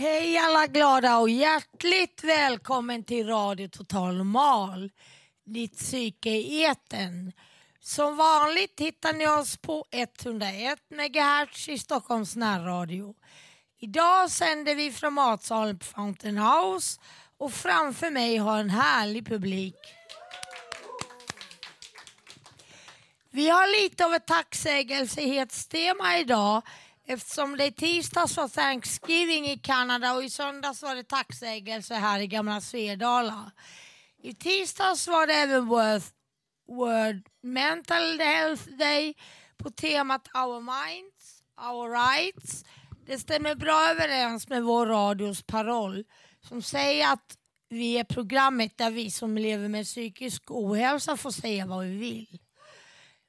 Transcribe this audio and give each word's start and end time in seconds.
Hej 0.00 0.38
alla 0.38 0.66
glada 0.66 1.18
och 1.18 1.30
hjärtligt 1.30 2.24
välkommen 2.24 3.04
till 3.04 3.26
Radio 3.26 3.68
Total 3.68 4.16
Normal, 4.16 4.90
ditt 5.46 5.76
psyke 5.76 6.30
i 6.30 6.62
eten. 6.62 7.32
Som 7.80 8.16
vanligt 8.16 8.80
hittar 8.80 9.12
ni 9.12 9.28
oss 9.28 9.56
på 9.56 9.84
101 9.90 10.78
MHz 10.90 11.68
i 11.68 11.78
Stockholms 11.78 12.36
närradio. 12.36 13.14
Idag 13.80 14.30
sänder 14.30 14.74
vi 14.74 14.92
från 14.92 15.12
matsalen 15.12 15.78
på 15.78 15.84
Fountain 15.84 16.38
House 16.38 17.00
och 17.38 17.52
framför 17.52 18.10
mig 18.10 18.36
har 18.36 18.58
en 18.58 18.70
härlig 18.70 19.26
publik. 19.26 19.76
Vi 23.30 23.48
har 23.48 23.82
lite 23.82 24.04
av 24.04 24.14
ett 24.14 24.26
tacksägelsehetstema 24.26 26.18
idag 26.18 26.62
eftersom 27.12 27.56
det 27.56 27.66
i 27.66 27.72
tisdags 27.72 28.36
var 28.36 28.48
Thanksgiving 28.48 29.46
i 29.46 29.58
Kanada 29.58 30.12
och 30.12 30.24
i 30.24 30.30
söndags 30.30 30.82
var 30.82 30.94
det 30.94 31.04
tacksägelse 31.04 31.94
här 31.94 32.20
i 32.20 32.26
gamla 32.26 32.60
Svedala. 32.60 33.50
I 34.22 34.34
tisdags 34.34 35.08
var 35.08 35.26
det 35.26 35.34
även 35.34 35.66
World, 35.66 36.02
World 36.68 37.26
Mental 37.42 38.20
Health 38.20 38.62
Day 38.78 39.14
på 39.56 39.70
temat 39.70 40.28
Our 40.34 40.60
Minds, 40.60 41.42
Our 41.56 41.90
Rights. 41.90 42.64
Det 43.06 43.18
stämmer 43.18 43.54
bra 43.54 43.90
överens 43.90 44.48
med 44.48 44.62
vår 44.62 44.86
radios 44.86 45.42
paroll 45.42 46.04
som 46.48 46.62
säger 46.62 47.12
att 47.12 47.36
vi 47.68 47.98
är 47.98 48.04
programmet 48.04 48.78
där 48.78 48.90
vi 48.90 49.10
som 49.10 49.38
lever 49.38 49.68
med 49.68 49.84
psykisk 49.84 50.50
ohälsa 50.50 51.16
får 51.16 51.30
säga 51.30 51.66
vad 51.66 51.84
vi 51.84 51.96
vill. 51.96 52.38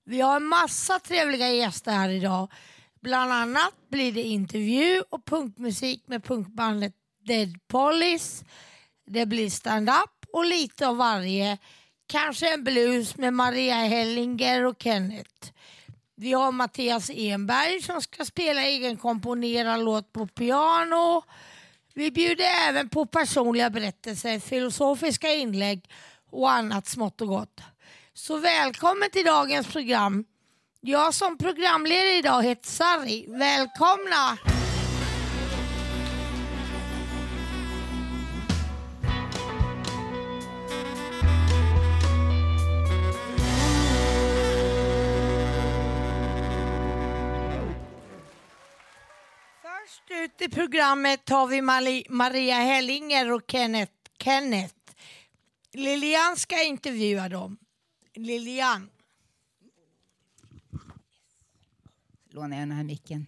Vi 0.05 0.21
har 0.21 0.35
en 0.35 0.43
massa 0.43 0.99
trevliga 0.99 1.49
gäster 1.49 1.91
här 1.91 2.09
idag. 2.09 2.51
Bland 3.01 3.31
annat 3.31 3.73
blir 3.89 4.11
det 4.11 4.21
intervju 4.21 5.03
och 5.09 5.25
punkmusik 5.25 6.03
med 6.07 6.23
punkbandet 6.23 6.93
Dead 7.25 7.67
Police. 7.67 8.45
Det 9.05 9.25
blir 9.25 9.49
stand-up 9.49 10.25
och 10.33 10.45
lite 10.45 10.87
av 10.87 10.97
varje. 10.97 11.57
Kanske 12.07 12.53
en 12.53 12.63
blues 12.63 13.17
med 13.17 13.33
Maria 13.33 13.75
Hellinger 13.75 14.65
och 14.65 14.75
Kenneth. 14.79 15.51
Vi 16.15 16.33
har 16.33 16.51
Mattias 16.51 17.09
Enberg 17.09 17.81
som 17.81 18.01
ska 18.01 18.25
spela 18.25 18.63
egenkomponerad 18.63 19.83
låt 19.83 20.13
på 20.13 20.27
piano. 20.27 21.23
Vi 21.93 22.11
bjuder 22.11 22.45
även 22.69 22.89
på 22.89 23.05
personliga 23.05 23.69
berättelser, 23.69 24.39
filosofiska 24.39 25.33
inlägg 25.33 25.89
och 26.31 26.51
annat 26.51 26.87
smått 26.87 27.21
och 27.21 27.27
gott. 27.27 27.61
Så 28.13 28.37
välkommen 28.37 29.09
till 29.11 29.25
dagens 29.25 29.67
program. 29.67 30.25
Jag 30.83 31.13
som 31.13 31.37
programledare 31.37 32.17
idag 32.17 32.43
heter 32.43 32.69
Sari. 32.69 33.25
Välkomna! 33.27 34.37
Först 49.61 50.11
ut 50.11 50.41
i 50.41 50.49
programmet 50.49 51.29
har 51.29 51.47
vi 51.47 51.61
Maria 52.09 52.55
Hellinger 52.55 53.31
och 53.31 53.41
Kenneth. 53.47 53.93
Kenneth. 54.23 54.75
Lilian 55.73 56.37
ska 56.37 56.63
intervjua 56.63 57.29
dem. 57.29 57.57
Lilian. 58.15 58.89
Lånar 62.33 62.57
jag 62.57 62.67
den 62.67 62.77
här 62.77 62.83
micken. 62.83 63.27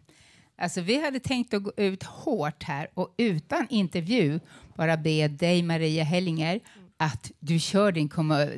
Alltså, 0.58 0.82
vi 0.82 1.02
hade 1.02 1.20
tänkt 1.20 1.54
att 1.54 1.64
gå 1.64 1.72
ut 1.78 2.04
hårt 2.04 2.64
här 2.64 2.88
och 2.94 3.14
utan 3.18 3.68
intervju 3.70 4.40
bara 4.76 4.98
be 4.98 5.28
dig, 5.28 5.64
Maria 5.64 6.04
Hellinger, 6.04 6.60
att 6.98 7.32
du 7.40 7.60
kör 7.60 7.92
din 7.92 8.10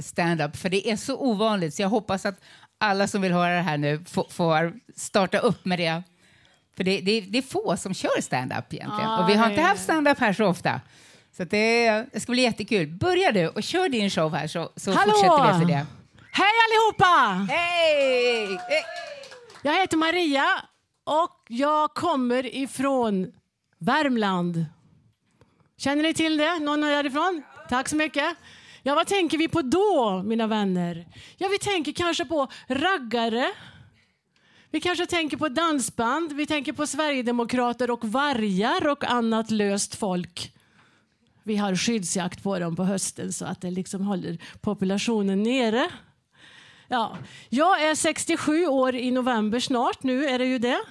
stand-up. 0.01 0.57
För 0.57 0.69
det 0.69 0.89
är 0.89 0.95
så 0.95 1.17
ovanligt, 1.17 1.73
så 1.73 1.81
jag 1.81 1.89
hoppas 1.89 2.25
att 2.25 2.39
alla 2.78 3.07
som 3.07 3.22
vill 3.22 3.31
höra 3.31 3.55
det 3.55 3.61
här 3.61 3.78
nu 3.78 4.05
får, 4.29 4.79
starta 4.95 5.38
upp 5.38 5.66
med 5.66 5.79
det. 5.79 6.03
För 6.78 6.84
det, 6.84 7.01
det, 7.01 7.22
det 7.22 7.38
är 7.38 7.41
få 7.41 7.78
som 7.78 7.94
kör 7.94 8.22
stand-up 8.22 8.73
egentligen. 8.73 9.09
Ja, 9.09 9.23
och 9.23 9.29
vi 9.29 9.34
har 9.34 9.50
inte 9.50 9.61
är 9.61 9.66
haft 9.66 9.84
stand-up 9.84 10.19
här 10.19 10.34
så 10.34 10.45
ofta. 10.45 10.81
Så 11.38 11.44
det, 11.44 11.89
det 12.13 12.19
ska 12.19 12.31
bli 12.31 12.41
jättekul. 12.41 12.88
Börja 12.88 13.31
du 13.31 13.47
och 13.47 13.63
kör 13.63 13.89
din 13.89 14.09
show 14.09 14.35
här 14.35 14.47
så, 14.47 14.69
så 14.75 14.91
Hallå! 14.91 15.11
fortsätter 15.11 15.44
vi 15.44 15.50
efter 15.51 15.67
det. 15.67 15.85
Hej 16.31 16.53
allihopa! 16.66 17.53
Hej! 17.53 18.59
Hej! 18.69 19.14
Jag 19.65 19.79
heter 19.79 19.97
Maria 19.97 20.45
och 21.03 21.45
jag 21.47 21.93
kommer 21.93 22.55
ifrån 22.55 23.31
Värmland. 23.79 24.65
Känner 25.77 26.03
ni 26.03 26.13
till 26.13 26.37
det? 26.37 26.59
Någon 26.59 26.83
är 26.83 26.91
därifrån? 26.91 27.43
Tack 27.69 27.89
så 27.89 27.95
mycket. 27.95 28.35
Ja, 28.83 28.95
vad 28.95 29.07
tänker 29.07 29.37
vi 29.37 29.47
på 29.47 29.61
då, 29.61 30.23
mina 30.25 30.47
vänner? 30.47 31.07
Ja, 31.37 31.47
vi 31.47 31.59
tänker 31.59 31.91
kanske 31.91 32.25
på 32.25 32.47
raggare. 32.67 33.51
Vi 34.69 34.81
kanske 34.81 35.05
tänker 35.05 35.37
på 35.37 35.49
dansband, 35.49 36.33
vi 36.33 36.45
tänker 36.45 36.73
på 36.73 36.87
Sverigedemokrater 36.87 37.91
och 37.91 38.05
vargar 38.05 38.87
och 38.87 39.03
annat 39.03 39.51
löst 39.51 39.95
folk. 39.95 40.53
Vi 41.43 41.55
har 41.55 41.75
skyddsjakt 41.75 42.43
på 42.43 42.59
dem 42.59 42.75
på 42.75 42.83
hösten 42.83 43.33
så 43.33 43.45
att 43.45 43.61
det 43.61 43.71
liksom 43.71 44.01
håller 44.01 44.37
populationen 44.61 45.43
nere. 45.43 45.89
Ja, 46.88 47.18
jag 47.50 47.84
är 47.84 47.96
67 47.96 48.68
år 48.68 48.96
i 48.96 49.12
november 49.12 49.59
snart. 49.59 50.03
Nu 50.03 50.25
är 50.25 50.40
det 50.40 50.46
ju 50.46 50.59
det. 50.59 50.81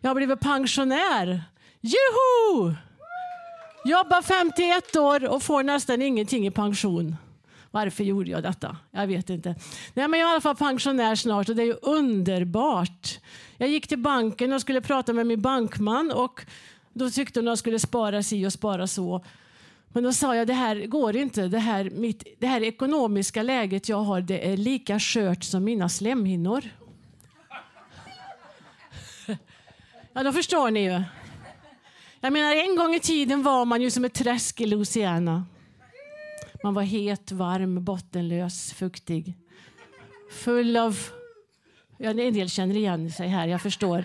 Jag 0.00 0.10
har 0.10 0.14
blivit 0.14 0.40
pensionär. 0.40 1.42
Juhu! 1.80 2.74
Jobbar 3.84 4.22
51 4.22 4.96
år 4.96 5.28
och 5.28 5.42
får 5.42 5.62
nästan 5.62 6.02
ingenting 6.02 6.46
i 6.46 6.50
pension. 6.50 7.16
Varför 7.70 8.04
gjorde 8.04 8.30
jag 8.30 8.42
detta? 8.42 8.76
Jag 8.90 9.06
vet 9.06 9.30
inte. 9.30 9.54
Nej, 9.94 10.08
men 10.08 10.20
jag 10.20 10.26
är 10.26 10.30
i 10.30 10.32
alla 10.32 10.40
fall 10.40 10.56
pensionär 10.56 11.14
snart 11.14 11.48
och 11.48 11.56
det 11.56 11.62
är 11.62 11.66
ju 11.66 11.76
underbart. 11.82 13.20
Jag 13.56 13.68
gick 13.68 13.86
till 13.86 13.98
banken 13.98 14.52
och 14.52 14.60
skulle 14.60 14.80
prata 14.80 15.12
med 15.12 15.26
min 15.26 15.42
bankman 15.42 16.12
och 16.12 16.44
då 16.92 17.10
tyckte 17.10 17.40
hon 17.40 17.48
att 17.48 17.50
jag 17.50 17.58
skulle 17.58 17.78
spara 17.78 18.22
si 18.22 18.46
och 18.46 18.52
spara 18.52 18.86
så. 18.86 19.24
Men 19.92 20.04
då 20.04 20.12
sa 20.12 20.36
jag, 20.36 20.46
det 20.46 20.52
här 20.52 20.86
går 20.86 21.16
inte. 21.16 21.48
Det 21.48 21.58
här, 21.58 21.90
mitt, 21.90 22.24
det 22.38 22.46
här 22.46 22.62
ekonomiska 22.62 23.42
läget 23.42 23.88
jag 23.88 24.02
har, 24.02 24.20
det 24.20 24.52
är 24.52 24.56
lika 24.56 25.00
skört 25.00 25.44
som 25.44 25.64
mina 25.64 25.88
slemhinnor. 25.88 26.64
Ja, 30.14 30.22
då 30.22 30.32
förstår 30.32 30.70
ni 30.70 30.84
ju. 30.84 31.02
Jag 32.20 32.32
menar, 32.32 32.54
en 32.54 32.76
gång 32.76 32.94
i 32.94 33.00
tiden 33.00 33.42
var 33.42 33.64
man 33.64 33.82
ju 33.82 33.90
som 33.90 34.04
ett 34.04 34.14
träsk 34.14 34.60
i 34.60 34.66
Louisiana. 34.66 35.44
Man 36.62 36.74
var 36.74 36.82
het, 36.82 37.32
varm, 37.32 37.84
bottenlös, 37.84 38.72
fuktig. 38.72 39.34
Full 40.30 40.76
av... 40.76 40.98
Ja, 41.98 42.10
en 42.10 42.16
del 42.34 42.50
känner 42.50 42.76
igen 42.76 43.10
sig 43.10 43.28
här, 43.28 43.46
jag 43.46 43.62
förstår. 43.62 44.04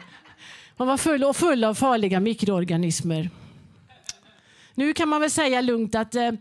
Man 0.77 0.87
var 0.87 0.97
full 0.97 1.23
och 1.23 1.35
full 1.35 1.63
av 1.63 1.73
farliga 1.73 2.19
mikroorganismer. 2.19 3.29
Nu 4.77 4.93
kan 4.93 5.09
man 5.09 5.21
väl 5.21 5.31
säga 5.31 5.61
lugnt 5.61 5.95
att 5.95 6.15
eh, 6.15 6.31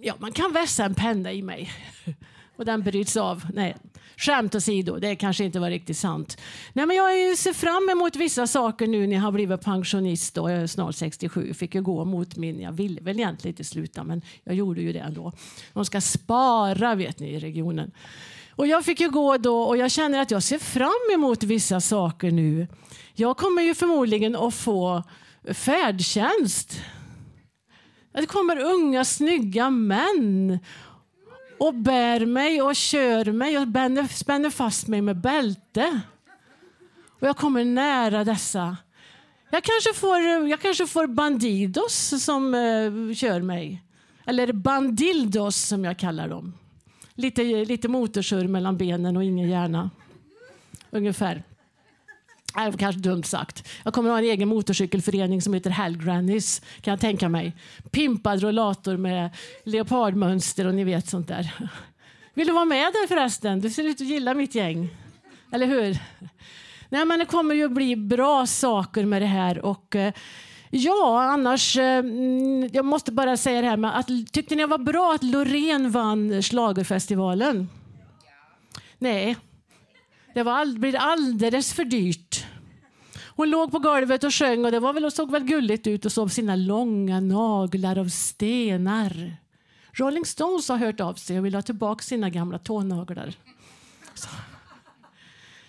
ja, 0.00 0.14
man 0.18 0.32
kan 0.32 0.52
vässa 0.52 0.84
en 0.84 0.94
penna 0.94 1.32
i 1.32 1.42
mig. 1.42 1.72
Och 2.56 2.64
den 2.64 2.82
bryts 2.82 3.16
av. 3.16 3.46
Nej, 3.54 3.76
skämt 4.16 4.54
åsido, 4.54 4.96
det 4.96 5.16
kanske 5.16 5.44
inte 5.44 5.60
var 5.60 5.70
riktigt 5.70 5.96
sant. 5.96 6.40
Nej, 6.72 6.86
men 6.86 6.96
jag 6.96 7.38
ser 7.38 7.52
fram 7.52 7.88
emot 7.88 8.16
vissa 8.16 8.46
saker 8.46 8.86
nu 8.86 9.06
när 9.06 9.14
jag 9.14 9.22
har 9.22 9.32
blivit 9.32 9.60
pensionist. 9.60 10.34
Då. 10.34 10.50
Jag 10.50 10.62
är 10.62 10.66
snart 10.66 10.94
67. 10.94 11.54
Fick 11.54 11.74
ju 11.74 11.82
gå 11.82 12.04
mot 12.04 12.36
min... 12.36 12.60
Jag 12.60 12.72
ville 12.72 13.00
väl 13.00 13.18
egentligen 13.18 13.52
inte 13.52 13.64
sluta, 13.64 14.04
men 14.04 14.22
jag 14.44 14.54
gjorde 14.54 14.80
ju 14.80 14.92
det 14.92 14.98
ändå. 14.98 15.32
De 15.72 15.84
ska 15.84 16.00
spara, 16.00 16.94
vet 16.94 17.18
ni, 17.18 17.28
i 17.28 17.38
regionen. 17.38 17.90
Och 18.50 18.66
jag 18.66 18.84
fick 18.84 19.00
ju 19.00 19.10
gå 19.10 19.36
då 19.36 19.62
och 19.62 19.76
jag 19.76 19.90
känner 19.90 20.20
att 20.20 20.30
jag 20.30 20.42
ser 20.42 20.58
fram 20.58 21.14
emot 21.14 21.42
vissa 21.42 21.80
saker 21.80 22.30
nu. 22.30 22.66
Jag 23.14 23.36
kommer 23.36 23.62
ju 23.62 23.74
förmodligen 23.74 24.36
att 24.36 24.54
få 24.54 25.02
färdtjänst. 25.54 26.80
Det 28.12 28.26
kommer 28.26 28.58
unga 28.60 29.04
snygga 29.04 29.70
män 29.70 30.58
och 31.58 31.74
bär 31.74 32.26
mig 32.26 32.62
och 32.62 32.76
kör 32.76 33.32
mig 33.32 33.58
och 33.58 33.66
spänner, 34.10 34.50
fast 34.50 34.88
mig 34.88 35.02
med 35.02 35.20
bälte. 35.20 36.00
Och 37.20 37.28
jag 37.28 37.36
kommer 37.36 37.64
nära 37.64 38.24
dessa 38.24 38.76
Jag 39.50 39.62
kanske 39.62 39.94
får, 40.00 40.20
jag 40.48 40.60
kanske 40.60 40.86
får 40.86 41.06
Bandidos 41.06 42.24
som 42.24 42.54
uh, 42.54 43.14
kör 43.14 43.42
mig. 43.42 43.82
Eller 44.26 44.52
Bandildos 44.52 45.56
som 45.56 45.84
jag 45.84 45.98
kallar 45.98 46.28
dem. 46.28 46.54
Lite, 47.14 47.42
lite 47.42 47.88
motorsurr 47.88 48.48
mellan 48.48 48.76
benen 48.76 49.16
och 49.16 49.24
ingen 49.24 49.48
hjärna. 49.48 49.90
Ungefär. 50.90 51.42
Var 52.54 52.72
kanske 52.72 53.00
dumt 53.00 53.22
sagt. 53.22 53.68
Jag 53.84 53.94
kommer 53.94 54.10
att 54.10 54.14
ha 54.14 54.18
en 54.18 54.24
egen 54.24 54.48
motorcykelförening 54.48 55.42
som 55.42 55.54
heter 55.54 55.70
Hellgrannies. 55.70 56.62
Kan 56.80 56.92
jag 56.92 57.00
tänka 57.00 57.28
mig. 57.28 57.56
Pimpad 57.90 58.42
rollator 58.42 58.96
med 58.96 59.30
leopardmönster 59.64 60.66
och 60.66 60.74
ni 60.74 60.84
vet 60.84 61.08
sånt 61.08 61.28
där. 61.28 61.52
Vill 62.34 62.46
du 62.46 62.52
vara 62.52 62.64
med 62.64 62.92
där 62.92 63.06
förresten? 63.06 63.60
Du 63.60 63.70
ser 63.70 63.84
ut 63.84 64.00
att 64.00 64.06
gilla 64.06 64.34
mitt 64.34 64.54
gäng. 64.54 64.88
Eller 65.52 65.66
hur? 65.66 65.98
Nej, 66.88 67.04
men 67.04 67.18
det 67.18 67.24
kommer 67.24 67.54
ju 67.54 67.68
bli 67.68 67.96
bra 67.96 68.46
saker 68.46 69.04
med 69.04 69.22
det 69.22 69.26
här. 69.26 69.64
Och, 69.64 69.96
eh, 69.96 70.12
ja, 70.70 71.22
annars... 71.22 71.76
Eh, 71.76 72.04
jag 72.72 72.84
måste 72.84 73.12
bara 73.12 73.36
säga 73.36 73.60
det 73.60 73.66
här 73.66 73.76
med 73.76 73.98
att 73.98 74.06
tyckte 74.32 74.54
ni 74.54 74.62
det 74.62 74.66
var 74.66 74.78
bra 74.78 75.14
att 75.14 75.22
Loreen 75.22 75.90
vann 75.90 76.42
Schlagerfestivalen? 76.42 77.68
Nej, 78.98 79.36
det 80.34 80.42
var 80.42 80.52
all, 80.52 80.78
blev 80.78 80.96
alldeles 80.98 81.72
för 81.72 81.84
dyrt. 81.84 82.46
Hon 83.36 83.50
låg 83.50 83.70
på 83.70 83.78
golvet 83.78 84.24
och 84.24 84.34
sjöng 84.34 84.64
och 84.64 84.70
det 84.70 84.80
var 84.80 84.92
väl, 84.92 85.10
såg 85.10 85.30
väl 85.30 85.44
gulligt 85.44 85.86
ut 85.86 86.04
och 86.04 86.12
såg 86.12 86.32
sina 86.32 86.56
långa 86.56 87.20
naglar 87.20 87.98
av 87.98 88.08
stenar. 88.08 89.36
Rolling 89.92 90.24
Stones 90.24 90.68
har 90.68 90.76
hört 90.76 91.00
av 91.00 91.14
sig 91.14 91.38
och 91.38 91.44
vill 91.44 91.54
ha 91.54 91.62
tillbaka 91.62 92.02
sina 92.02 92.30
gamla 92.30 92.58
tånaglar. 92.58 93.34
Så. 94.14 94.28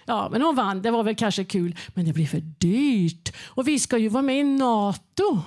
Ja, 0.05 0.29
men 0.31 0.41
hon 0.41 0.55
vann. 0.55 0.81
Det 0.81 0.91
var 0.91 1.03
väl 1.03 1.15
kanske 1.15 1.43
kul, 1.43 1.75
men 1.87 2.05
det 2.05 2.13
blir 2.13 2.27
för 2.27 2.39
dyrt. 2.39 3.35
Och 3.47 3.67
vi 3.67 3.79
ska 3.79 3.97
ju 3.97 4.09
vara 4.09 4.23
med 4.23 4.39
i 4.39 4.43
Nato. 4.43 5.41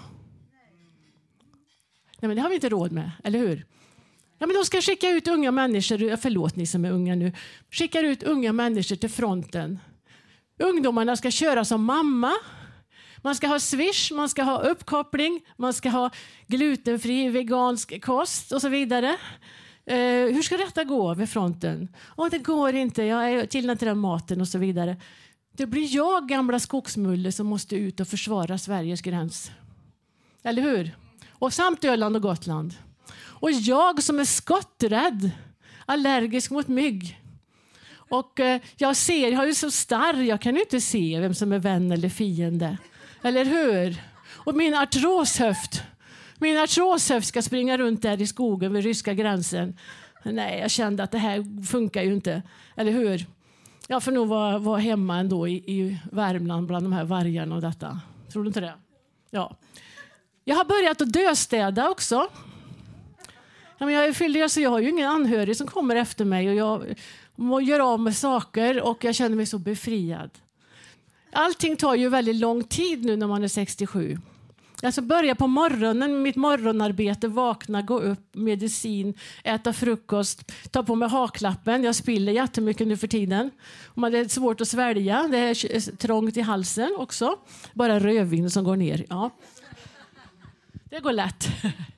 Nej, 2.21 2.29
men 2.29 2.37
det 2.37 2.43
har 2.43 2.49
vi 2.49 2.55
inte 2.55 2.69
råd 2.69 2.93
med, 2.93 3.11
eller 3.25 3.39
hur? 3.39 3.67
Ja, 4.45 4.49
men 4.49 4.57
de 4.57 4.65
ska 4.65 4.81
skicka 4.81 5.11
ut 5.11 5.29
unga 5.29 5.51
människor, 5.51 6.17
förlåt 6.17 6.57
ni 6.57 6.67
som 6.67 6.85
är 6.85 6.91
unga 6.91 7.15
nu, 7.15 7.33
skickar 7.71 8.05
ut 8.05 8.23
unga 8.23 8.53
människor 8.53 8.97
till 8.97 9.11
fronten. 9.11 9.79
Ungdomarna 10.59 11.17
ska 11.17 11.31
köra 11.31 11.65
som 11.65 11.85
mamma. 11.85 12.33
Man 13.23 13.35
ska 13.35 13.47
ha 13.47 13.61
swish, 13.61 14.13
man 14.13 14.29
ska 14.29 14.43
ha 14.43 14.59
uppkoppling, 14.59 15.41
man 15.57 15.73
ska 15.75 15.89
ha 15.89 16.11
glutenfri 16.47 17.29
vegansk 17.29 18.03
kost 18.03 18.53
och 18.53 18.61
så 18.61 18.69
vidare. 18.69 19.17
Eh, 19.87 19.97
hur 20.35 20.43
ska 20.43 20.57
detta 20.57 20.85
gå 20.85 21.15
vid 21.15 21.29
fronten? 21.29 21.89
Oh, 22.17 22.31
det 22.31 22.39
går 22.39 22.75
inte, 22.75 23.03
jag 23.03 23.31
är 23.31 23.47
till 23.47 23.67
den 23.67 23.99
maten 23.99 24.41
och 24.41 24.49
så 24.49 24.59
vidare. 24.59 24.97
Det 25.57 25.67
blir 25.67 25.95
jag, 25.95 26.29
gamla 26.29 26.59
skogsmulle, 26.59 27.33
som 27.33 27.47
måste 27.47 27.77
ut 27.77 28.01
och 28.01 28.09
försvara 28.09 28.59
Sveriges 28.59 29.01
gräns. 29.01 29.51
Eller 30.43 30.63
hur? 30.63 30.97
Och 31.31 31.53
samt 31.53 31.85
Öland 31.85 32.17
och 32.17 32.23
Gotland. 32.23 32.75
Och 33.41 33.51
jag 33.51 34.03
som 34.03 34.21
är 34.21 34.25
skotträdd, 34.25 35.31
allergisk 35.87 36.51
mot 36.51 36.69
mygg. 36.69 37.21
Och 38.09 38.41
eh, 38.41 38.61
jag 38.77 38.97
ser, 38.97 39.33
jag 39.33 39.49
är 39.49 39.53
så 39.53 39.71
starr, 39.71 40.23
jag 40.23 40.41
kan 40.41 40.57
inte 40.57 40.81
se 40.81 41.21
vem 41.21 41.35
som 41.35 41.53
är 41.53 41.59
vän 41.59 41.93
eller 41.93 42.09
fiende. 42.09 42.79
Eller 43.23 43.45
hur? 43.45 44.03
Och 44.33 44.55
min 44.55 44.75
artroshöft, 44.75 45.83
min 46.39 46.59
artroshöft 46.59 47.27
ska 47.27 47.43
springa 47.43 47.79
runt 47.79 48.03
där 48.03 48.23
i 48.23 48.27
skogen 48.27 48.73
vid 48.73 48.85
ryska 48.85 49.15
gränsen. 49.15 49.79
Nej, 50.23 50.61
jag 50.61 50.71
kände 50.71 51.03
att 51.03 51.11
det 51.11 51.19
här 51.19 51.65
funkar 51.67 52.03
ju 52.03 52.15
inte. 52.15 52.43
Eller 52.77 52.93
hur? 52.93 53.27
Jag 53.89 54.03
får 54.03 54.13
nog 54.13 54.29
vara, 54.29 54.59
vara 54.59 54.79
hemma 54.79 55.19
ändå 55.19 55.49
i, 55.49 55.53
i 55.53 55.99
Värmland 56.13 56.67
bland 56.67 56.85
de 56.85 56.93
här 56.93 57.05
vargarna 57.05 57.55
och 57.55 57.61
detta. 57.61 58.01
Tror 58.33 58.43
du 58.45 58.47
inte 58.47 58.61
det? 58.61 58.75
Ja. 59.31 59.57
Jag 60.45 60.57
har 60.57 60.65
börjat 60.65 61.01
att 61.01 61.13
döstäda 61.13 61.91
också. 61.91 62.29
Ja, 63.79 63.87
men 63.87 63.95
jag 63.95 64.05
är 64.05 64.13
fylld, 64.13 64.51
så 64.51 64.61
jag 64.61 64.71
har 64.71 64.81
ju 64.81 64.91
ingen 64.91 65.11
anhörig 65.11 65.57
som 65.57 65.67
kommer 65.67 65.97
efter 65.97 66.25
mig 66.25 66.49
och 66.49 66.55
jag 66.55 66.95
gör 67.63 67.81
av 67.81 68.01
med 68.01 68.17
saker 68.17 68.83
och 68.83 69.05
jag 69.05 69.15
känner 69.15 69.37
mig 69.37 69.47
så 69.47 69.59
befriad. 69.59 70.31
Allting 71.33 71.77
tar 71.77 71.95
ju 71.95 72.09
väldigt 72.09 72.37
lång 72.37 72.65
tid 72.65 73.05
nu 73.05 73.17
när 73.17 73.27
man 73.27 73.45
är 73.45 73.49
67. 73.49 74.19
Alltså 74.83 75.03
börja 75.03 75.35
på 75.35 75.47
morgonen, 75.47 76.23
mitt 76.23 76.37
morgonarbete, 76.37 77.29
vakna, 77.29 77.83
gå 77.83 78.01
upp, 78.01 78.35
medicin, 78.35 79.15
äta 79.45 79.73
frukost, 79.73 80.53
ta 80.71 80.83
på 80.83 80.95
mig 80.95 81.09
haklappen. 81.09 81.85
Jag 81.85 81.95
spiller 81.95 82.33
jättemycket 82.33 82.87
nu 82.87 82.97
för 82.97 83.07
tiden. 83.07 83.51
det 83.95 84.19
är 84.19 84.29
svårt 84.29 84.61
att 84.61 84.69
svälja, 84.69 85.29
det 85.31 85.39
är 85.39 85.97
trångt 85.97 86.37
i 86.37 86.41
halsen 86.41 86.97
också. 86.99 87.37
Bara 87.73 88.01
rödvin 88.01 88.51
som 88.51 88.65
går 88.65 88.77
ner. 88.77 89.05
Ja. 89.09 89.31
Det 90.91 91.01
går 91.01 91.13
lätt. 91.13 91.49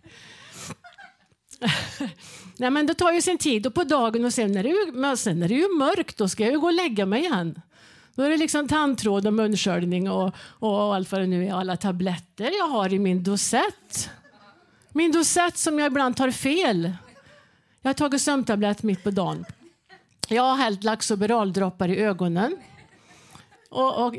Nej, 2.57 2.71
men 2.71 2.87
det 2.87 2.95
tar 2.95 3.13
ju 3.13 3.23
sin 3.23 3.39
tid 3.39 3.67
och 3.67 3.75
på 3.75 3.85
dagen 3.85 4.25
och 4.25 4.33
sen 4.33 4.57
är 4.57 4.63
det 4.63 4.69
ju, 4.69 5.17
sen 5.17 5.43
är 5.43 5.49
det 5.49 5.55
ju 5.55 5.69
mörkt. 5.69 6.17
Då 6.17 6.29
ska 6.29 6.43
jag 6.43 6.53
ju 6.53 6.61
gå 6.61 6.67
och 6.67 6.73
lägga 6.73 7.07
mig 7.07 7.21
igen. 7.21 7.61
Då 8.15 8.23
är 8.23 8.31
det 8.31 8.37
liksom 8.37 8.69
tandtråd 8.69 9.27
och 9.27 9.33
munsköljning 9.33 10.11
och, 10.11 10.35
och 10.39 10.95
allt 10.95 11.13
vad 11.13 11.21
det 11.21 11.27
nu 11.27 11.47
är. 11.47 11.53
Alla 11.53 11.77
tabletter 11.77 12.51
jag 12.59 12.69
har 12.69 12.93
i 12.93 12.99
min 12.99 13.23
dosett. 13.23 14.11
Min 14.93 15.13
dosett 15.13 15.59
som 15.59 15.79
jag 15.79 15.87
ibland 15.87 16.17
tar 16.17 16.31
fel. 16.31 16.93
Jag 17.83 17.89
har 17.89 17.95
tagit 17.95 18.23
sömntablett 18.23 18.83
mitt 18.83 19.05
på 19.05 19.11
dagen. 19.11 19.45
Jag 20.29 20.43
har 20.43 20.57
hällt 20.57 20.85
Laxoberaldroppar 20.85 21.89
i 21.89 21.97
ögonen. 21.97 22.57
Och, 23.71 24.07
och 24.07 24.15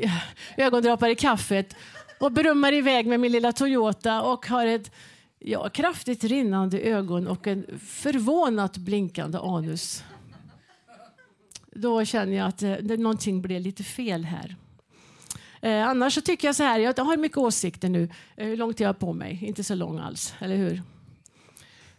ögondroppar 0.56 1.08
i 1.08 1.14
kaffet. 1.14 1.74
Och 2.20 2.32
brummar 2.32 2.72
iväg 2.72 3.06
med 3.06 3.20
min 3.20 3.32
lilla 3.32 3.52
Toyota 3.52 4.22
och 4.22 4.46
har 4.46 4.66
ett 4.66 4.90
ja, 5.38 5.68
kraftigt 5.68 6.24
rinnande 6.24 6.80
ögon 6.80 7.26
och 7.26 7.46
en 7.46 7.78
förvånat 7.78 8.76
blinkande 8.76 9.38
anus 9.38 10.04
då 11.80 12.04
känner 12.04 12.36
jag 12.36 12.48
att 12.48 12.62
eh, 12.62 12.98
någonting 12.98 13.42
blev 13.42 13.60
lite 13.60 13.84
fel 13.84 14.24
här. 14.24 14.56
Eh, 15.60 15.88
annars 15.88 16.14
så 16.14 16.20
tycker 16.20 16.48
jag 16.48 16.56
så 16.56 16.62
här, 16.62 16.78
jag 16.78 16.98
har 16.98 17.16
mycket 17.16 17.38
åsikter 17.38 17.88
nu. 17.88 18.08
Eh, 18.36 18.46
hur 18.46 18.56
lång 18.56 18.74
tid 18.74 18.86
har 18.86 18.94
jag 18.94 18.98
på 18.98 19.12
mig? 19.12 19.38
Inte 19.42 19.64
så 19.64 19.74
lång 19.74 19.98
alls, 19.98 20.34
eller 20.38 20.56
hur? 20.56 20.82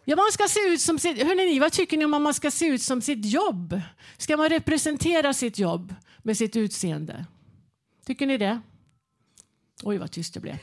Ja, 0.06 0.16
man 0.16 0.32
ska 0.32 0.48
se 0.48 0.60
ut 0.60 0.82
som 0.82 1.00
sitt, 1.00 1.24
hörrni, 1.24 1.46
ni, 1.46 1.60
vad 1.60 1.72
tycker 1.72 1.98
ni 1.98 2.06
om 2.06 2.14
att 2.14 2.22
man 2.22 2.34
ska 2.34 2.52
se 2.52 2.66
ut 2.66 2.82
som 2.82 3.02
sitt 3.02 3.26
jobb? 3.26 3.82
Ska 4.18 4.38
man 4.38 4.50
representera 4.50 5.34
sitt 5.34 5.60
jobb 5.60 5.96
med 6.24 6.38
sitt 6.38 6.56
utseende? 6.56 7.26
Tycker 8.06 8.28
ni 8.28 8.38
det? 8.38 8.62
Oj, 9.84 9.98
vad 9.98 10.12
tyst 10.12 10.34
det 10.34 10.40
blev. 10.40 10.58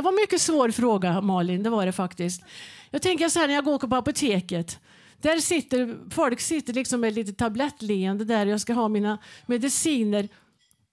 Det 0.00 0.04
var 0.04 0.12
en 0.12 0.16
mycket 0.16 0.42
svår 0.42 0.70
fråga, 0.70 1.20
Malin. 1.20 1.62
Det 1.62 1.70
var 1.70 1.86
det 1.86 1.92
faktiskt. 1.92 2.42
Jag 2.90 3.02
tänker 3.02 3.28
så 3.28 3.38
här 3.38 3.46
när 3.46 3.54
jag 3.54 3.64
går 3.64 3.78
på 3.78 3.96
apoteket. 3.96 4.78
Där 5.20 5.38
sitter 5.40 5.98
folk 6.10 6.40
sitter 6.40 6.72
liksom 6.72 7.00
med 7.00 7.14
lite 7.14 7.32
tablettleende 7.32 8.24
där 8.24 8.46
jag 8.46 8.60
ska 8.60 8.72
ha 8.72 8.88
mina 8.88 9.18
mediciner. 9.46 10.28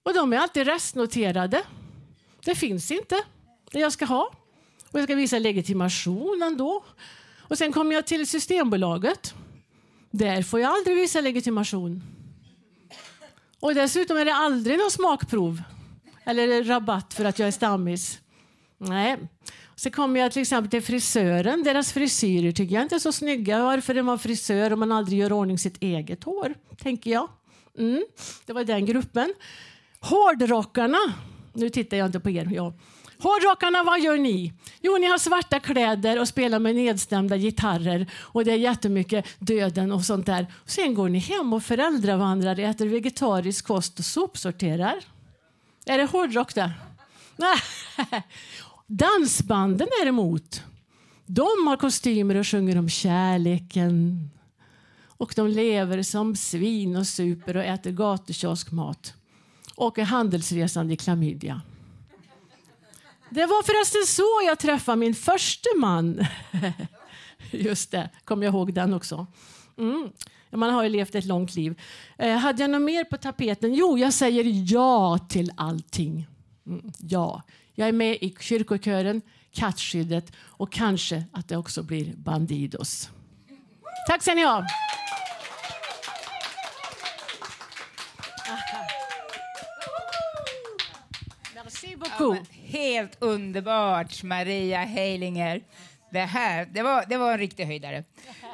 Och 0.03 0.13
de 0.13 0.33
är 0.33 0.37
alltid 0.37 0.67
restnoterade. 0.67 1.61
Det 2.45 2.55
finns 2.55 2.91
inte 2.91 3.15
det 3.71 3.79
jag 3.79 3.91
ska 3.91 4.05
ha. 4.05 4.31
Och 4.91 4.99
jag 4.99 5.03
ska 5.03 5.15
visa 5.15 5.39
legitimation 5.39 6.41
ändå. 6.43 6.83
Och 7.37 7.57
sen 7.57 7.73
kommer 7.73 7.95
jag 7.95 8.07
till 8.07 8.27
Systembolaget. 8.27 9.33
Där 10.11 10.43
får 10.43 10.59
jag 10.59 10.71
aldrig 10.71 10.95
visa 10.95 11.21
legitimation. 11.21 12.03
Och 13.59 13.75
dessutom 13.75 14.17
är 14.17 14.25
det 14.25 14.33
aldrig 14.33 14.77
någon 14.77 14.91
smakprov 14.91 15.61
eller 16.25 16.63
rabatt 16.63 17.13
för 17.13 17.25
att 17.25 17.39
jag 17.39 17.47
är 17.47 17.51
stammis. 17.51 18.19
Nej. 18.77 19.17
Så 19.75 19.91
kommer 19.91 20.19
jag 20.19 20.31
till 20.31 20.41
exempel 20.41 20.71
till 20.71 20.81
frisören. 20.81 21.63
Deras 21.63 21.93
frisyrer 21.93 22.51
tycker 22.51 22.75
jag 22.75 22.83
inte 22.83 22.95
är 22.95 22.99
så 22.99 23.11
snygga. 23.11 23.63
Varför 23.63 23.95
är 23.95 24.01
man 24.01 24.19
frisör 24.19 24.73
om 24.73 24.79
man 24.79 24.91
aldrig 24.91 25.19
gör 25.19 25.33
ordning 25.33 25.57
sitt 25.57 25.83
eget 25.83 26.23
hår? 26.23 26.53
Tänker 26.77 27.11
jag. 27.11 27.29
Mm. 27.77 28.05
Det 28.45 28.53
var 28.53 28.63
den 28.63 28.85
gruppen. 28.85 29.33
Hårdrockarna. 29.99 30.97
Nu 31.53 31.69
tittar 31.69 31.97
jag 31.97 32.05
inte 32.05 32.19
på 32.19 32.29
er. 32.29 32.49
Ja. 32.53 32.73
Hårdrockarna, 33.19 33.83
vad 33.83 33.99
gör 33.99 34.17
ni? 34.17 34.53
Jo, 34.81 34.97
ni 34.97 35.07
har 35.07 35.17
svarta 35.17 35.59
kläder 35.59 36.19
och 36.19 36.27
spelar 36.27 36.59
med 36.59 36.75
nedstämda 36.75 37.37
gitarrer 37.37 38.11
och 38.19 38.45
det 38.45 38.51
är 38.51 38.57
jättemycket 38.57 39.25
döden 39.39 39.91
och 39.91 40.01
sånt 40.01 40.25
där. 40.25 40.47
Sen 40.65 40.93
går 40.93 41.09
ni 41.09 41.19
hem 41.19 41.53
och 41.53 41.63
föräldravandrar, 41.63 42.59
äter 42.59 42.87
vegetarisk 42.87 43.67
kost 43.67 43.99
och 43.99 44.05
sopsorterar. 44.05 44.95
Är 45.85 45.97
det 45.97 46.05
hårdrock 46.05 46.55
det? 46.55 46.71
Nej. 47.35 47.57
Dansbanden 48.87 49.87
däremot, 50.01 50.63
de 51.25 51.67
har 51.67 51.77
kostymer 51.77 52.35
och 52.35 52.47
sjunger 52.47 52.77
om 52.77 52.89
kärleken. 52.89 54.29
Och 55.07 55.33
de 55.35 55.47
lever 55.47 56.03
som 56.03 56.35
svin 56.35 56.95
och 56.95 57.07
super 57.07 57.57
och 57.57 57.63
äter 57.63 57.91
gatukioskmat. 57.91 59.13
Och 59.75 59.99
är 59.99 60.03
handelsresande 60.03 60.93
i 60.93 60.97
klamydia. 60.97 61.61
Det 63.29 63.45
var 63.45 63.63
förresten 63.63 64.05
så 64.07 64.47
jag 64.47 64.59
träffade 64.59 64.97
min 64.97 65.15
första 65.15 65.69
man. 65.77 66.25
Just 67.51 67.91
det, 67.91 68.09
kom 68.23 68.43
jag 68.43 68.53
ihåg 68.53 68.73
den 68.73 68.93
också. 68.93 69.27
Mm. 69.77 70.09
Man 70.51 70.73
har 70.73 70.83
ju 70.83 70.89
levt 70.89 71.15
ett 71.15 71.25
långt 71.25 71.55
liv. 71.55 71.81
Eh, 72.17 72.37
hade 72.37 72.63
jag 72.63 72.69
något 72.69 72.81
mer 72.81 73.03
på 73.03 73.17
tapeten? 73.17 73.73
Jo, 73.73 73.97
jag 73.97 74.13
säger 74.13 74.71
ja 74.73 75.17
till 75.17 75.51
allting. 75.57 76.27
Ja, 76.99 77.41
jag 77.75 77.87
är 77.87 77.91
med 77.91 78.17
i 78.21 78.35
kyrkokören, 78.39 79.21
Kattskyddet 79.51 80.31
och 80.37 80.71
kanske 80.71 81.23
att 81.31 81.47
det 81.47 81.57
också 81.57 81.83
blir 81.83 82.13
Bandidos. 82.15 83.09
Tack 84.07 84.21
ska 84.21 84.33
ni 84.33 84.43
ha. 84.43 84.67
Merci 91.55 91.95
beaucoup. 91.95 92.47
Helt 92.51 93.17
underbart, 93.19 94.23
Maria 94.23 94.79
Heilinger. 94.79 95.61
Det 96.11 96.19
här 96.19 96.65
det 96.65 96.81
var, 96.81 97.05
det 97.09 97.17
var 97.17 97.31
en 97.31 97.37
riktig 97.37 97.65
höjdare. 97.65 97.97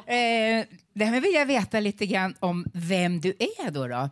Eh, 0.06 0.64
det 0.94 1.04
här 1.04 1.20
vill 1.20 1.34
jag 1.34 1.46
veta 1.46 1.80
lite 1.80 2.06
grann 2.06 2.34
om 2.40 2.66
vem 2.74 3.20
du 3.20 3.28
är. 3.28 3.70
då. 3.70 3.86
då. 3.86 4.10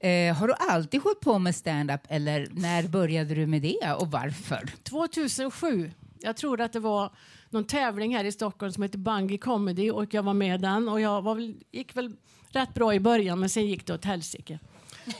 Eh, 0.00 0.36
har 0.36 0.48
du 0.48 0.54
alltid 0.58 1.02
hållit 1.02 1.20
på 1.20 1.38
med 1.38 1.54
stand-up 1.54 2.00
eller 2.08 2.48
när 2.52 2.88
började 2.88 3.34
du 3.34 3.46
med 3.46 3.62
det 3.62 3.92
och 3.98 4.10
varför? 4.10 4.70
2007. 4.82 5.90
Jag 6.20 6.36
tror 6.36 6.60
att 6.60 6.72
det 6.72 6.80
var 6.80 7.12
någon 7.50 7.64
tävling 7.64 8.16
här 8.16 8.24
i 8.24 8.32
Stockholm 8.32 8.72
som 8.72 8.82
heter 8.82 8.98
Bungy 8.98 9.38
Comedy 9.38 9.90
och 9.90 10.14
jag 10.14 10.22
var 10.22 10.34
med 10.34 10.60
den 10.60 10.88
och 10.88 11.00
jag 11.00 11.22
var 11.22 11.34
väl, 11.34 11.54
gick 11.70 11.96
väl 11.96 12.16
rätt 12.48 12.74
bra 12.74 12.94
i 12.94 13.00
början 13.00 13.40
men 13.40 13.48
sen 13.48 13.66
gick 13.66 13.86
det 13.86 13.94
åt 13.94 14.04
helsike. 14.04 14.58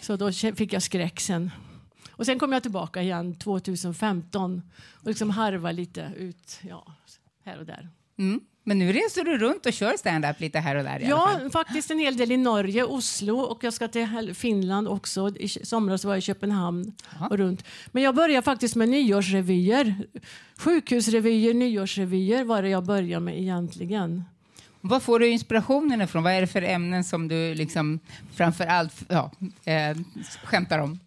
Så 0.01 0.17
då 0.17 0.33
fick 0.33 0.73
jag 0.73 0.83
skräck 0.83 1.21
sen. 1.21 1.51
Och 2.11 2.27
sen 2.27 2.39
kom 2.39 2.53
jag 2.53 2.63
tillbaka 2.63 3.03
igen 3.03 3.35
2015 3.35 4.63
och 4.93 5.09
liksom 5.09 5.31
harva 5.31 5.73
lite 5.73 6.13
ut 6.17 6.61
ja, 6.69 6.95
här 7.45 7.59
och 7.59 7.67
där. 7.67 7.89
Mm. 8.19 8.41
Men 8.69 8.79
nu 8.79 8.93
reser 8.93 9.25
du 9.25 9.39
runt 9.39 9.67
och 9.67 9.73
kör 9.73 9.97
stand-up 9.97 10.41
lite 10.41 10.59
här 10.59 10.77
och 10.77 10.85
där? 10.85 11.01
ja, 11.01 11.41
faktiskt 11.53 11.91
en 11.91 11.99
hel 11.99 12.17
del 12.17 12.33
i 12.33 12.37
Norge, 12.37 12.85
Oslo 12.85 13.41
och 13.41 13.65
jag 13.65 13.73
ska 13.73 13.89
till 13.89 14.35
Finland 14.35 14.89
också. 14.89 15.37
I 15.37 15.49
somras 15.49 16.05
var 16.05 16.13
jag 16.13 16.19
i 16.19 16.23
Köpenhamn 16.23 16.93
Aha. 17.17 17.27
och 17.27 17.39
runt. 17.39 17.65
Men 17.93 18.03
jag 18.03 18.15
började 18.15 18.43
faktiskt 18.43 18.77
med 18.77 18.89
nyårsrevyer. 18.89 19.95
Sjukhusrevyer, 20.57 21.55
nyårsrevyer 21.55 22.45
var 22.45 22.63
det 22.63 22.69
jag 22.69 22.85
började 22.85 23.25
med 23.25 23.39
egentligen. 23.39 24.25
Var 24.81 25.01
får 25.01 25.19
du 25.19 25.29
inspirationen 25.29 26.01
ifrån? 26.01 26.23
Vad 26.23 26.33
är 26.33 26.41
det 26.41 26.47
för 26.47 26.63
ämnen 26.63 27.05
som 27.05 27.29
du 27.29 27.55
liksom 27.55 28.01
framför 28.35 28.67
allt 28.67 28.95
ja, 29.09 29.31
eh, 29.65 29.97
skämtar 30.45 30.79
om? 30.79 31.01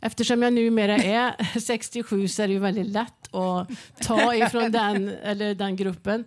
Eftersom 0.00 0.42
jag 0.42 0.52
numera 0.52 0.96
är 0.96 1.60
67 1.60 2.28
så 2.28 2.42
är 2.42 2.46
det 2.46 2.52
ju 2.52 2.60
väldigt 2.60 2.86
lätt 2.86 3.34
att 3.34 3.70
ta 4.00 4.34
ifrån 4.34 4.72
den, 4.72 5.08
eller 5.08 5.54
den 5.54 5.76
gruppen. 5.76 6.24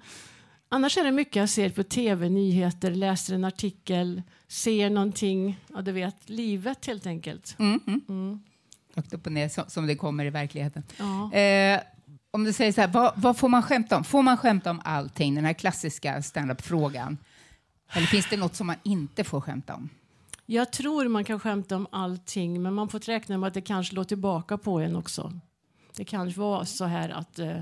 Annars 0.76 0.98
är 0.98 1.04
det 1.04 1.12
mycket 1.12 1.36
jag 1.36 1.50
ser 1.50 1.70
på 1.70 1.84
tv, 1.84 2.30
nyheter, 2.30 2.92
läser 2.92 3.36
en 3.36 3.46
artikel, 3.46 4.22
ser 4.48 4.90
någonting, 4.90 5.60
ja 5.74 5.82
du 5.82 5.92
vet, 5.92 6.30
livet 6.30 6.86
helt 6.86 7.08
enkelt. 7.08 7.56
Mm, 7.60 7.80
mm. 7.88 8.02
Mm. 8.10 8.44
Rakt 8.94 9.14
upp 9.14 9.26
och 9.26 9.32
ner 9.32 9.50
som, 9.50 9.64
som 9.68 9.88
det 9.88 9.96
kommer 9.96 10.26
i 10.26 10.30
verkligheten. 10.30 10.84
Ja. 10.98 11.34
Eh, 11.34 11.82
om 12.32 12.44
du 12.44 12.54
säger 12.54 12.72
så 12.72 12.82
här, 12.82 12.88
vad, 12.88 13.14
vad, 13.16 13.38
får 13.38 13.50
man 13.50 13.64
skämta 13.64 13.98
om? 13.98 14.04
Får 14.04 14.22
man 14.22 14.38
skämta 14.38 14.72
om 14.72 14.82
allting? 14.84 15.36
Den 15.36 15.46
här 15.46 15.54
klassiska 15.54 16.22
standup-frågan. 16.22 17.18
Eller 17.94 18.08
finns 18.08 18.30
det 18.30 18.38
något 18.38 18.56
som 18.56 18.68
man 18.68 18.78
inte 18.84 19.24
får 19.24 19.42
skämta 19.42 19.76
om? 19.76 19.90
Jag 20.46 20.72
tror 20.72 21.08
man 21.08 21.24
kan 21.24 21.40
skämta 21.40 21.76
om 21.76 21.88
allting, 21.92 22.62
men 22.62 22.74
man 22.74 22.90
får 22.90 23.00
räkna 23.00 23.38
med 23.38 23.48
att 23.48 23.54
det 23.54 23.62
kanske 23.62 23.94
slår 23.94 24.04
tillbaka 24.04 24.58
på 24.58 24.80
en 24.80 24.96
också. 24.96 25.34
Det 25.96 26.06
kan 26.06 26.32
vara 26.32 26.66
så 26.66 26.86
här 26.86 27.10
att 27.10 27.40
eh, 27.40 27.60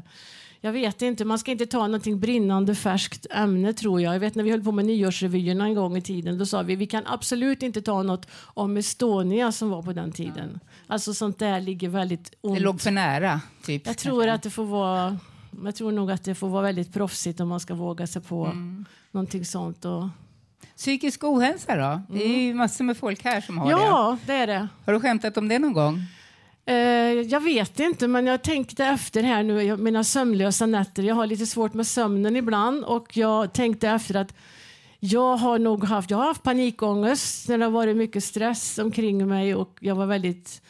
jag 0.65 0.71
vet 0.71 1.01
inte, 1.01 1.25
man 1.25 1.39
ska 1.39 1.51
inte 1.51 1.65
ta 1.65 1.79
någonting 1.79 2.19
brinnande 2.19 2.75
färskt 2.75 3.25
ämne 3.31 3.73
tror 3.73 4.01
jag. 4.01 4.15
Jag 4.15 4.19
vet 4.19 4.35
när 4.35 4.43
vi 4.43 4.51
höll 4.51 4.63
på 4.63 4.71
med 4.71 4.85
nyårsrevyerna 4.85 5.65
en 5.65 5.75
gång 5.75 5.97
i 5.97 6.01
tiden, 6.01 6.37
då 6.37 6.45
sa 6.45 6.61
vi 6.61 6.75
vi 6.75 6.87
kan 6.87 7.03
absolut 7.05 7.63
inte 7.63 7.81
ta 7.81 8.03
något 8.03 8.27
om 8.43 8.77
Estonia 8.77 9.51
som 9.51 9.69
var 9.69 9.81
på 9.81 9.93
den 9.93 10.11
tiden. 10.11 10.59
Alltså 10.87 11.13
sånt 11.13 11.39
där 11.39 11.61
ligger 11.61 11.89
väldigt 11.89 12.33
ont. 12.41 12.55
Det 12.55 12.61
låg 12.61 12.81
för 12.81 12.91
nära? 12.91 13.41
Typ, 13.65 13.87
jag 13.87 13.97
tror 13.97 14.27
att 14.27 14.43
det 14.43 14.49
får 14.49 14.65
vara 14.65 15.19
jag 15.63 15.75
tror 15.75 15.91
nog 15.91 16.11
att 16.11 16.23
det 16.23 16.35
får 16.35 16.49
vara 16.49 16.61
väldigt 16.61 16.93
proffsigt 16.93 17.39
om 17.39 17.47
man 17.47 17.59
ska 17.59 17.73
våga 17.73 18.07
sig 18.07 18.21
på 18.21 18.45
mm. 18.45 18.85
någonting 19.11 19.45
sånt. 19.45 19.85
Och... 19.85 20.07
Psykisk 20.77 21.23
ohälsa 21.23 21.75
då? 21.75 21.83
Mm. 21.83 22.03
Det 22.09 22.23
är 22.23 22.41
ju 22.41 22.53
massor 22.53 22.83
med 22.83 22.97
folk 22.97 23.23
här 23.23 23.41
som 23.41 23.57
har 23.57 23.71
ja, 23.71 23.77
det. 23.77 23.83
Ja, 23.83 24.17
det 24.25 24.33
är 24.33 24.47
det. 24.47 24.67
Har 24.85 24.93
du 24.93 24.99
skämtat 24.99 25.37
om 25.37 25.47
det 25.47 25.59
någon 25.59 25.73
gång? 25.73 26.05
Eh, 26.65 26.75
jag 27.21 27.39
vet 27.39 27.79
inte, 27.79 28.07
men 28.07 28.25
jag 28.25 28.43
tänkte 28.43 28.85
efter 28.85 29.23
här 29.23 29.43
nu, 29.43 29.77
mina 29.77 30.03
sömnlösa 30.03 30.65
nätter. 30.65 31.03
Jag 31.03 31.15
har 31.15 31.27
lite 31.27 31.45
svårt 31.45 31.73
med 31.73 31.87
sömnen 31.87 32.35
ibland 32.35 32.83
och 32.83 33.17
jag 33.17 33.53
tänkte 33.53 33.89
efter 33.89 34.15
att 34.15 34.35
jag 34.99 35.37
har 35.37 35.59
nog 35.59 35.83
haft, 35.83 36.11
jag 36.11 36.17
har 36.17 36.25
haft 36.25 36.43
panikångest 36.43 37.49
när 37.49 37.57
det 37.57 37.63
har 37.63 37.71
varit 37.71 37.97
mycket 37.97 38.23
stress 38.23 38.77
omkring 38.77 39.27
mig 39.27 39.55
och 39.55 39.77
jag 39.81 39.95
var 39.95 40.05
väldigt 40.05 40.61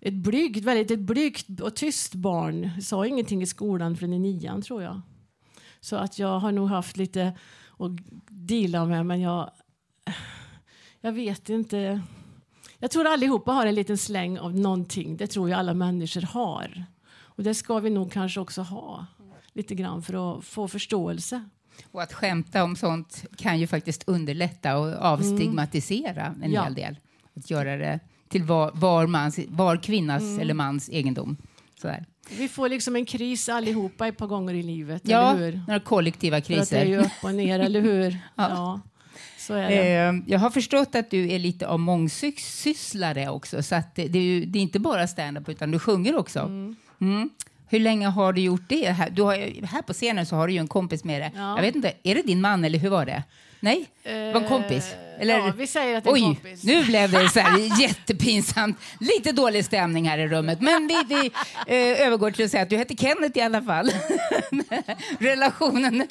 ett 0.00 0.14
blygt, 0.14 0.64
väldigt 0.64 0.90
ett 0.90 0.98
blygt 0.98 1.60
och 1.60 1.76
tyst 1.76 2.14
barn. 2.14 2.70
Jag 2.74 2.82
sa 2.82 3.06
ingenting 3.06 3.42
i 3.42 3.46
skolan 3.46 3.96
förrän 3.96 4.12
i 4.12 4.18
nian 4.18 4.62
tror 4.62 4.82
jag. 4.82 5.00
Så 5.80 5.96
att 5.96 6.18
jag 6.18 6.38
har 6.38 6.52
nog 6.52 6.68
haft 6.68 6.96
lite 6.96 7.32
att 7.78 7.90
deala 8.28 8.84
med 8.84 9.06
men 9.06 9.20
jag, 9.20 9.50
jag 11.00 11.12
vet 11.12 11.48
inte. 11.48 12.00
Jag 12.82 12.90
tror 12.90 13.06
allihopa 13.06 13.52
har 13.52 13.66
en 13.66 13.74
liten 13.74 13.98
släng 13.98 14.38
av 14.38 14.54
någonting. 14.54 15.16
Det 15.16 15.26
tror 15.26 15.50
jag 15.50 15.58
alla 15.58 15.74
människor 15.74 16.22
har. 16.22 16.84
Och 17.14 17.42
det 17.42 17.54
ska 17.54 17.78
vi 17.78 17.90
nog 17.90 18.12
kanske 18.12 18.40
också 18.40 18.62
ha 18.62 19.06
lite 19.52 19.74
grann 19.74 20.02
för 20.02 20.38
att 20.38 20.44
få 20.44 20.68
förståelse. 20.68 21.44
Och 21.92 22.02
att 22.02 22.12
skämta 22.12 22.64
om 22.64 22.76
sånt 22.76 23.24
kan 23.36 23.60
ju 23.60 23.66
faktiskt 23.66 24.02
underlätta 24.06 24.78
och 24.78 24.88
avstigmatisera 24.88 26.26
mm. 26.26 26.42
en 26.42 26.52
ja. 26.52 26.62
hel 26.62 26.74
del. 26.74 26.96
Att 27.36 27.50
göra 27.50 27.76
det 27.76 28.00
till 28.28 28.42
var, 28.42 28.70
var, 28.74 29.06
mans, 29.06 29.38
var 29.48 29.76
kvinnas 29.76 30.22
mm. 30.22 30.40
eller 30.40 30.54
mans 30.54 30.88
egendom. 30.88 31.36
Sådär. 31.80 32.06
Vi 32.38 32.48
får 32.48 32.68
liksom 32.68 32.96
en 32.96 33.04
kris 33.04 33.48
allihopa 33.48 34.06
ett 34.08 34.16
par 34.16 34.26
gånger 34.26 34.54
i 34.54 34.62
livet, 34.62 35.02
ja, 35.04 35.34
några 35.66 35.80
kollektiva 35.80 36.40
kriser. 36.40 36.56
För 36.56 36.62
att 36.62 36.70
det 36.70 36.78
är 36.80 36.86
ju 36.86 36.98
upp 36.98 37.24
och 37.24 37.34
ner, 37.34 37.60
eller 37.60 37.80
hur? 37.80 38.10
ja. 38.34 38.48
ja. 38.48 38.80
Jag 40.26 40.38
har 40.38 40.50
förstått 40.50 40.94
att 40.94 41.10
du 41.10 41.32
är 41.32 41.38
lite 41.38 41.66
av 41.66 41.80
mångsysslare 41.80 43.28
också. 43.28 43.62
Så 43.62 43.82
det, 43.94 44.02
är 44.02 44.46
det 44.46 44.58
är 44.58 44.62
inte 44.62 44.78
bara 44.78 45.06
stand-up 45.06 45.48
utan 45.48 45.70
du 45.70 45.78
sjunger 45.78 46.16
också. 46.16 46.38
Mm. 46.38 46.76
Mm. 47.00 47.30
Hur 47.68 47.80
länge 47.80 48.06
har 48.06 48.32
du 48.32 48.40
gjort 48.40 48.68
det? 48.68 48.90
Här, 48.90 49.10
du 49.10 49.22
har, 49.22 49.66
här 49.66 49.82
på 49.82 49.92
scenen 49.92 50.26
så 50.26 50.36
har 50.36 50.46
du 50.46 50.52
ju 50.52 50.58
en 50.58 50.68
kompis 50.68 51.04
med 51.04 51.20
dig. 51.20 51.32
Ja. 51.34 51.56
Jag 51.56 51.62
vet 51.62 51.74
inte, 51.74 51.92
är 52.02 52.14
det 52.14 52.22
din 52.22 52.40
man 52.40 52.64
eller 52.64 52.78
hur 52.78 52.90
var 52.90 53.06
det? 53.06 53.22
Nej, 53.60 53.86
det 54.02 54.32
var 54.32 54.40
en 54.40 54.48
kompis. 54.48 54.92
Eh, 54.92 55.20
eller, 55.20 55.38
ja, 55.38 55.52
vi 55.56 55.66
säger 55.66 55.98
att 55.98 56.04
det 56.04 56.10
är 56.10 56.14
oj, 56.14 56.22
en 56.22 56.34
kompis. 56.34 56.64
nu 56.64 56.84
blev 56.84 57.10
det 57.10 57.28
så 57.28 57.40
här 57.40 57.80
jättepinsamt. 57.80 58.78
Lite 59.00 59.32
dålig 59.32 59.64
stämning 59.64 60.08
här 60.08 60.18
i 60.18 60.28
rummet. 60.28 60.60
Men 60.60 60.86
vi, 60.86 61.04
vi 61.08 61.26
eh, 61.66 62.06
övergår 62.06 62.30
till 62.30 62.44
att 62.44 62.50
säga 62.50 62.62
att 62.62 62.70
du 62.70 62.76
heter 62.76 62.96
Kenneth 62.96 63.38
i 63.38 63.40
alla 63.40 63.62
fall. 63.62 63.90
Relationen 65.18 66.06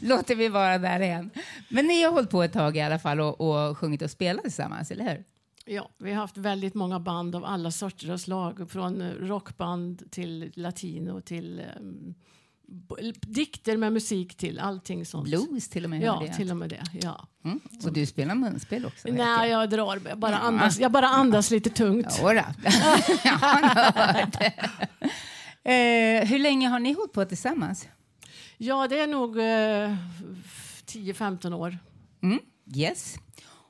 låter 0.00 0.34
vi 0.34 0.48
vara 0.48 0.78
där 0.78 1.00
igen. 1.00 1.30
Men 1.68 1.86
ni 1.86 2.02
har 2.02 2.12
hållit 2.12 2.30
på 2.30 2.42
ett 2.42 2.52
tag 2.52 2.76
i 2.76 2.80
alla 2.80 2.98
fall 2.98 3.20
och, 3.20 3.40
och 3.40 3.78
sjungit 3.78 4.02
och 4.02 4.10
spelat 4.10 4.42
tillsammans, 4.42 4.90
eller 4.90 5.04
hur? 5.04 5.24
Ja, 5.64 5.90
vi 5.98 6.12
har 6.12 6.20
haft 6.20 6.36
väldigt 6.36 6.74
många 6.74 7.00
band 7.00 7.36
av 7.36 7.44
alla 7.44 7.70
sorter 7.70 8.10
och 8.10 8.20
slag. 8.20 8.70
Från 8.70 9.10
rockband 9.10 10.10
till 10.10 10.52
latino 10.54 11.20
till 11.20 11.62
um, 11.80 12.14
dikter 13.20 13.76
med 13.76 13.92
musik 13.92 14.36
till, 14.36 14.58
allting 14.58 15.06
sånt. 15.06 15.24
Blues 15.24 15.68
till 15.68 15.84
och 15.84 15.90
med? 15.90 16.02
Ja, 16.02 16.26
till 16.36 16.50
och 16.50 16.56
med 16.56 16.70
det. 16.70 16.82
Ja. 16.92 17.28
Mm. 17.44 17.60
Och 17.84 17.92
du 17.92 18.06
spelar 18.06 18.34
munspel 18.34 18.86
också? 18.86 19.08
Nej, 19.10 19.50
jag 19.50 19.70
drar. 19.70 20.00
Jag 20.08 20.18
bara 20.18 20.38
andas, 20.38 20.78
jag 20.78 20.92
bara 20.92 21.08
andas 21.08 21.50
lite 21.50 21.70
tungt. 21.70 22.18
Jodå. 22.18 22.30
eh, 25.64 26.26
hur 26.28 26.38
länge 26.38 26.68
har 26.68 26.78
ni 26.78 26.92
hållit 26.92 27.12
på 27.12 27.24
tillsammans? 27.24 27.88
Ja, 28.58 28.88
det 28.88 29.00
är 29.00 29.06
nog 29.06 29.38
eh, 29.38 29.96
10-15 30.86 31.54
år. 31.54 31.78
Mm. 32.22 32.38
Yes. 32.74 33.18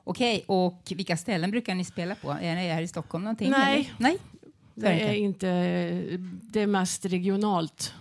Okej, 0.04 0.37
okay. 0.37 0.45
och 0.47 0.92
vilka 0.97 1.16
ställen 1.16 1.50
brukar 1.50 1.75
ni 1.75 1.85
spela 1.85 2.14
på? 2.14 2.30
Är 2.30 2.57
det 2.57 2.73
här 2.73 2.83
i 2.83 2.88
Stockholm 2.88 3.25
någonting? 3.25 3.50
Nej. 3.50 3.78
Eller? 3.78 3.95
Nej. 3.99 4.18
Det 4.75 4.88
är 4.88 5.12
inte. 5.12 5.47
Det 6.42 6.61
är 6.61 6.66
mest 6.66 7.04
regionalt. 7.04 7.95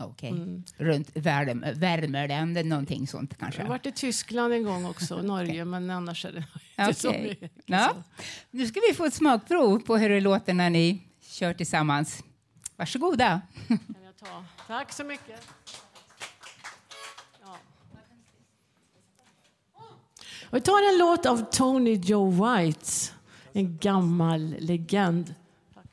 Okej. 0.00 0.32
Okay. 0.32 0.42
Mm. 0.42 0.64
Runt 0.76 1.10
värme, 1.14 1.72
värmeländer, 1.72 2.64
någonting 2.64 3.06
sånt 3.06 3.38
kanske? 3.38 3.60
Jag 3.60 3.66
har 3.66 3.68
varit 3.68 3.86
i 3.86 3.92
Tyskland 3.92 4.52
en 4.52 4.64
gång 4.64 4.86
också, 4.86 5.22
Norge, 5.22 5.64
men 5.64 5.90
annars 5.90 6.24
är 6.24 6.32
det 6.32 6.38
inte 6.82 6.82
okay. 6.82 6.94
så 6.94 7.12
mycket. 7.28 7.52
Ja. 7.66 7.94
Nu 8.50 8.66
ska 8.66 8.80
vi 8.88 8.94
få 8.94 9.04
ett 9.04 9.14
smakprov 9.14 9.78
på 9.78 9.96
hur 9.96 10.08
det 10.08 10.20
låter 10.20 10.54
när 10.54 10.70
ni 10.70 11.02
kör 11.20 11.54
tillsammans. 11.54 12.24
Varsågoda. 12.76 13.40
Kan 13.68 13.78
jag 14.04 14.16
ta? 14.16 14.44
Tack 14.66 14.92
så 14.92 15.04
mycket. 15.04 15.48
Vi 20.54 20.60
tar 20.60 20.92
en 20.92 20.98
låt 20.98 21.26
av 21.26 21.50
Tony 21.50 22.00
Joe 22.02 22.30
White, 22.30 22.90
en 23.52 23.78
gammal 23.80 24.56
legend. 24.58 25.34
Tack. 25.74 25.86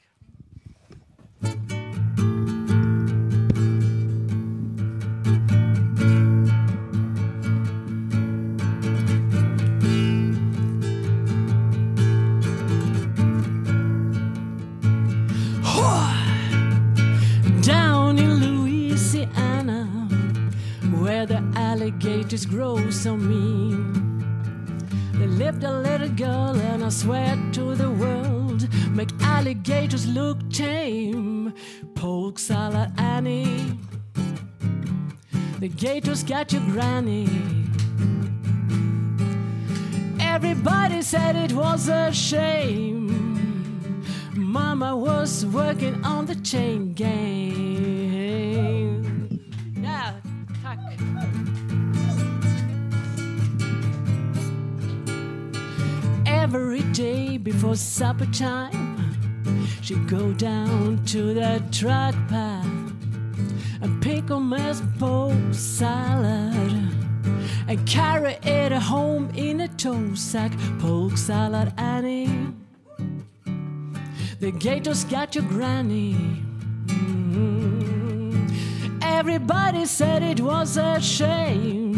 Where 21.01 21.25
the 21.25 21.41
alligators 21.55 22.45
grow 22.45 22.89
so 22.91 23.15
mean. 23.15 23.99
Lived 25.38 25.63
a 25.63 25.71
little 25.71 26.09
girl, 26.09 26.55
and 26.59 26.83
I 26.83 26.89
swear 26.89 27.38
to 27.53 27.75
the 27.75 27.89
world, 27.89 28.67
make 28.91 29.09
alligators 29.21 30.05
look 30.07 30.38
tame. 30.51 31.53
Polk 31.95 32.39
salad 32.39 32.91
Annie, 32.98 33.77
the 35.59 35.69
gators 35.69 36.24
got 36.24 36.51
your 36.51 36.62
granny. 36.63 37.27
Everybody 40.19 41.01
said 41.01 41.36
it 41.36 41.53
was 41.53 41.89
a 41.89 42.12
shame. 42.12 43.09
Mama 44.36 44.95
was 44.95 45.45
working 45.45 46.03
on 46.03 46.25
the 46.25 46.36
chain 46.36 46.93
gang. 46.93 47.78
Every 56.51 56.82
day 56.94 57.38
before 57.38 57.75
supper 57.75 58.25
time, 58.25 58.98
she'd 59.84 60.08
go 60.10 60.34
down 60.34 61.06
to 61.06 61.36
the 61.36 61.62
truck 61.72 62.15
path 62.27 62.65
and 63.84 64.01
pick 64.01 64.32
a 64.32 64.39
mess 64.39 64.82
bowl 64.82 65.36
salad 65.51 66.91
and 67.68 67.88
carry 67.88 68.39
it 68.41 68.72
home 68.72 69.29
in 69.36 69.62
a 69.62 69.68
tow 69.68 70.15
sack. 70.15 70.51
Polk 70.79 71.18
salad 71.18 71.72
Annie. 71.77 72.48
The 74.39 74.50
gators 74.50 75.03
got 75.03 75.36
your 75.36 75.44
granny. 75.44 76.15
Mm. 76.88 78.50
Everybody 79.03 79.86
said 79.86 80.24
it 80.24 80.41
was 80.41 80.77
a 80.77 81.00
shame. 81.00 81.88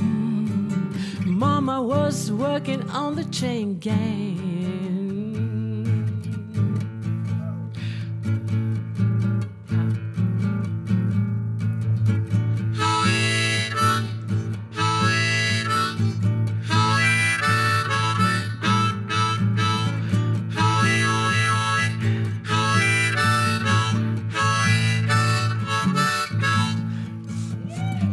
Mama 1.41 1.81
was 1.81 2.31
working 2.31 2.87
on 2.91 3.15
the 3.15 3.23
chain 3.25 3.79
gang. 3.79 4.37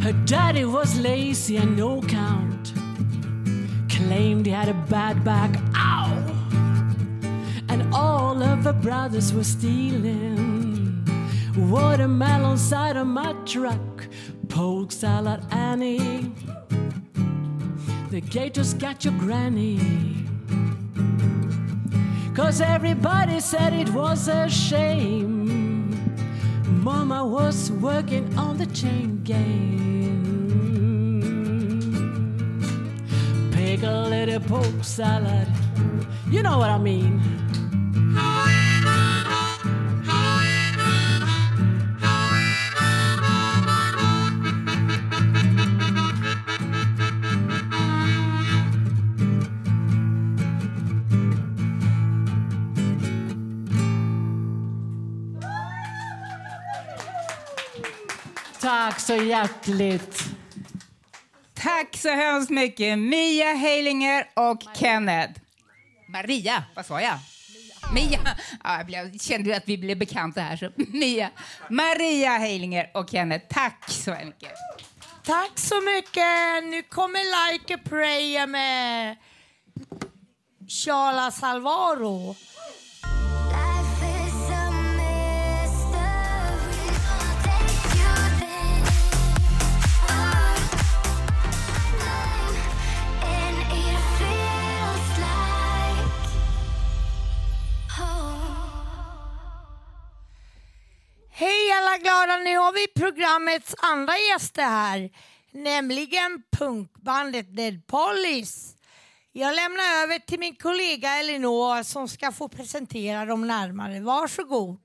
Her 0.01 0.15
daddy 0.25 0.65
was 0.65 0.99
lazy 0.99 1.59
and 1.59 1.77
no 1.77 2.01
count. 2.01 2.78
Claimed 4.19 4.47
he 4.47 4.51
had 4.51 4.69
a 4.69 4.75
bad 4.75 5.23
back. 5.23 5.57
Ow! 5.77 6.11
And 7.69 7.95
all 7.95 8.43
of 8.43 8.65
her 8.65 8.73
brothers 8.73 9.33
were 9.33 9.45
stealing 9.45 11.07
watermelon 11.57 12.59
side 12.59 12.97
of 12.97 13.07
my 13.07 13.33
truck. 13.47 14.09
Polk 14.49 14.91
salad 14.91 15.41
Annie. 15.53 16.33
The 18.11 18.21
gators 18.21 18.75
got 18.75 19.05
your 19.05 19.15
granny. 19.15 19.79
Cause 22.35 22.61
everybody 22.61 23.39
said 23.39 23.73
it 23.73 23.91
was 23.91 24.27
a 24.27 24.51
shame. 24.51 25.95
Mama 26.83 27.25
was 27.25 27.71
working 27.71 28.37
on 28.37 28.59
the 28.59 28.67
chain 28.67 29.23
gang. 29.23 29.98
Pick 33.79 33.87
a 33.87 34.09
little 34.09 34.41
pork 34.41 34.83
salad. 34.83 35.47
You 36.29 36.43
know 36.43 36.59
what 36.59 36.69
I 36.71 36.79
mean. 36.79 37.23
Tack 58.61 59.01
så 59.01 59.15
hjärtligt. 59.15 60.38
Tack 61.63 61.97
så 61.97 62.09
hemskt 62.09 62.51
mycket, 62.51 62.99
Mia 62.99 63.55
Heilinger 63.55 64.31
och 64.35 64.63
Kenneth. 64.75 65.41
Maria, 66.09 66.65
vad 66.77 66.87
sa 66.87 67.01
jag? 67.01 67.19
Mia. 67.95 68.21
Ja, 68.65 68.85
jag 68.89 69.21
kände 69.21 69.57
att 69.57 69.69
vi 69.69 69.79
blev 69.79 69.99
bekanta 69.99 70.41
här. 70.41 70.57
Så 70.57 70.71
Mia. 70.77 71.31
Maria 71.71 72.31
Heilinger 72.31 72.91
och 72.95 73.11
Kenneth, 73.11 73.47
tack 73.49 73.91
så 73.91 74.11
mycket. 74.11 74.53
Tack 75.25 75.59
så 75.59 75.81
mycket. 75.81 76.65
Nu 76.65 76.83
kommer 76.83 77.53
Like 77.53 77.75
a 77.75 77.79
Prayer 77.85 78.47
med 78.47 79.17
Charles 80.69 81.43
Alvaro. 81.43 82.37
Hej 101.41 101.73
alla 101.73 101.99
glada, 101.99 102.37
nu 102.37 102.57
har 102.57 102.73
vi 102.73 102.87
programmets 102.89 103.75
andra 103.79 104.13
gäster 104.19 104.63
här, 104.63 105.11
nämligen 105.53 106.43
punkbandet 106.51 107.57
Dead 107.57 107.87
Police. 107.87 108.77
Jag 109.33 109.55
lämnar 109.55 110.03
över 110.03 110.19
till 110.19 110.39
min 110.39 110.57
kollega 110.57 111.09
Elinor 111.09 111.83
som 111.83 112.09
ska 112.09 112.33
få 112.33 112.49
presentera 112.49 113.25
dem 113.25 113.47
närmare. 113.47 114.01
Varsågod. 114.01 114.81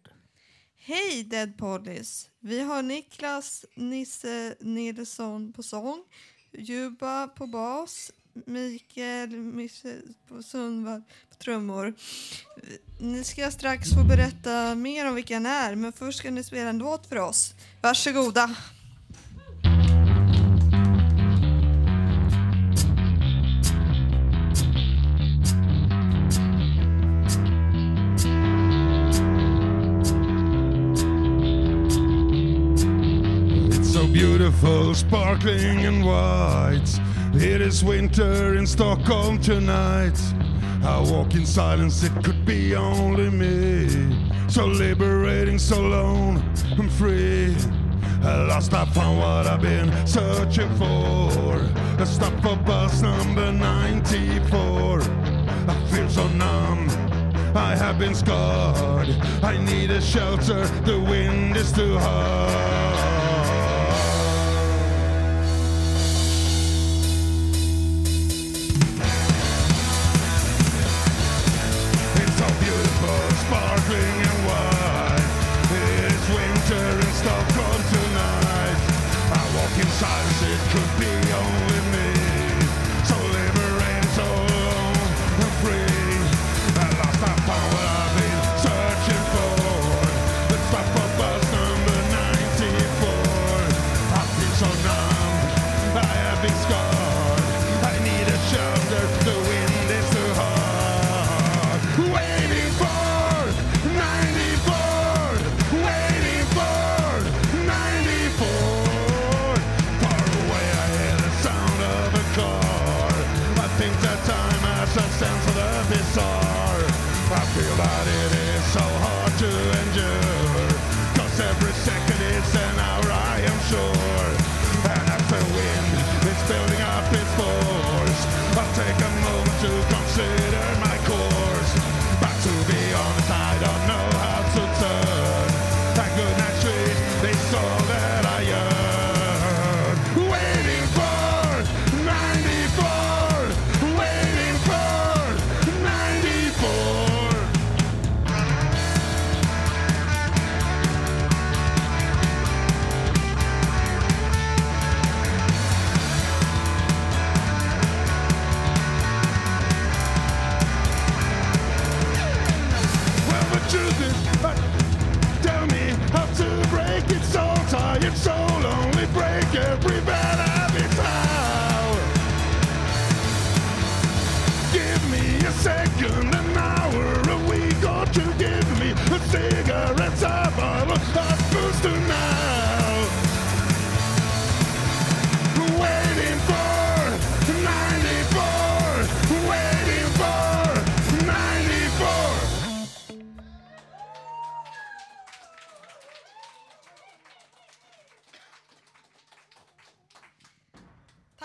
Hej 0.77 1.23
Dead 1.23 1.57
Police! 1.57 2.29
Vi 2.39 2.59
har 2.59 2.81
Niklas 2.81 3.65
Nisse 3.75 4.55
Nilsson 4.59 5.53
på 5.53 5.63
sång, 5.63 6.03
Juba 6.51 7.27
på 7.27 7.47
bas, 7.47 8.11
Mikael 8.33 9.29
Michel, 9.29 10.01
på 10.27 10.43
Sundvall 10.43 11.01
på 11.29 11.35
trummor. 11.35 11.93
Ni 12.99 13.23
ska 13.23 13.51
strax 13.51 13.89
få 13.93 14.03
berätta 14.03 14.75
mer 14.75 15.07
om 15.07 15.15
vilka 15.15 15.39
ni 15.39 15.49
är, 15.49 15.75
men 15.75 15.93
först 15.93 16.17
ska 16.19 16.31
ni 16.31 16.43
spela 16.43 16.69
en 16.69 16.77
låt 16.77 17.07
för 17.07 17.15
oss. 17.15 17.53
Varsågoda! 17.81 18.55
It's 33.69 33.93
so 33.93 34.07
beautiful, 34.07 34.95
sparkling 34.95 35.85
and 35.85 36.03
white. 36.03 37.12
It 37.35 37.61
is 37.61 37.83
winter 37.83 38.55
in 38.55 38.67
Stockholm 38.67 39.39
tonight. 39.39 40.19
I 40.83 40.99
walk 40.99 41.33
in 41.33 41.47
silence, 41.47 42.03
it 42.03 42.23
could 42.23 42.45
be 42.45 42.75
only 42.75 43.31
me. 43.31 44.31
So 44.47 44.67
liberating, 44.67 45.57
so 45.57 45.81
alone 45.81 46.37
and 46.77 46.91
free. 46.91 47.55
At 48.23 48.47
last 48.47 48.73
I 48.73 48.85
found 48.85 49.17
what 49.17 49.47
I've 49.47 49.61
been 49.61 49.91
searching 50.05 50.69
for. 50.75 51.59
A 51.99 52.05
stop 52.05 52.33
for 52.43 52.55
bus 52.55 53.01
number 53.01 53.51
94. 53.51 55.01
I 55.01 55.85
feel 55.89 56.09
so 56.09 56.27
numb. 56.29 56.87
I 57.55 57.75
have 57.75 57.97
been 57.97 58.13
scarred. 58.13 59.09
I 59.41 59.57
need 59.57 59.89
a 59.89 60.01
shelter. 60.01 60.67
The 60.85 60.99
wind 60.99 61.57
is 61.57 61.71
too 61.71 61.97
hard. 61.97 63.12
Walk 80.03 80.19
in 80.19 80.33
silence, 80.33 80.41
it 80.43 80.59
could 80.71 80.99
be 80.99 81.33
only 81.33 81.72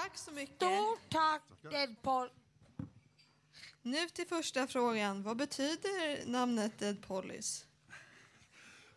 Tack 0.02 0.16
så 0.18 0.30
mycket. 0.30 0.56
Stort 0.56 1.00
tack 1.08 1.42
Dead 1.70 2.02
Paul. 2.02 2.28
Nu 3.82 3.96
till 4.12 4.26
första 4.28 4.66
frågan. 4.66 5.22
Vad 5.22 5.36
betyder 5.36 6.30
namnet 6.30 6.78
Dead 6.78 6.96
Pollys? 7.06 7.64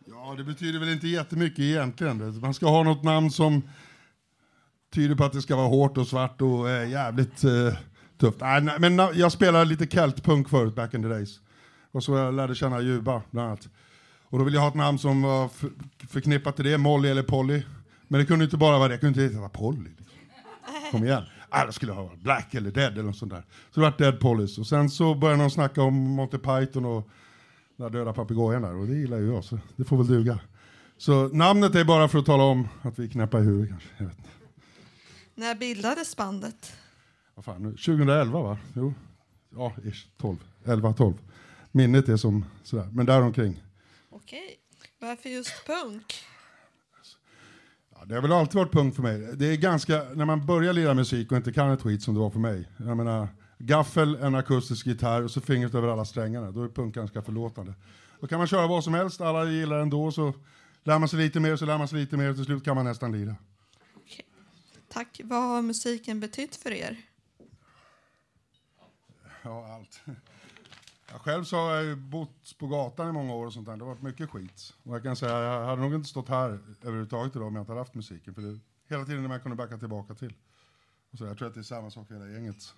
Ja, 0.05 0.35
det 0.37 0.43
betyder 0.43 0.79
väl 0.79 0.89
inte 0.89 1.07
jättemycket 1.07 1.59
egentligen. 1.59 2.39
Man 2.39 2.53
ska 2.53 2.65
ha 2.65 2.83
något 2.83 3.03
namn 3.03 3.31
som 3.31 3.61
tyder 4.93 5.15
på 5.15 5.23
att 5.23 5.33
det 5.33 5.41
ska 5.41 5.55
vara 5.55 5.67
hårt 5.67 5.97
och 5.97 6.07
svart 6.07 6.41
och 6.41 6.69
eh, 6.69 6.89
jävligt 6.89 7.43
eh, 7.43 7.73
tufft. 8.17 8.39
Nej, 8.39 8.61
nej, 8.61 8.79
men 8.79 8.97
jag 8.97 9.31
spelade 9.31 9.65
lite 9.65 9.87
keltpunk 9.87 10.49
förut, 10.49 10.75
back 10.75 10.93
in 10.93 11.01
the 11.01 11.09
days. 11.09 11.39
Och 11.91 12.03
så 12.03 12.17
jag 12.17 12.33
lärde 12.33 12.55
känna 12.55 12.81
Juba, 12.81 13.21
bland 13.31 13.47
annat. 13.47 13.69
Och 14.23 14.39
då 14.39 14.45
ville 14.45 14.57
jag 14.57 14.61
ha 14.61 14.69
ett 14.69 14.75
namn 14.75 14.99
som 14.99 15.21
var 15.21 15.49
förknippat 16.07 16.55
till 16.55 16.65
det, 16.65 16.77
Molly 16.77 17.09
eller 17.09 17.23
Polly. 17.23 17.63
Men 18.07 18.19
det 18.19 18.25
kunde 18.25 18.45
inte 18.45 18.57
bara 18.57 18.77
vara 18.77 18.87
det, 18.87 18.93
jag 18.93 19.01
kunde 19.01 19.23
inte 19.23 19.35
heta 19.35 19.49
Polly. 19.49 19.89
Kom 20.91 21.04
igen. 21.04 21.23
Då 21.65 21.71
skulle 21.71 21.91
ha 21.91 22.12
Black 22.15 22.54
eller 22.54 22.71
Dead 22.71 22.93
eller 22.93 23.04
något 23.04 23.17
sånt 23.17 23.32
där. 23.32 23.43
Så 23.71 23.80
det 23.80 23.86
vart 23.86 23.97
Dead 23.97 24.19
Pollys. 24.19 24.58
Och 24.58 24.67
sen 24.67 24.89
så 24.89 25.15
började 25.15 25.41
någon 25.41 25.51
snacka 25.51 25.84
om 25.84 25.95
Monty 25.95 26.38
Python 26.38 26.86
och 26.86 27.10
den 27.77 27.91
där 27.91 27.99
döda 27.99 28.13
papegojan 28.13 28.62
där. 28.62 28.75
Och 28.75 28.88
det 28.88 28.95
gillar 28.95 29.17
ju 29.17 29.34
jag, 29.34 29.43
så 29.43 29.60
det 29.75 29.84
får 29.84 29.97
väl 29.97 30.08
duga. 30.08 30.39
Så 30.97 31.27
namnet 31.27 31.75
är 31.75 31.84
bara 31.84 32.08
för 32.08 32.19
att 32.19 32.25
tala 32.25 32.43
om 32.43 32.67
att 32.82 32.99
vi 32.99 33.06
är 33.06 33.10
knäppa 33.10 33.39
i 33.39 33.41
huvudet 33.41 33.69
kanske. 33.69 33.89
Jag 33.97 34.06
vet 34.06 34.17
inte. 34.17 34.30
När 35.36 35.56
bildades 35.56 36.17
bandet? 36.17 36.73
Vad 37.36 37.45
fan, 37.45 37.63
nu, 37.63 37.69
2011 37.71 38.41
va? 38.41 38.58
Jo. 38.73 38.93
Ja, 39.56 39.73
ish, 39.84 40.08
12. 40.17 40.38
11, 40.65 40.93
12. 40.93 41.13
Minnet 41.71 42.10
är 42.10 42.17
som 42.17 42.45
sådär, 42.63 42.89
men 42.91 43.06
däromkring. 43.06 43.63
Okej. 44.10 44.58
Varför 44.99 45.30
just 45.30 45.65
punk? 45.65 46.23
Ja, 48.01 48.05
det 48.07 48.15
har 48.15 48.21
väl 48.21 48.31
alltid 48.31 48.55
varit 48.55 48.71
punkt 48.71 48.95
för 48.95 49.03
mig. 49.03 49.19
Det 49.35 49.45
är 49.45 49.57
ganska, 49.57 50.03
när 50.15 50.25
man 50.25 50.45
börjar 50.45 50.73
lira 50.73 50.93
musik 50.93 51.31
och 51.31 51.37
inte 51.37 51.53
kan 51.53 51.71
ett 51.71 51.81
skit 51.81 52.03
som 52.03 52.13
det 52.13 52.19
var 52.19 52.29
för 52.29 52.39
mig. 52.39 52.69
Jag 52.77 52.97
menar, 52.97 53.27
gaffel, 53.57 54.15
en 54.15 54.35
akustisk 54.35 54.85
gitarr 54.85 55.21
och 55.21 55.31
så 55.31 55.41
fingret 55.41 55.75
över 55.75 55.87
alla 55.87 56.05
strängarna. 56.05 56.51
Då 56.51 56.63
är 56.63 56.67
punk 56.67 56.95
ganska 56.95 57.21
förlåtande. 57.21 57.73
Då 58.19 58.27
kan 58.27 58.37
man 58.37 58.47
köra 58.47 58.67
vad 58.67 58.83
som 58.83 58.93
helst, 58.93 59.21
alla 59.21 59.45
gillar 59.45 59.79
ändå, 59.79 60.11
så 60.11 60.33
lär 60.83 60.99
man 60.99 61.09
sig 61.09 61.19
lite 61.19 61.39
mer, 61.39 61.55
så 61.55 61.65
lär 61.65 61.77
man 61.77 61.87
sig 61.87 61.99
lite 61.99 62.17
mer 62.17 62.29
och 62.29 62.35
till 62.35 62.45
slut 62.45 62.63
kan 62.63 62.75
man 62.75 62.85
nästan 62.85 63.11
lira. 63.11 63.35
Tack. 64.89 65.21
Vad 65.23 65.41
har 65.41 65.61
musiken 65.61 66.19
betytt 66.19 66.55
för 66.55 66.71
er? 66.71 66.97
Ja, 69.43 69.75
allt. 69.75 70.01
Jag 71.12 71.21
själv 71.21 71.43
så 71.43 71.58
har 71.58 71.76
jag 71.76 71.84
ju 71.84 71.95
bott 71.95 72.58
på 72.58 72.67
gatan 72.67 73.10
i 73.10 73.12
många 73.12 73.34
år 73.34 73.45
och 73.45 73.54
sånt 73.54 73.65
där. 73.65 73.78
Det 73.78 73.84
har 73.84 73.89
varit 73.89 74.02
mycket 74.02 74.30
skit. 74.30 74.74
Och 74.84 74.95
jag 74.95 75.04
kan 75.04 75.15
säga, 75.15 75.39
jag 75.39 75.65
hade 75.65 75.82
nog 75.82 75.93
inte 75.93 76.10
stått 76.10 76.30
här 76.30 76.60
överhuvudtaget 76.82 77.36
idag 77.36 77.47
om 77.47 77.56
jag 77.56 77.62
inte 77.62 77.71
hade 77.71 77.82
haft 77.82 77.93
musiken. 77.93 78.34
För 78.34 78.41
det 78.41 78.60
hela 78.89 79.06
tiden 79.06 79.21
när 79.21 79.30
man 79.30 79.39
kunde 79.39 79.56
backa 79.56 79.78
tillbaka 79.78 80.13
till. 80.15 80.34
Och 81.12 81.17
så 81.17 81.26
jag 81.26 81.38
tror 81.38 81.47
att 81.47 81.54
det 81.54 81.60
är 81.60 81.63
samma 81.63 81.91
sak 81.91 82.08
för 82.08 82.13
hela 82.13 82.28
gänget. 82.28 82.74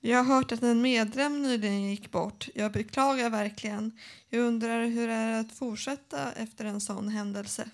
Jag 0.00 0.24
har 0.24 0.34
hört 0.34 0.52
att 0.52 0.62
en 0.62 0.82
medlem 0.82 1.42
nyligen 1.42 1.82
gick 1.82 2.10
bort. 2.10 2.48
Jag 2.54 2.72
beklagar 2.72 3.30
verkligen. 3.30 3.98
Jag 4.28 4.40
undrar 4.40 4.86
hur 4.86 5.08
det 5.08 5.14
är 5.14 5.40
att 5.40 5.52
fortsätta 5.52 6.32
efter 6.32 6.64
en 6.64 6.80
sån 6.80 7.08
händelse. 7.08 7.70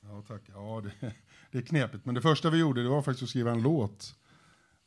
Ja, 0.00 0.22
tack. 0.28 0.42
Ja, 0.46 0.82
det, 0.84 1.12
det 1.50 1.58
är 1.58 1.62
knepigt. 1.62 2.04
Men 2.04 2.14
det 2.14 2.22
första 2.22 2.50
vi 2.50 2.58
gjorde 2.58 2.82
det 2.82 2.88
var 2.88 3.02
faktiskt 3.02 3.22
att 3.22 3.28
skriva 3.28 3.50
en 3.50 3.62
låt 3.62 4.14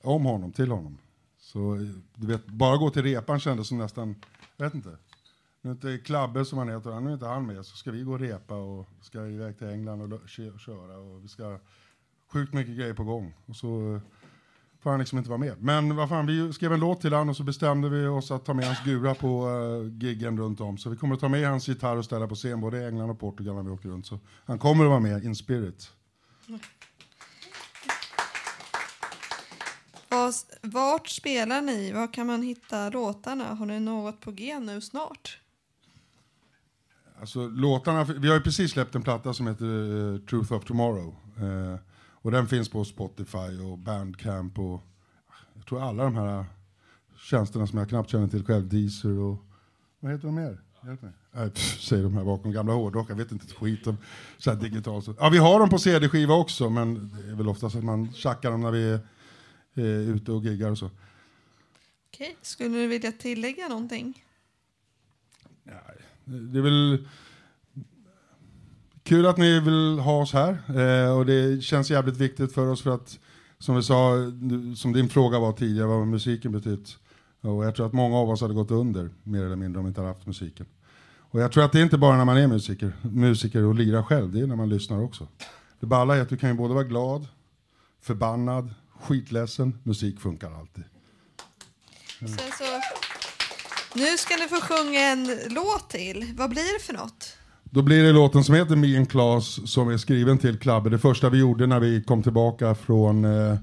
om 0.03 0.25
honom, 0.25 0.51
till 0.51 0.71
honom. 0.71 0.97
Så 1.47 1.87
du 2.15 2.27
vet, 2.27 2.47
bara 2.47 2.77
gå 2.77 2.89
till 2.89 3.03
repan 3.03 3.39
kändes 3.39 3.67
som 3.67 3.77
nästan, 3.77 4.15
jag 4.57 4.65
vet 4.65 4.73
inte. 4.73 4.97
Nu 5.61 5.69
är 5.69 5.73
inte 5.73 5.97
Klabbe 5.97 6.45
som 6.45 6.57
han 6.57 6.69
heter, 6.69 6.99
nu 6.99 7.09
är 7.09 7.13
inte 7.13 7.25
han 7.25 7.45
med, 7.45 7.65
så 7.65 7.77
ska 7.77 7.91
vi 7.91 8.01
gå 8.01 8.11
och 8.11 8.19
repa 8.19 8.55
och 8.55 8.87
ska 9.01 9.27
iväg 9.27 9.57
till 9.57 9.67
England 9.67 10.13
och 10.13 10.29
köra 10.59 10.97
och 10.97 11.23
vi 11.23 11.27
ska 11.27 11.59
sjukt 12.33 12.53
mycket 12.53 12.77
grejer 12.77 12.93
på 12.93 13.03
gång. 13.03 13.33
Och 13.45 13.55
så 13.55 13.99
får 14.79 14.89
han 14.89 14.99
liksom 14.99 15.17
inte 15.17 15.29
vara 15.29 15.39
med. 15.39 15.61
Men 15.61 15.95
vad 15.95 16.09
fan, 16.09 16.25
vi 16.25 16.53
skrev 16.53 16.73
en 16.73 16.79
låt 16.79 17.01
till 17.01 17.13
han 17.13 17.29
och 17.29 17.37
så 17.37 17.43
bestämde 17.43 17.89
vi 17.89 18.07
oss 18.07 18.31
att 18.31 18.45
ta 18.45 18.53
med 18.53 18.65
hans 18.65 18.83
gura 18.83 19.15
på 19.15 19.47
uh, 19.47 19.93
giggen 20.03 20.37
runt 20.37 20.61
om. 20.61 20.77
Så 20.77 20.89
vi 20.89 20.97
kommer 20.97 21.15
att 21.15 21.21
ta 21.21 21.29
med 21.29 21.49
hans 21.49 21.67
gitarr 21.67 21.97
och 21.97 22.05
ställa 22.05 22.27
på 22.27 22.35
scen 22.35 22.61
både 22.61 22.77
i 22.77 22.85
England 22.85 23.09
och 23.09 23.19
Portugal 23.19 23.55
när 23.55 23.63
vi 23.63 23.69
åker 23.69 23.89
runt. 23.89 24.05
Så 24.05 24.19
han 24.45 24.59
kommer 24.59 24.83
att 24.83 24.89
vara 24.89 24.99
med 24.99 25.23
in 25.23 25.35
spirit. 25.35 25.91
Mm. 26.47 26.59
Var, 30.09 30.33
Vart 30.61 31.07
spelar 31.07 31.61
ni? 31.61 31.91
Var 31.91 32.13
kan 32.13 32.27
man 32.27 32.41
hitta 32.41 32.89
låtarna? 32.89 33.53
Har 33.53 33.65
ni 33.65 33.79
något 33.79 34.21
på 34.21 34.31
G 34.31 34.59
nu 34.59 34.81
snart? 34.81 35.39
Alltså, 37.19 37.47
låtarna, 37.47 38.03
vi 38.03 38.27
har 38.27 38.35
ju 38.35 38.41
precis 38.41 38.71
släppt 38.71 38.95
en 38.95 39.03
platta 39.03 39.33
som 39.33 39.47
heter 39.47 39.65
uh, 39.65 40.19
Truth 40.19 40.53
of 40.53 40.65
Tomorrow. 40.65 41.15
Uh, 41.41 41.75
och 42.21 42.31
den 42.31 42.47
finns 42.47 42.69
på 42.69 42.85
Spotify 42.85 43.61
och 43.71 43.77
Bandcamp 43.77 44.59
och 44.59 44.81
jag 45.53 45.65
tror 45.65 45.81
alla 45.81 46.03
de 46.03 46.15
här 46.15 46.45
tjänsterna 47.17 47.67
som 47.67 47.77
jag 47.77 47.89
knappt 47.89 48.09
känner 48.09 48.27
till 48.27 48.45
själv, 48.45 48.67
Deezer 48.67 49.19
och 49.19 49.37
vad 49.99 50.11
heter 50.11 50.25
de 50.25 50.35
mer? 50.35 50.61
Hjälp 50.85 51.01
mig. 51.01 51.11
Äh, 51.35 51.49
pff, 51.53 51.81
säger 51.81 52.03
de 52.03 52.13
här 52.13 52.23
bakom 52.23 52.51
gamla 52.51 52.73
hårdrockar, 52.73 53.13
jag 53.13 53.17
vet 53.17 53.31
inte 53.31 53.45
ett 53.45 53.53
skit 53.53 53.87
om 53.87 53.97
så 54.37 54.51
här 54.51 54.57
digitalt. 54.57 55.07
Ja, 55.19 55.29
vi 55.29 55.37
har 55.37 55.59
dem 55.59 55.69
på 55.69 55.79
CD-skiva 55.79 56.33
också, 56.33 56.69
men 56.69 57.11
det 57.13 57.31
är 57.31 57.35
väl 57.35 57.47
oftast 57.47 57.75
att 57.75 57.83
man 57.83 58.13
tjackar 58.13 58.51
dem 58.51 58.61
när 58.61 58.71
vi 58.71 58.91
är 58.91 58.99
eh, 59.77 59.83
ute 59.85 60.31
och 60.31 60.43
giggar 60.43 60.71
och 60.71 60.77
så. 60.77 60.89
Okej. 62.13 62.37
Skulle 62.41 62.77
du 62.77 62.87
vilja 62.87 63.11
tillägga 63.11 63.67
någonting? 63.67 64.23
Det 66.25 66.57
är 66.57 66.61
väl 66.61 67.07
kul 69.03 69.25
att 69.25 69.37
ni 69.37 69.59
vill 69.59 69.99
ha 69.99 70.21
oss 70.21 70.33
här 70.33 70.51
eh, 70.67 71.17
och 71.17 71.25
det 71.25 71.63
känns 71.63 71.91
jävligt 71.91 72.17
viktigt 72.17 72.53
för 72.53 72.67
oss 72.67 72.81
för 72.81 72.95
att 72.95 73.19
som 73.59 73.75
vi 73.75 73.83
sa, 73.83 74.15
som 74.75 74.93
din 74.93 75.09
fråga 75.09 75.39
var 75.39 75.51
tidigare, 75.51 75.87
vad 75.87 76.07
musiken 76.07 76.51
betytt? 76.51 76.97
Och 77.41 77.65
jag 77.65 77.75
tror 77.75 77.85
att 77.85 77.93
många 77.93 78.17
av 78.17 78.29
oss 78.29 78.41
hade 78.41 78.53
gått 78.53 78.71
under 78.71 79.09
mer 79.23 79.45
eller 79.45 79.55
mindre 79.55 79.79
om 79.79 79.85
vi 79.85 79.89
inte 79.89 80.01
hade 80.01 80.13
haft 80.13 80.27
musiken. 80.27 80.65
Och 81.17 81.41
jag 81.41 81.51
tror 81.51 81.63
att 81.63 81.71
det 81.71 81.79
är 81.79 81.83
inte 81.83 81.97
bara 81.97 82.17
när 82.17 82.25
man 82.25 82.37
är 82.37 82.47
musiker, 82.47 82.93
musiker 83.01 83.63
och 83.63 83.75
lirar 83.75 84.03
själv, 84.03 84.33
det 84.33 84.39
är 84.39 84.47
när 84.47 84.55
man 84.55 84.69
lyssnar 84.69 85.01
också. 85.01 85.27
Det 85.79 85.85
balla 85.85 86.15
är 86.17 86.21
att 86.21 86.29
du 86.29 86.37
kan 86.37 86.49
ju 86.49 86.55
både 86.55 86.73
vara 86.73 86.83
glad, 86.83 87.27
förbannad, 88.01 88.73
skitledsen, 89.01 89.79
musik 89.83 90.19
funkar 90.19 90.51
alltid. 90.51 90.83
Så, 92.19 92.63
nu 93.95 94.17
ska 94.17 94.35
ni 94.35 94.47
få 94.47 94.61
sjunga 94.61 94.99
en 94.99 95.39
låt 95.49 95.89
till. 95.89 96.33
Vad 96.37 96.49
blir 96.49 96.79
det 96.79 96.83
för 96.85 96.93
något? 96.93 97.37
Då 97.63 97.81
blir 97.81 98.03
det 98.03 98.11
låten 98.11 98.43
som 98.43 98.55
heter 98.55 98.75
Me 98.75 98.97
and 98.97 99.09
Claes 99.09 99.71
som 99.71 99.89
är 99.89 99.97
skriven 99.97 100.37
till 100.37 100.59
Klabbe. 100.59 100.89
Det 100.89 100.99
första 100.99 101.29
vi 101.29 101.37
gjorde 101.37 101.67
när 101.67 101.79
vi 101.79 102.03
kom 102.03 102.23
tillbaka 102.23 102.75
från 102.75 103.25
eh, 103.25 103.57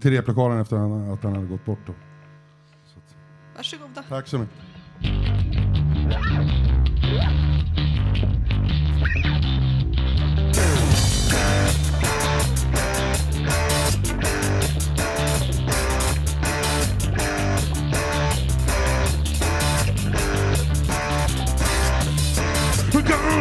till 0.00 0.10
replokalen 0.10 0.60
efter 0.60 0.76
att 1.12 1.22
han 1.22 1.34
hade 1.34 1.46
gått 1.46 1.64
bort. 1.64 1.86
Då. 1.86 1.94
Varsågoda. 3.56 4.04
Tack 4.08 4.28
så 4.28 4.38
mycket. 4.38 4.56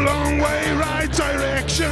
Long 0.07 0.37
way, 0.39 0.61
right 0.87 1.11
direction 1.11 1.91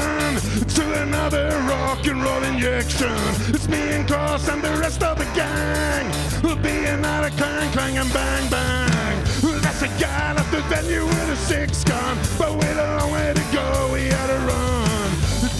to 0.78 0.84
another 1.04 1.50
rock 1.68 2.06
and 2.08 2.24
roll 2.24 2.44
injection. 2.44 3.16
It's 3.54 3.68
me 3.68 3.82
and 3.96 4.08
Cross 4.08 4.48
and 4.48 4.62
the 4.62 4.76
rest 4.84 5.04
of 5.04 5.18
the 5.18 5.30
gang. 5.42 6.06
We'll 6.44 6.62
be 6.72 6.78
another 6.86 7.32
clang, 7.32 7.72
clang 7.72 7.98
and 7.98 8.12
bang, 8.14 8.50
bang. 8.50 9.18
That's 9.64 9.82
a 9.82 9.92
guy 10.00 10.34
left 10.34 10.52
the 10.52 10.62
venue 10.74 11.06
with 11.06 11.30
a 11.30 11.36
six 11.36 11.84
gun, 11.84 12.18
but 12.40 12.52
with 12.56 12.78
a 12.78 12.88
long 12.98 13.12
way 13.12 13.34
to 13.34 13.46
go, 13.52 13.68
we 13.94 14.04
had 14.16 14.28
to 14.34 14.40
run 14.52 15.10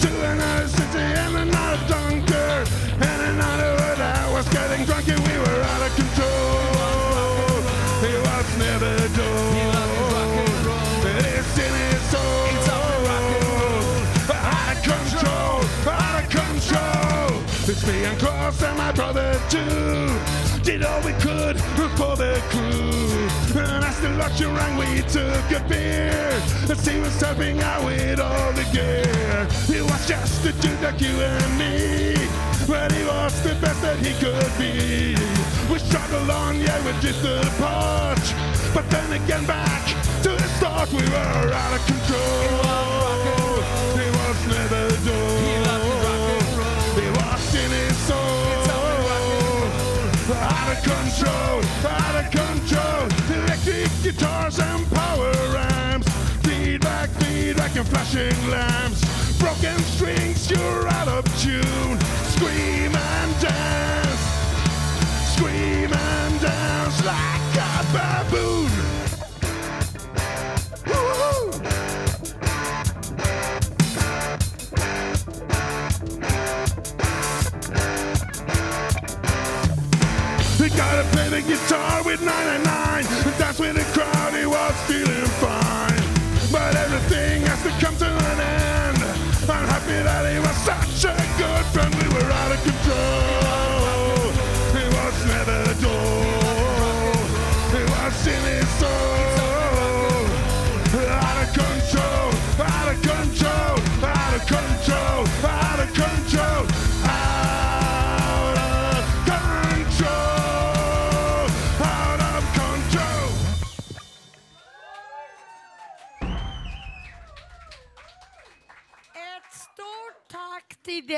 to 0.04 0.10
another 0.32 0.68
city 0.68 1.06
and 1.24 1.36
another 1.36 1.80
dunker 1.88 2.64
and 3.08 3.20
another 3.32 3.72
that 4.02 4.28
was 4.32 4.46
getting 4.48 4.84
drunk 4.86 5.08
and 5.08 5.20
we 5.28 5.36
were 5.44 5.65
and 18.06 18.18
Cross 18.20 18.62
and 18.62 18.78
my 18.78 18.92
brother 18.92 19.34
too. 19.50 20.08
Did 20.62 20.84
all 20.84 21.00
we 21.02 21.12
could 21.14 21.58
for 21.96 22.14
the 22.16 22.40
crew. 22.50 23.60
And 23.60 23.84
as 23.84 24.00
the 24.00 24.10
luxury 24.10 24.52
rang, 24.52 24.76
we 24.76 25.02
took 25.02 25.46
a 25.50 25.60
beer. 25.68 26.30
And 26.68 26.78
he 26.78 27.00
was 27.00 27.12
stepping 27.12 27.60
out 27.62 27.84
with 27.84 28.20
all 28.20 28.52
the 28.52 28.64
gear. 28.72 29.46
It 29.68 29.82
was 29.82 30.06
just 30.06 30.44
a 30.44 30.52
dude 30.62 30.80
like 30.82 31.00
you 31.00 31.14
and 31.20 31.58
me. 31.58 32.14
But 32.66 32.92
he 32.92 33.04
was 33.04 33.34
the 33.42 33.54
best 33.60 33.80
that 33.82 33.98
he 33.98 34.12
could 34.22 34.52
be. 34.58 35.16
We 35.72 35.78
struggled 35.78 36.30
on, 36.30 36.60
yeah, 36.60 36.78
we 36.84 36.92
drifted 37.00 37.46
apart. 37.54 38.20
But 38.74 38.88
then 38.90 39.12
again, 39.20 39.46
back 39.46 39.84
to 40.22 40.30
the 40.30 40.48
start, 40.58 40.90
we 40.92 41.04
were 41.08 41.52
out 41.62 41.72
of 41.78 41.82
control. 41.86 42.96
It 44.04 44.12
was 44.18 44.38
never 44.46 44.84
done. 45.04 45.45
of 50.76 50.82
control, 50.82 51.62
out 51.88 52.24
of 52.24 52.30
control. 52.30 53.08
Electric 53.38 53.90
guitars 54.02 54.58
and 54.58 54.88
power 54.90 55.32
amps, 55.56 56.08
Feedback, 56.42 57.10
feedback 57.20 57.76
and 57.76 57.86
flashing 57.88 58.50
lamps. 58.50 59.02
Broken 59.38 59.78
strings, 59.78 60.50
you're 60.50 60.88
out 60.88 61.08
of 61.08 61.24
tune. 61.40 61.98
Scream 62.34 62.94
and 62.94 63.40
dance. 63.40 64.20
Scream 65.34 65.92
and 65.92 66.40
dance 66.40 67.04
like 67.04 67.56
a 67.56 67.84
baboon. 67.92 68.70
Woo-hoo. 70.86 71.52
He 80.66 80.76
gotta 80.76 81.04
play 81.14 81.28
the 81.28 81.42
guitar 81.42 82.02
with 82.02 82.20
99. 82.20 83.04
Dance 83.38 83.60
with 83.60 83.76
the 83.76 83.84
crowd, 83.94 84.34
he 84.34 84.46
was 84.46 84.74
feeling 84.90 85.30
fine. 85.38 86.02
But 86.50 86.74
everything 86.74 87.42
has 87.42 87.62
to 87.62 87.70
come 87.78 87.96
to 87.98 88.10
an 88.10 88.40
end. 88.40 88.98
I'm 89.46 89.68
happy 89.70 90.02
that 90.02 90.26
he 90.26 90.40
was 90.42 90.56
such 90.66 91.04
a 91.06 91.14
good 91.38 91.64
friend. 91.70 91.94
We 91.94 92.08
were 92.10 92.30
out 92.42 92.50
of 92.50 92.58
control. 92.66 94.34
He 94.74 94.84
was 94.90 95.14
never 95.30 95.70
dull. 95.78 97.14
He 97.70 97.82
was 97.86 98.26
in 98.26 98.42
his 98.50 98.66
soul. 98.82 100.26
Out 100.98 101.46
of 101.46 101.48
control, 101.54 101.85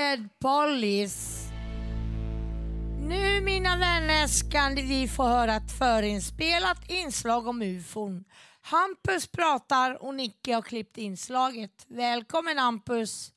Med 0.09 0.19
till 0.19 0.29
Police. 0.39 1.53
Nu 3.01 3.41
mina 3.41 3.77
vänner 3.77 4.27
ska 4.27 4.69
vi 4.77 5.09
få 5.09 5.23
höra 5.23 5.55
ett 5.55 5.79
förinspelat 5.79 6.91
inslag 6.91 7.47
om 7.47 7.63
ufon. 7.63 8.25
Hampus 8.61 9.27
pratar 9.27 10.03
och 10.03 10.15
Nicke 10.15 10.55
har 10.55 10.63
klippt 10.63 10.99
inslaget. 10.99 11.87
Välkommen 11.89 12.59
Hampus! 12.59 13.33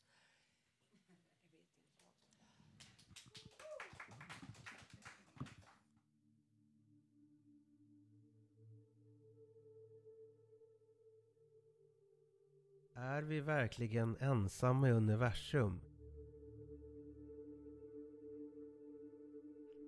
Är 12.96 13.22
vi 13.22 13.40
verkligen 13.40 14.18
ensamma 14.20 14.90
i 14.90 14.92
universum? 14.92 15.91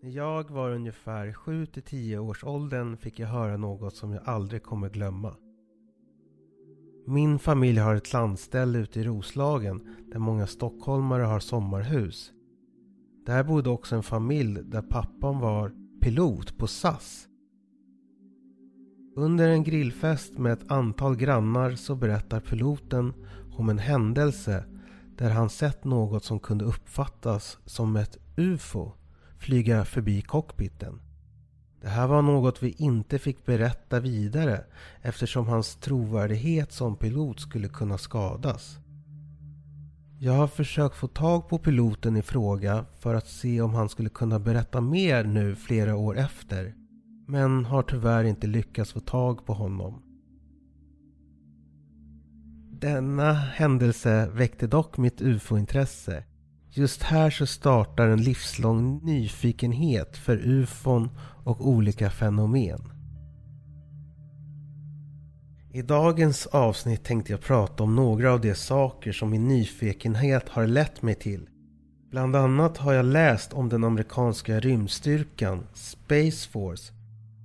När 0.03 0.11
jag 0.11 0.51
var 0.51 0.71
ungefär 0.71 1.31
7-10 1.31 2.17
års 2.17 2.43
åldern 2.43 2.97
fick 2.97 3.19
jag 3.19 3.27
höra 3.27 3.57
något 3.57 3.95
som 3.95 4.11
jag 4.11 4.21
aldrig 4.25 4.63
kommer 4.63 4.89
glömma. 4.89 5.35
Min 7.07 7.39
familj 7.39 7.79
har 7.79 7.95
ett 7.95 8.13
landställe 8.13 8.79
ute 8.79 8.99
i 8.99 9.03
Roslagen 9.03 9.87
där 10.11 10.19
många 10.19 10.47
stockholmare 10.47 11.23
har 11.23 11.39
sommarhus. 11.39 12.31
Där 13.25 13.43
bodde 13.43 13.69
också 13.69 13.95
en 13.95 14.03
familj 14.03 14.63
där 14.63 14.81
pappan 14.81 15.39
var 15.39 15.71
pilot 16.01 16.57
på 16.57 16.67
SAS. 16.67 17.27
Under 19.15 19.49
en 19.49 19.63
grillfest 19.63 20.37
med 20.37 20.53
ett 20.53 20.71
antal 20.71 21.15
grannar 21.15 21.71
så 21.71 21.95
berättar 21.95 22.39
piloten 22.39 23.13
om 23.57 23.69
en 23.69 23.79
händelse 23.79 24.65
där 25.17 25.29
han 25.29 25.49
sett 25.49 25.83
något 25.83 26.23
som 26.23 26.39
kunde 26.39 26.65
uppfattas 26.65 27.57
som 27.65 27.95
ett 27.95 28.17
UFO 28.37 28.91
flyga 29.43 29.86
förbi 29.86 30.21
cockpiten. 30.21 30.99
Det 31.82 31.89
här 31.89 32.08
var 32.08 32.21
något 32.21 32.63
vi 32.63 32.75
inte 32.77 33.19
fick 33.19 33.45
berätta 33.45 33.99
vidare 33.99 34.63
eftersom 35.01 35.47
hans 35.47 35.75
trovärdighet 35.75 36.71
som 36.71 36.95
pilot 36.95 37.39
skulle 37.39 37.67
kunna 37.67 37.97
skadas. 37.97 38.77
Jag 40.19 40.34
har 40.34 40.47
försökt 40.47 40.95
få 40.95 41.08
tag 41.08 41.49
på 41.49 41.58
piloten 41.58 42.17
i 42.17 42.21
fråga 42.21 42.86
för 42.99 43.15
att 43.15 43.27
se 43.27 43.62
om 43.62 43.73
han 43.73 43.89
skulle 43.89 44.10
kunna 44.10 44.39
berätta 44.39 44.82
mer 44.82 45.23
nu 45.23 45.56
flera 45.56 45.95
år 45.95 46.17
efter. 46.17 46.73
Men 47.27 47.65
har 47.65 47.84
tyvärr 47.84 48.23
inte 48.23 48.47
lyckats 48.47 48.93
få 48.93 48.99
tag 48.99 49.45
på 49.45 49.53
honom. 49.53 50.01
Denna 52.71 53.34
händelse 53.34 54.29
väckte 54.34 54.67
dock 54.67 54.97
mitt 54.97 55.21
ufo-intresse. 55.21 56.23
Just 56.75 57.03
här 57.03 57.29
så 57.29 57.45
startar 57.45 58.07
en 58.07 58.23
livslång 58.23 58.99
nyfikenhet 59.03 60.17
för 60.17 60.38
ufon 60.38 61.09
och 61.43 61.67
olika 61.67 62.09
fenomen. 62.09 62.81
I 65.73 65.81
dagens 65.81 66.47
avsnitt 66.47 67.03
tänkte 67.03 67.33
jag 67.33 67.41
prata 67.41 67.83
om 67.83 67.95
några 67.95 68.33
av 68.33 68.41
de 68.41 68.55
saker 68.55 69.12
som 69.12 69.29
min 69.29 69.47
nyfikenhet 69.47 70.49
har 70.49 70.67
lett 70.67 71.01
mig 71.01 71.15
till. 71.15 71.49
Bland 72.12 72.36
annat 72.36 72.77
har 72.77 72.93
jag 72.93 73.05
läst 73.05 73.53
om 73.53 73.69
den 73.69 73.83
amerikanska 73.83 74.59
rymdstyrkan 74.59 75.67
Space 75.73 76.49
Force 76.49 76.93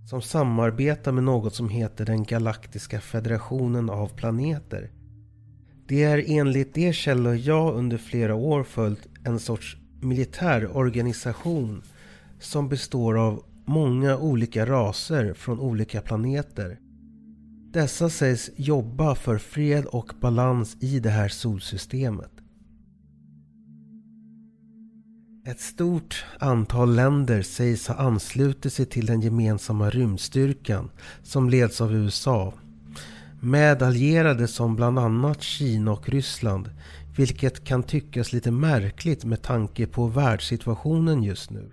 som 0.08 0.22
samarbetar 0.22 1.12
med 1.12 1.24
något 1.24 1.54
som 1.54 1.68
heter 1.68 2.04
den 2.04 2.24
galaktiska 2.24 3.00
federationen 3.00 3.90
av 3.90 4.08
planeter. 4.08 4.90
Det 5.88 6.02
är 6.02 6.24
enligt 6.26 6.74
de 6.74 6.92
källor 6.92 7.34
jag 7.34 7.74
under 7.74 7.98
flera 7.98 8.34
år 8.34 8.64
följt 8.64 9.08
en 9.24 9.38
sorts 9.40 9.76
militär 10.00 10.76
organisation 10.76 11.82
som 12.40 12.68
består 12.68 13.18
av 13.18 13.42
många 13.66 14.16
olika 14.16 14.66
raser 14.66 15.34
från 15.34 15.60
olika 15.60 16.00
planeter. 16.00 16.78
Dessa 17.72 18.10
sägs 18.10 18.50
jobba 18.56 19.14
för 19.14 19.38
fred 19.38 19.84
och 19.84 20.12
balans 20.20 20.76
i 20.80 21.00
det 21.00 21.10
här 21.10 21.28
solsystemet. 21.28 22.32
Ett 25.46 25.60
stort 25.60 26.24
antal 26.38 26.94
länder 26.94 27.42
sägs 27.42 27.88
ha 27.88 27.94
anslutit 27.94 28.72
sig 28.72 28.86
till 28.86 29.06
den 29.06 29.20
gemensamma 29.20 29.90
rymdstyrkan 29.90 30.90
som 31.22 31.50
leds 31.50 31.80
av 31.80 31.94
USA. 31.94 32.54
Med 33.40 33.82
allierade 33.82 34.48
som 34.48 34.76
bland 34.76 34.98
annat 34.98 35.42
Kina 35.42 35.92
och 35.92 36.08
Ryssland. 36.08 36.70
Vilket 37.16 37.64
kan 37.64 37.82
tyckas 37.82 38.32
lite 38.32 38.50
märkligt 38.50 39.24
med 39.24 39.42
tanke 39.42 39.86
på 39.86 40.06
världssituationen 40.06 41.22
just 41.22 41.50
nu. 41.50 41.72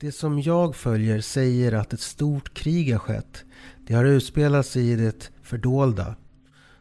Det 0.00 0.12
som 0.12 0.40
jag 0.40 0.76
följer 0.76 1.20
säger 1.20 1.72
att 1.72 1.92
ett 1.92 2.00
stort 2.00 2.54
krig 2.54 2.92
har 2.92 2.98
skett. 2.98 3.44
Det 3.86 3.94
har 3.94 4.04
utspelat 4.04 4.66
sig 4.66 4.90
i 4.90 4.96
det 4.96 5.30
fördolda. 5.42 6.16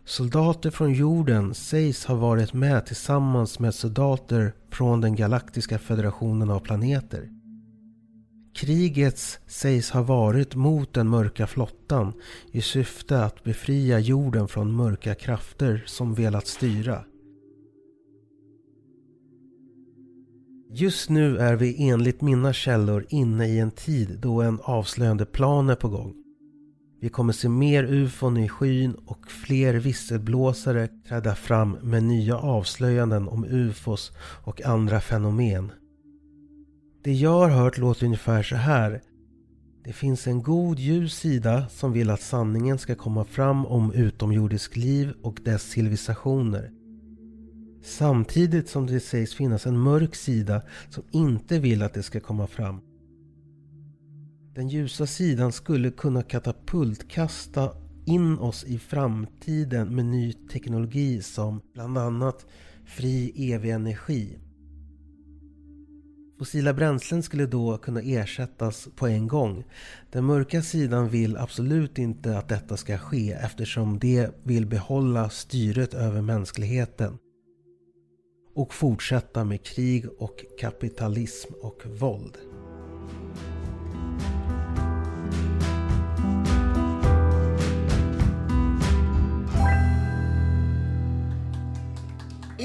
Soldater 0.06 0.72
från 0.72 0.94
jorden 0.94 1.54
sägs 1.54 2.06
ha 2.06 2.16
varit 2.16 2.54
med 2.54 2.86
tillsammans 2.86 3.60
med 3.60 3.76
soldater 3.76 4.54
från 4.72 5.02
den 5.02 5.16
galaktiska 5.16 5.80
federationen 5.80 6.50
av 6.50 6.60
planeter. 6.60 7.30
Kriget 8.56 9.40
sägs 9.48 9.92
ha 9.92 10.02
varit 10.02 10.56
mot 10.56 10.94
den 10.94 11.10
mörka 11.10 11.48
flottan 11.48 12.14
i 12.52 12.62
syfte 12.62 13.24
att 13.24 13.44
befria 13.44 14.00
jorden 14.00 14.48
från 14.48 14.76
mörka 14.76 15.16
krafter 15.16 15.84
som 15.86 16.14
velat 16.14 16.48
styra. 16.48 17.06
Just 20.72 21.10
nu 21.10 21.38
är 21.38 21.56
vi 21.56 21.90
enligt 21.90 22.22
mina 22.22 22.54
källor 22.54 23.06
inne 23.10 23.48
i 23.48 23.60
en 23.60 23.72
tid 23.72 24.20
då 24.22 24.42
en 24.42 24.60
avslöjande 24.64 25.26
plan 25.26 25.70
är 25.70 25.76
på 25.76 25.90
gång. 25.90 26.14
Vi 27.02 27.10
kommer 27.10 27.34
se 27.34 27.50
mer 27.50 27.84
ufon 27.84 28.38
i 28.38 28.50
skyn 28.50 28.96
och 29.06 29.32
fler 29.32 29.74
visselblåsare 29.74 30.88
träda 31.08 31.36
fram 31.36 31.72
med 31.72 32.04
nya 32.04 32.38
avslöjanden 32.38 33.28
om 33.28 33.46
ufos 33.46 34.12
och 34.44 34.62
andra 34.62 35.02
fenomen. 35.02 35.72
Det 37.06 37.14
jag 37.14 37.40
har 37.40 37.50
hört 37.50 37.78
låter 37.78 38.06
ungefär 38.06 38.44
så 38.44 38.56
här. 38.56 39.02
Det 39.84 39.94
finns 39.94 40.28
en 40.28 40.44
god 40.44 40.80
ljus 40.80 41.16
sida 41.16 41.70
som 41.70 41.92
vill 41.92 42.10
att 42.10 42.22
sanningen 42.22 42.78
ska 42.78 42.96
komma 42.96 43.24
fram 43.24 43.66
om 43.66 43.94
utomjordisk 43.94 44.76
liv 44.76 45.14
och 45.22 45.40
dess 45.44 45.64
civilisationer. 45.64 46.72
Samtidigt 47.84 48.70
som 48.70 48.88
det 48.88 49.00
sägs 49.00 49.36
finnas 49.36 49.66
en 49.66 49.80
mörk 49.80 50.16
sida 50.16 50.62
som 50.90 51.04
inte 51.12 51.60
vill 51.60 51.82
att 51.82 51.94
det 51.94 52.04
ska 52.04 52.20
komma 52.20 52.48
fram. 52.48 52.82
Den 54.56 54.70
ljusa 54.70 55.08
sidan 55.08 55.52
skulle 55.52 55.92
kunna 55.92 56.24
katapultkasta 56.24 57.72
in 58.06 58.38
oss 58.38 58.64
i 58.64 58.80
framtiden 58.80 59.96
med 59.96 60.06
ny 60.06 60.34
teknologi 60.34 61.22
som 61.22 61.62
bland 61.74 61.98
annat 61.98 62.46
fri 62.86 63.52
evig 63.54 63.70
energi. 63.70 64.38
Fossila 66.40 66.74
bränslen 66.74 67.24
skulle 67.24 67.46
då 67.46 67.78
kunna 67.78 68.02
ersättas 68.02 68.88
på 68.96 69.08
en 69.08 69.28
gång. 69.28 69.64
Den 70.12 70.26
mörka 70.26 70.62
sidan 70.62 71.10
vill 71.10 71.38
absolut 71.38 71.98
inte 71.98 72.38
att 72.38 72.50
detta 72.50 72.78
ska 72.78 72.98
ske 72.98 73.32
eftersom 73.32 74.00
de 74.00 74.28
vill 74.44 74.66
behålla 74.66 75.30
styret 75.30 75.94
över 75.94 76.22
mänskligheten 76.22 77.18
och 78.56 78.74
fortsätta 78.74 79.44
med 79.44 79.64
krig 79.64 80.06
och 80.20 80.46
kapitalism 80.60 81.54
och 81.62 81.86
våld. 82.00 82.38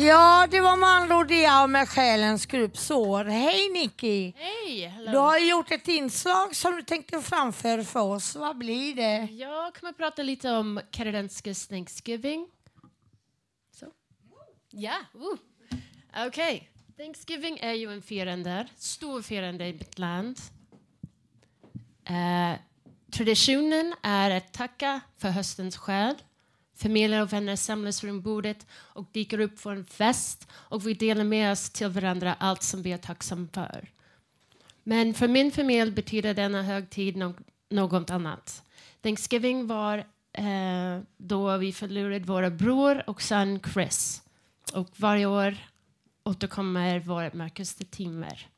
Ja, 0.01 0.47
det 0.51 0.61
var 0.61 0.77
med 0.77 0.89
andra 0.89 1.17
ord 1.17 1.29
det 1.29 1.67
med 1.69 1.89
själens 1.89 2.47
gruppsår. 2.47 3.25
Hej 3.25 3.69
Nicky! 3.69 4.33
Hej! 4.37 4.87
hello. 4.87 5.13
Du 5.13 5.19
har 5.19 5.39
gjort 5.39 5.71
ett 5.71 5.89
inslag 5.89 6.57
som 6.57 6.77
du 6.77 6.83
tänkte 6.83 7.21
framföra 7.21 7.85
för 7.85 8.01
oss. 8.01 8.37
Vad 8.37 8.59
blir 8.59 8.95
det? 8.95 9.29
Jag 9.33 9.75
kommer 9.75 9.93
prata 9.93 10.23
lite 10.23 10.51
om 10.51 10.81
kanadensisk 10.91 11.69
Thanksgiving. 11.69 12.49
Så. 13.75 13.87
Ja, 14.71 14.95
uh. 15.15 16.27
okej. 16.27 16.71
Thanksgiving 16.97 17.59
är 17.59 17.73
ju 17.73 17.93
en 17.93 18.03
firande, 18.03 18.67
stor 18.77 19.23
firande 19.23 19.67
i 19.67 19.73
mitt 19.73 19.99
land. 19.99 20.39
Eh, 22.05 22.59
traditionen 23.13 23.95
är 24.03 24.31
att 24.31 24.53
tacka 24.53 25.01
för 25.19 25.29
höstens 25.29 25.77
skörd. 25.77 26.17
Familjer 26.83 27.23
och 27.23 27.33
vänner 27.33 27.57
samlas 27.57 28.05
runt 28.05 28.25
bordet 28.25 28.67
och 28.73 29.07
dyker 29.13 29.41
upp 29.41 29.61
för 29.61 29.77
en 29.77 29.85
fest 29.85 30.49
och 30.53 30.87
vi 30.87 30.95
delar 30.95 31.25
med 31.25 31.53
oss 31.53 31.71
till 31.71 31.89
varandra 31.89 32.35
allt 32.35 32.63
som 32.63 32.83
vi 32.83 32.93
är 32.93 32.99
tacksamma 32.99 33.49
för. 33.53 33.89
Men 34.83 35.15
för 35.15 35.29
min 35.29 35.53
familj 35.53 35.91
betyder 35.91 36.35
denna 36.35 36.63
högtid 36.63 37.17
no 37.17 37.35
något 37.71 38.11
annat. 38.11 38.63
Thanksgiving 39.03 39.67
var 39.67 39.99
eh, 40.33 41.01
då 41.17 41.57
vi 41.57 41.73
förlorade 41.73 42.25
våra 42.25 42.51
bror 42.51 43.03
och 43.07 43.23
son 43.23 43.61
Chris. 43.73 44.23
Och 44.73 44.89
varje 44.97 45.27
år 45.27 45.57
återkommer 46.25 47.01
våra 47.01 47.31
mörkaste 47.35 47.85
timmar. 47.85 48.49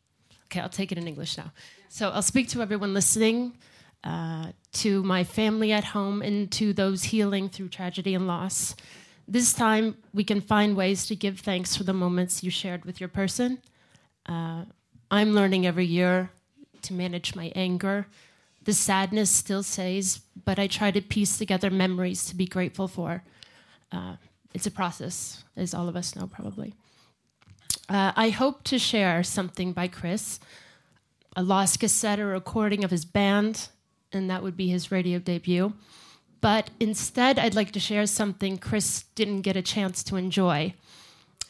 Okay, 0.45 0.63
I'll 0.63 0.69
take 0.69 0.95
it 0.95 0.99
in 0.99 1.09
English 1.09 1.39
now. 1.39 1.51
So 1.89 2.05
I'll 2.05 2.23
speak 2.23 2.49
to 2.49 2.63
everyone 2.63 2.95
listening, 2.95 3.53
uh, 4.05 4.53
to 4.73 5.03
my 5.03 5.25
family 5.25 5.73
at 5.73 5.85
home, 5.85 6.23
and 6.23 6.51
to 6.53 6.73
those 6.73 7.05
healing 7.05 7.49
through 7.49 7.69
tragedy 7.69 8.15
and 8.15 8.27
loss. 8.27 8.75
This 9.29 9.53
time, 9.53 9.97
we 10.13 10.25
can 10.25 10.41
find 10.41 10.77
ways 10.77 11.07
to 11.07 11.17
give 11.17 11.41
thanks 11.41 11.77
for 11.77 11.85
the 11.85 11.93
moments 11.93 12.43
you 12.43 12.51
shared 12.51 12.85
with 12.85 13.01
your 13.01 13.09
person. 13.09 13.59
Uh, 14.27 14.65
I'm 15.11 15.33
learning 15.33 15.67
every 15.67 15.87
year 15.87 16.31
to 16.83 16.95
manage 16.95 17.35
my 17.35 17.53
anger. 17.55 18.07
The 18.65 18.73
sadness 18.73 19.31
still 19.31 19.63
stays, 19.63 20.21
but 20.45 20.59
I 20.59 20.67
try 20.67 20.91
to 20.91 21.01
piece 21.01 21.39
together 21.39 21.71
memories 21.71 22.25
to 22.27 22.37
be 22.37 22.47
grateful 22.47 22.89
for. 22.89 23.23
Uh, 23.91 24.17
it's 24.55 24.67
a 24.67 24.71
process, 24.71 25.45
as 25.57 25.75
all 25.75 25.89
of 25.89 25.97
us 25.97 26.15
know, 26.15 26.27
probably. 26.27 26.75
Uh, 27.89 28.13
I 28.17 28.31
hope 28.31 28.65
to 28.65 28.79
share 28.79 29.23
something 29.23 29.73
by 29.73 29.89
Chris, 29.89 30.41
a 31.37 31.43
lost 31.43 31.81
cassette 31.81 32.21
or 32.21 32.29
recording 32.29 32.85
of 32.85 32.91
his 32.91 33.05
band, 33.05 33.69
and 34.13 34.31
that 34.31 34.43
would 34.43 34.57
be 34.57 34.69
his 34.69 34.91
radio 34.91 35.19
debut. 35.19 35.73
But 36.41 36.71
instead, 36.81 37.39
I'd 37.39 37.55
like 37.55 37.71
to 37.73 37.81
share 37.81 38.07
something 38.07 38.59
Chris 38.59 39.05
didn't 39.15 39.43
get 39.43 39.57
a 39.57 39.63
chance 39.63 40.03
to 40.05 40.17
enjoy 40.17 40.75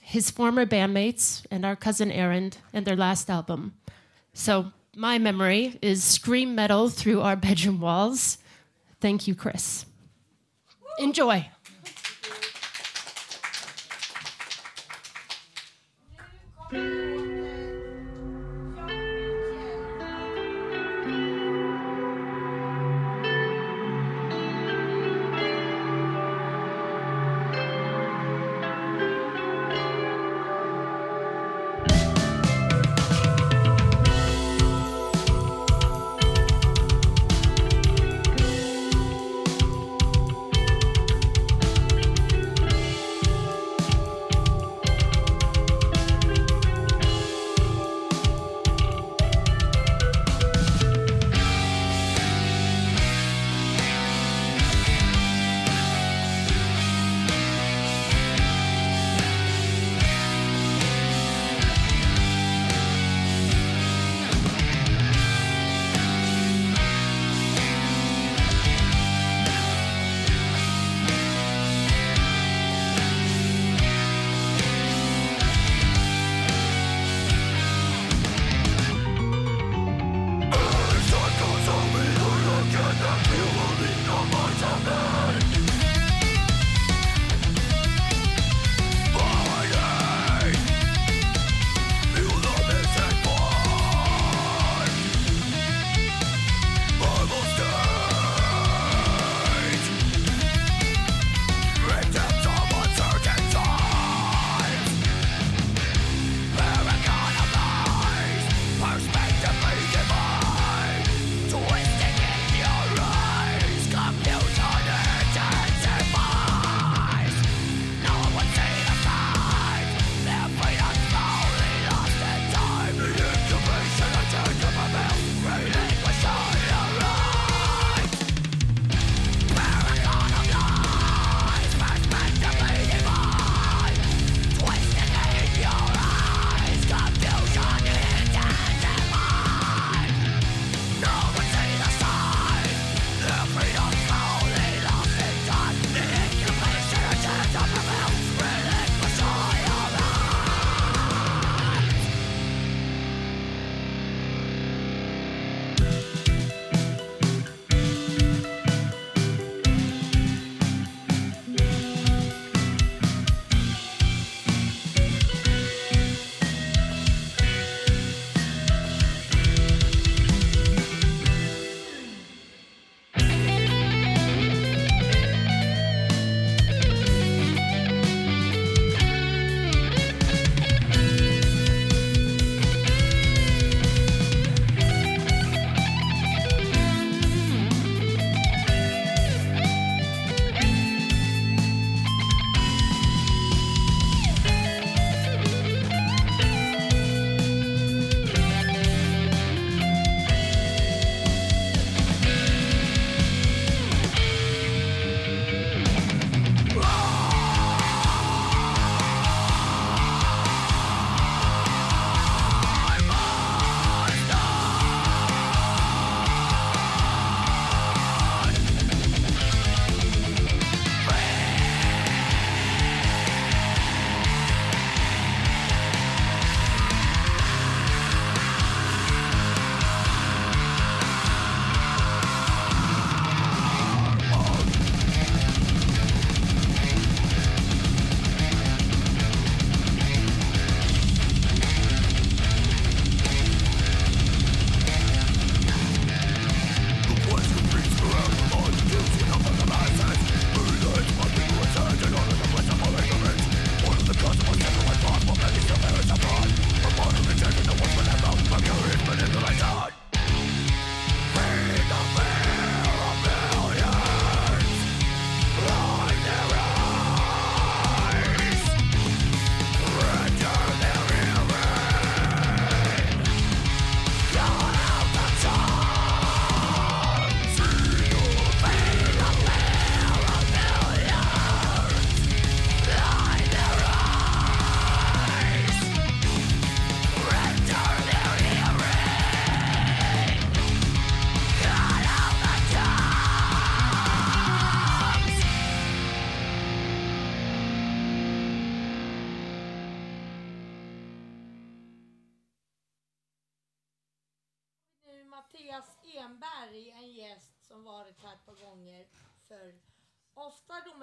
his 0.03 0.31
former 0.31 0.66
bandmates 0.66 1.46
and 1.51 1.64
our 1.64 1.77
cousin 1.77 2.12
Aaron 2.12 2.53
and 2.72 2.85
their 2.85 2.96
last 2.96 3.31
album. 3.31 3.75
So, 4.35 4.72
my 4.94 5.18
memory 5.18 5.79
is 5.81 6.05
scream 6.05 6.55
metal 6.55 6.90
through 6.90 7.22
our 7.22 7.37
bedroom 7.37 7.81
walls. 7.81 8.38
Thank 9.01 9.27
you, 9.27 9.35
Chris. 9.35 9.87
Enjoy. 10.98 11.48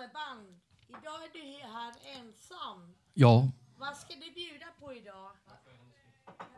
Ofta 0.10 0.20
då 0.30 0.36
med 0.36 0.46
band. 0.46 0.56
Idag 0.90 1.24
är 1.24 1.34
du 1.34 1.74
här 1.74 1.94
ensam. 2.20 2.94
Ja, 3.14 3.50
Vad 3.80 3.96
ska 3.98 4.14
du 4.14 4.34
bjuda 4.34 4.66
på 4.80 4.94
idag? 4.94 5.32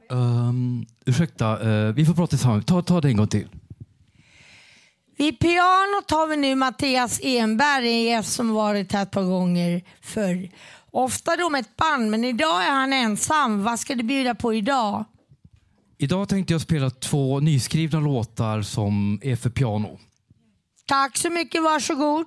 um, 0.10 0.86
ursäkta, 1.06 1.70
eh, 1.72 1.93
vi 1.93 2.06
får 2.06 2.14
prata 2.14 2.28
tillsammans. 2.30 2.66
Ta, 2.66 2.82
ta 2.82 3.02
det 3.02 3.08
en 3.10 3.18
gång 3.18 3.28
till. 3.28 3.47
Vid 5.18 5.39
pianot 5.39 6.12
har 6.12 6.28
vi 6.28 6.38
nu 6.38 6.56
Mattias 6.56 7.20
Enberg, 7.24 7.88
en 7.88 8.04
gäst 8.04 8.34
som 8.34 8.54
varit 8.54 8.91
här 8.91 9.04
ett 9.04 9.12
par 9.12 9.24
gånger 9.24 9.82
förr. 10.02 10.49
Ofta 10.91 11.36
då 11.36 11.49
med 11.49 11.62
ett 11.62 11.78
band, 11.78 12.12
men 12.12 12.24
idag 12.24 12.66
är 12.66 12.72
han 12.72 12.93
ensam. 12.93 13.64
Vad 13.64 13.80
ska 13.80 13.95
du 13.95 14.04
bjuda 14.04 14.36
på 14.36 14.54
idag? 14.54 15.06
Idag 15.97 16.30
tänkte 16.30 16.54
jag 16.54 16.62
spela 16.62 16.89
två 16.89 17.39
nyskrivna 17.39 17.99
låtar 17.99 18.62
som 18.62 19.20
är 19.24 19.36
för 19.36 19.49
piano. 19.49 19.99
Tack 20.86 21.18
så 21.18 21.30
mycket, 21.30 21.64
varsågod. 21.64 22.26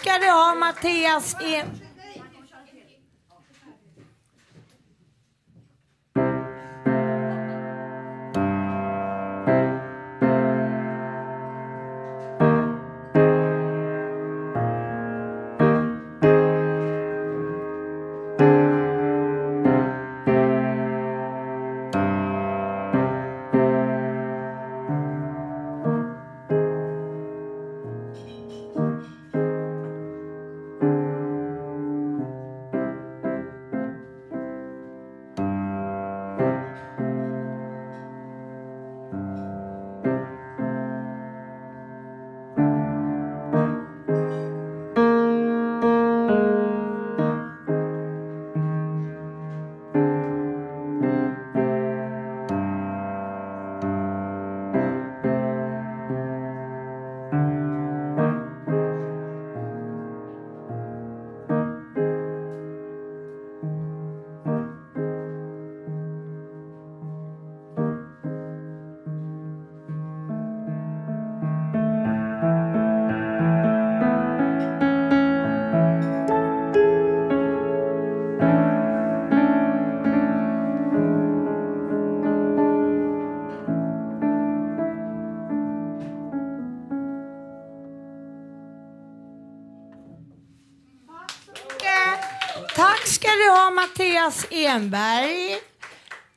Ska 0.00 0.18
du 0.18 0.30
ha 0.30 0.54
Mattias 0.54 1.36
En... 1.40 1.77
Mattias 93.98 94.46
Enberg. 94.50 95.58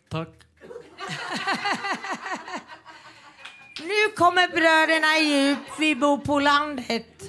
Tack. 0.09 0.29
Nu 3.79 4.15
kommer 4.15 4.47
bröderna 4.47 5.17
djup, 5.17 5.79
vi 5.79 5.95
bor 5.95 6.17
på 6.17 6.39
landet. 6.39 7.23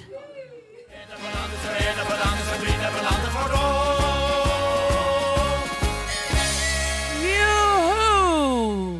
Joho! 7.23 8.99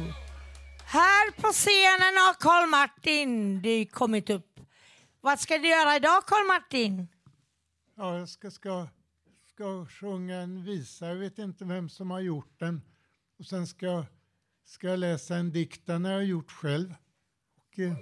Här 0.85 1.31
på 1.41 1.47
scenen 1.51 2.17
har 2.17 2.33
Karl 2.33 2.69
Martin 2.69 3.61
du 3.61 3.85
kommit 3.85 4.29
upp. 4.29 4.59
Vad 5.21 5.39
ska 5.39 5.57
du 5.57 5.67
göra 5.67 5.95
idag 5.95 6.25
Karl 6.25 6.47
Martin? 6.47 7.07
Ja, 7.97 8.17
jag 8.17 8.29
ska, 8.29 8.51
ska, 8.51 8.87
ska 9.63 9.85
sjunga 9.85 10.35
en 10.37 10.63
visa. 10.63 11.07
Jag 11.07 11.15
vet 11.15 11.39
inte 11.39 11.65
vem 11.65 11.89
som 11.89 12.11
har 12.11 12.19
gjort 12.19 12.59
den. 12.59 12.81
Och 13.39 13.45
sen 13.45 13.67
ska, 13.67 13.85
jag- 13.85 14.05
ska 14.65 14.87
jag 14.87 14.99
läsa 14.99 15.35
en 15.35 15.51
dikt. 15.51 15.85
Den 15.85 16.05
har 16.05 16.11
jag 16.11 16.25
gjort 16.25 16.51
själv. 16.51 16.95
Och, 17.57 17.79
eh, 17.79 17.95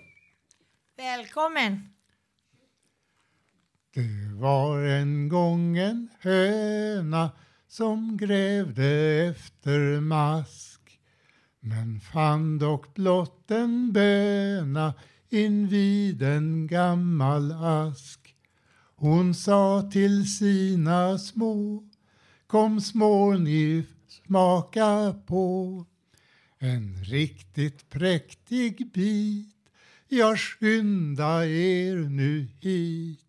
Välkommen. 0.98 1.94
Det 3.94 4.34
var 4.40 4.80
en 4.84 5.30
gång 5.30 5.78
en 5.78 6.10
höna 6.20 7.32
som 7.68 8.18
grävde 8.18 8.86
efter 9.30 10.00
mask 10.02 11.00
men 11.60 12.00
fann 12.00 12.58
dock 12.60 12.94
blott 12.96 13.52
en 13.52 13.92
böna 13.94 14.94
invid 15.30 16.22
en 16.24 16.68
gammal 16.68 17.52
ask. 17.52 18.21
Hon 19.02 19.34
sa 19.34 19.90
till 19.92 20.30
sina 20.38 21.18
små 21.18 21.84
Kom 22.48 22.82
små 22.82 23.34
ni 23.34 23.84
smaka 24.08 25.16
på 25.26 25.86
en 26.60 27.04
riktigt 27.04 27.90
präktig 27.90 28.92
bit 28.94 29.56
Ja, 30.08 30.36
skynda 30.36 31.46
er 31.46 31.96
nu 31.96 32.48
hit 32.60 33.26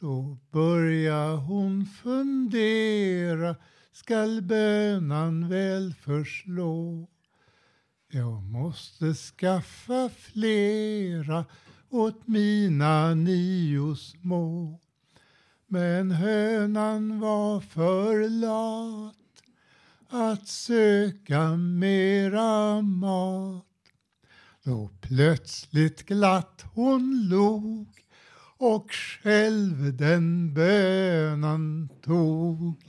Då 0.00 0.38
börjar 0.50 1.36
hon 1.36 1.86
fundera 1.86 3.56
skall 3.92 4.42
bönan 4.42 5.48
väl 5.48 5.94
förslå. 5.94 7.08
Jag 8.08 8.42
måste 8.42 9.14
skaffa 9.14 10.08
flera 10.08 11.44
åt 11.90 12.26
mina 12.28 13.14
nio 13.14 13.96
små. 13.96 14.80
Men 15.66 16.10
hönan 16.10 17.20
var 17.20 17.60
för 17.60 18.28
lat 18.28 19.14
att 20.08 20.48
söka 20.48 21.56
mera 21.56 22.82
mat. 22.82 23.64
Då 24.62 24.90
plötsligt 25.00 26.06
glatt 26.06 26.64
hon 26.74 27.28
log 27.28 27.86
och 28.58 28.92
själv 28.92 29.96
den 29.96 30.54
bönan 30.54 31.88
tog. 32.04 32.82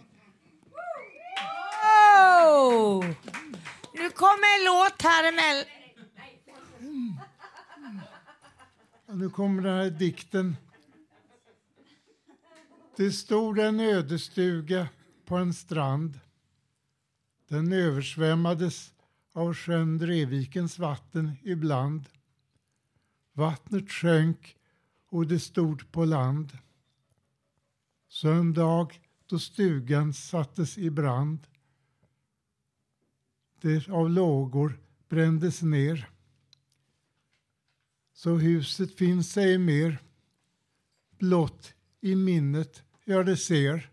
Wow! 1.83 3.05
Nu 3.93 4.09
kommer 4.09 4.59
en 4.59 4.65
låt 4.65 5.01
här 5.01 5.23
emellan. 5.27 5.76
Och 9.07 9.17
nu 9.17 9.29
kommer 9.29 9.63
den 9.63 9.73
här 9.73 9.89
dikten. 9.89 10.55
Det 12.95 13.11
stod 13.11 13.59
en 13.59 13.79
ödestuga 13.79 14.89
på 15.25 15.35
en 15.35 15.53
strand. 15.53 16.19
Den 17.47 17.73
översvämmades 17.73 18.93
av 19.33 19.53
sjön 19.53 19.97
Drevikens 19.97 20.79
vatten 20.79 21.31
ibland. 21.43 22.05
Vattnet 23.33 23.91
sjönk 23.91 24.55
och 25.09 25.27
det 25.27 25.39
stod 25.39 25.91
på 25.91 26.05
land. 26.05 26.57
Så 28.07 28.29
en 28.29 28.53
dag 28.53 29.01
då 29.25 29.39
stugan 29.39 30.13
sattes 30.13 30.77
i 30.77 30.89
brand 30.89 31.47
det 33.61 33.89
av 33.89 34.09
lågor 34.09 34.79
brändes 35.09 35.61
ner. 35.61 36.09
Så 38.17 38.29
huset 38.29 38.97
finns 38.97 39.37
ej 39.37 39.57
mer. 39.57 39.97
Blott 41.19 41.73
i 42.01 42.15
minnet 42.15 42.83
jag 43.05 43.25
det 43.25 43.37
ser. 43.37 43.89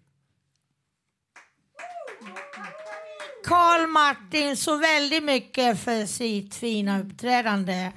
Karl 3.44 3.86
Martin 3.86 4.56
så 4.56 4.76
väldigt 4.76 5.24
mycket 5.24 5.80
för 5.80 6.06
sitt 6.06 6.54
fina 6.54 7.00
uppträdande. 7.00 7.92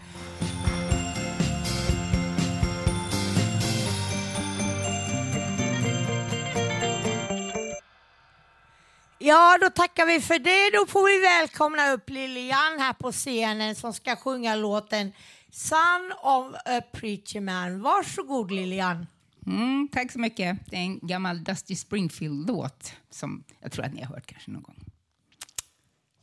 Ja, 9.20 9.58
då 9.62 9.70
tackar 9.70 10.06
vi 10.06 10.22
för 10.22 10.40
det. 10.40 10.78
Då 10.78 10.86
får 10.86 11.08
vi 11.08 11.20
välkomna 11.20 11.92
upp 11.92 12.10
Lilian 12.10 12.80
här 12.80 12.94
på 12.94 13.12
scenen 13.12 13.76
som 13.76 13.94
ska 13.94 14.16
sjunga 14.16 14.56
låten 14.56 15.14
Son 15.58 16.14
of 16.22 16.55
a 16.66 16.82
Preacher 16.91 17.41
Man. 17.41 17.82
Varsågod 17.82 18.51
Lilian. 18.51 19.08
Mm, 19.47 19.88
tack 19.91 20.12
så 20.12 20.20
mycket. 20.20 20.58
Det 20.70 20.76
är 20.76 20.80
en 20.82 20.99
gammal 20.99 21.43
Dusty 21.43 21.76
Springfield-låt 21.76 22.93
som 23.10 23.43
jag 23.60 23.72
tror 23.72 23.86
att 23.86 23.93
ni 23.93 24.01
har 24.01 24.08
hört 24.08 24.26
kanske 24.26 24.51
någon 24.51 24.62
gång. 24.62 24.76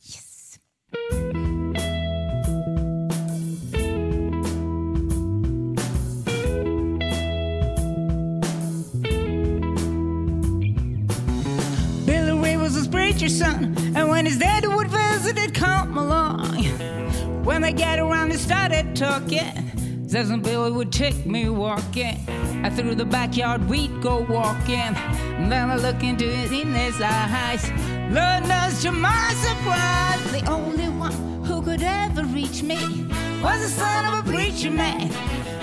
Yes. 0.05 0.59
Billy 12.05 12.31
Ray 12.31 12.57
was 12.57 12.75
his 12.75 12.87
preacher's 12.87 13.39
son, 13.39 13.75
and 13.95 14.09
when 14.09 14.25
his 14.25 14.37
daddy 14.37 14.67
would 14.67 14.87
visit, 14.87 15.37
he'd 15.37 15.55
come 15.55 15.97
along. 15.97 17.14
When 17.45 17.61
they 17.61 17.73
got 17.73 17.99
around, 17.99 18.29
they 18.29 18.37
started 18.37 18.95
talking. 18.95 20.07
Says 20.07 20.31
when 20.31 20.41
Billy 20.41 20.71
would 20.71 20.91
take 20.91 21.27
me 21.27 21.47
walking. 21.47 22.17
I 22.63 22.71
through 22.71 22.95
the 22.95 23.05
backyard, 23.05 23.69
we'd 23.69 24.01
go 24.01 24.21
walking. 24.21 24.95
And 25.37 25.51
then 25.51 25.69
I 25.69 25.75
look 25.75 26.01
into 26.01 26.25
it 26.27 26.51
in 26.51 26.73
his 26.73 26.99
eyes. 26.99 27.69
Lord 28.09 28.49
knows 28.49 28.81
to 28.81 28.91
my 28.91 29.31
surprise, 29.45 30.31
the 30.31 30.49
only 30.49 30.89
one 30.89 31.13
who 31.43 31.61
could 31.61 31.83
ever 31.83 32.23
reach 32.23 32.63
me 32.63 33.05
was 33.43 33.61
the 33.61 33.69
son 33.69 34.05
of 34.05 34.27
a 34.27 34.31
preacher 34.31 34.71
man. 34.71 35.09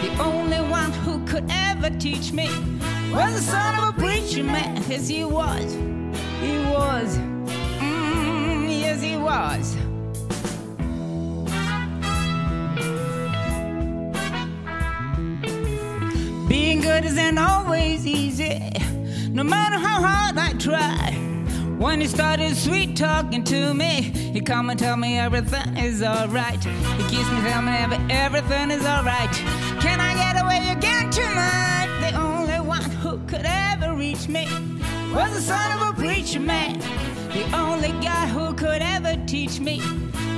The 0.03 0.23
only 0.23 0.59
one 0.59 0.93
who 1.05 1.25
could 1.27 1.51
ever 1.51 1.91
teach 1.99 2.33
me 2.33 2.49
was 3.13 3.35
the 3.35 3.51
son 3.51 3.75
of 3.81 3.97
a 3.97 4.01
preacher 4.01 4.45
man. 4.45 4.85
Yes, 4.89 5.09
he 5.09 5.25
was. 5.25 5.75
He 6.41 6.59
was. 6.71 7.19
Mm, 7.81 8.69
yes, 8.69 9.03
he 9.03 9.17
was. 9.17 9.77
Being 16.53 16.83
good 16.83 17.07
isn't 17.07 17.39
always 17.39 18.07
easy, 18.07 18.61
no 19.31 19.43
matter 19.43 19.79
how 19.79 20.03
hard 20.03 20.37
I 20.37 20.53
try. 20.59 21.13
When 21.79 21.99
he 21.99 22.07
started 22.07 22.55
sweet 22.55 22.95
talking 22.95 23.43
to 23.45 23.73
me, 23.73 24.13
he 24.35 24.43
come 24.43 24.69
and 24.69 24.79
tell 24.79 24.99
me 24.99 25.19
everything 25.19 25.79
is 25.79 26.03
alright. 26.03 26.63
He 26.63 27.03
kiss 27.05 27.27
me, 27.33 27.41
tell 27.41 27.63
me 27.63 27.73
everything 28.11 28.71
is 28.71 28.85
alright. 28.85 29.33
Can 29.81 29.99
I 29.99 30.13
get 30.13 30.43
away 30.45 30.77
again 30.77 31.09
tonight? 31.09 31.89
The 32.03 32.21
only 32.21 32.61
one 32.61 32.91
who 33.01 33.17
could 33.27 33.47
ever 33.47 33.95
reach 33.95 34.29
me 34.29 34.47
was 35.15 35.33
the 35.33 35.41
son 35.41 35.81
of 35.81 35.89
a 35.89 35.99
preacher 35.99 36.41
man. 36.41 36.81
The 37.31 37.45
only 37.57 37.93
guy 38.05 38.27
who 38.27 38.53
could 38.53 38.83
ever 38.83 39.17
teach 39.27 39.59
me 39.59 39.81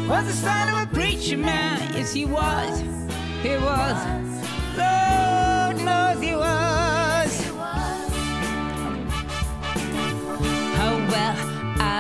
was 0.09 0.27
the 0.27 0.33
son 0.33 0.69
of 0.69 0.89
a 0.89 0.95
preacher 0.95 1.39
man. 1.39 1.93
Yes, 1.93 2.13
he 2.13 2.25
was. 2.25 2.85
He 3.43 3.57
was. 3.57 4.24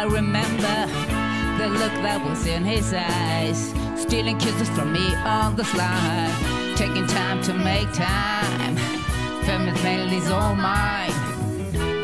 I 0.04 0.06
remember 0.06 0.76
the 1.56 1.66
look 1.66 1.94
that 2.04 2.22
was 2.22 2.46
in 2.46 2.62
his 2.62 2.92
eyes, 2.92 3.72
stealing 3.96 4.36
kisses 4.36 4.68
from 4.68 4.92
me 4.92 5.14
on 5.24 5.56
the 5.56 5.64
slide, 5.64 6.74
taking 6.76 7.06
time 7.06 7.40
to 7.44 7.54
make 7.54 7.90
time. 7.94 8.76
Feminist 9.46 9.82
melodies 9.82 10.30
all 10.30 10.54
mine, 10.56 11.10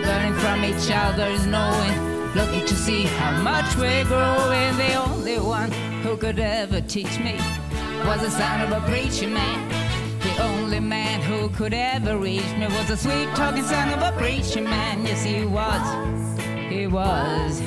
learning 0.00 0.32
from 0.40 0.64
each 0.64 0.88
other's 0.90 1.44
knowing, 1.44 1.92
looking 2.34 2.64
to 2.64 2.74
see 2.74 3.02
how 3.02 3.42
much 3.42 3.76
we're 3.76 4.06
growing. 4.06 4.74
The 4.78 4.94
only 4.94 5.38
one 5.38 5.70
who 6.00 6.16
could 6.16 6.38
ever 6.38 6.80
teach 6.80 7.18
me 7.18 7.36
was 8.06 8.22
the 8.22 8.30
son 8.30 8.62
of 8.62 8.72
a 8.72 8.80
preacher 8.88 9.28
man. 9.28 9.68
The 10.20 10.42
only 10.42 10.80
man 10.80 11.20
who 11.20 11.50
could 11.50 11.74
ever 11.74 12.16
reach 12.16 12.50
me 12.56 12.66
was 12.66 12.88
the 12.88 12.96
sweet 12.96 13.28
talking 13.36 13.62
son 13.62 13.92
of 13.92 14.00
a 14.00 14.16
preacher 14.16 14.62
man. 14.62 15.04
Yes, 15.04 15.22
he 15.22 15.44
was. 15.44 15.84
He 16.70 16.86
was. 16.86 17.60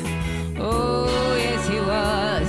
Oh, 0.60 1.36
yes, 1.36 1.68
he 1.68 1.80
was. 1.80 2.48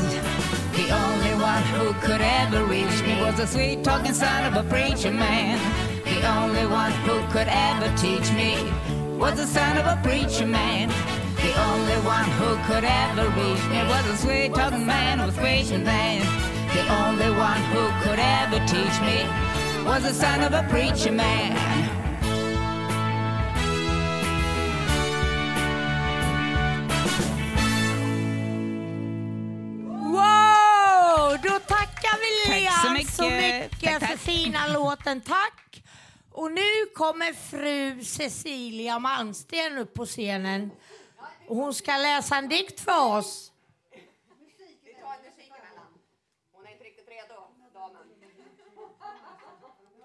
The 0.76 0.90
only 0.92 1.34
one 1.42 1.62
who 1.74 1.92
could 2.06 2.20
ever 2.20 2.64
reach 2.64 3.02
me 3.02 3.20
was 3.20 3.36
the 3.36 3.46
sweet 3.46 3.82
talking 3.82 4.12
son 4.12 4.52
of 4.52 4.64
a 4.64 4.68
preacher 4.68 5.10
man. 5.10 5.58
The 6.04 6.20
only 6.38 6.66
one 6.66 6.92
who 7.06 7.20
could 7.32 7.48
ever 7.48 7.88
teach 7.96 8.30
me 8.32 8.70
was 9.18 9.36
the 9.36 9.46
son 9.46 9.78
of 9.78 9.86
a 9.86 9.98
preacher 10.02 10.46
man. 10.46 10.88
The 11.36 11.52
only 11.68 11.98
one 12.04 12.28
who 12.38 12.56
could 12.66 12.84
ever 12.84 13.28
reach 13.30 13.64
me 13.70 13.80
was 13.88 14.06
a 14.06 14.16
sweet 14.18 14.54
talking 14.54 14.86
man 14.86 15.24
with 15.24 15.36
preacher 15.36 15.78
man. 15.78 16.20
The 16.74 16.84
only 17.02 17.30
one 17.30 17.62
who 17.72 17.84
could 18.02 18.18
ever 18.18 18.58
teach 18.66 19.00
me 19.00 19.24
was 19.84 20.02
the 20.02 20.12
son 20.12 20.42
of 20.42 20.52
a 20.52 20.66
preacher 20.68 21.12
man. 21.12 21.83
Fina 34.34 34.66
låten. 34.66 35.20
Tack! 35.20 35.82
Och 36.32 36.52
nu 36.52 36.86
kommer 36.94 37.32
fru 37.32 38.04
Cecilia 38.04 38.98
Malmsten 38.98 39.78
upp 39.78 39.94
på 39.94 40.06
scenen. 40.06 40.70
Och 41.48 41.56
hon 41.56 41.74
ska 41.74 41.96
läsa 41.96 42.36
en 42.36 42.48
dikt 42.48 42.80
för 42.80 43.16
oss. 43.16 43.52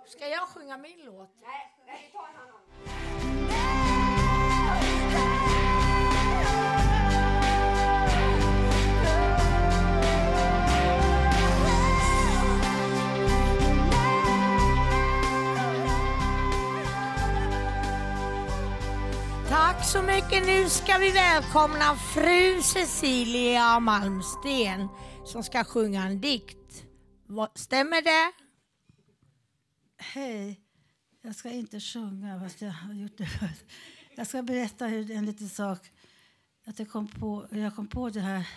Ska 0.08 0.28
jag 0.28 0.48
sjunga 0.48 0.78
min 0.78 1.02
låt? 1.06 1.30
Tack 19.50 19.86
så 19.86 20.02
mycket. 20.02 20.46
Nu 20.46 20.70
ska 20.70 20.98
vi 20.98 21.12
välkomna 21.12 21.96
fru 21.96 22.62
Cecilia 22.62 23.80
Malmsten 23.80 24.88
som 25.26 25.44
ska 25.44 25.64
sjunga 25.64 26.06
en 26.06 26.22
dikt. 26.22 26.84
Stämmer 27.56 28.02
det? 28.02 28.34
Hej. 29.98 30.60
Jag 31.22 31.36
ska 31.36 31.50
inte 31.50 31.80
sjunga, 31.80 32.40
fast 32.40 32.62
jag 32.62 32.72
har 32.72 32.94
gjort 32.94 33.18
det 33.18 33.26
förut. 33.26 33.66
Jag 34.16 34.28
ska 34.28 34.42
berätta 34.42 34.86
hur, 34.86 35.12
en 35.12 35.26
liten 35.26 35.50
sak. 35.50 35.92
Att 36.66 36.80
jag, 36.80 36.90
kom 36.90 37.08
på, 37.08 37.48
jag 37.52 37.76
kom 37.76 37.88
på 37.88 38.10
det 38.10 38.20
här 38.20 38.48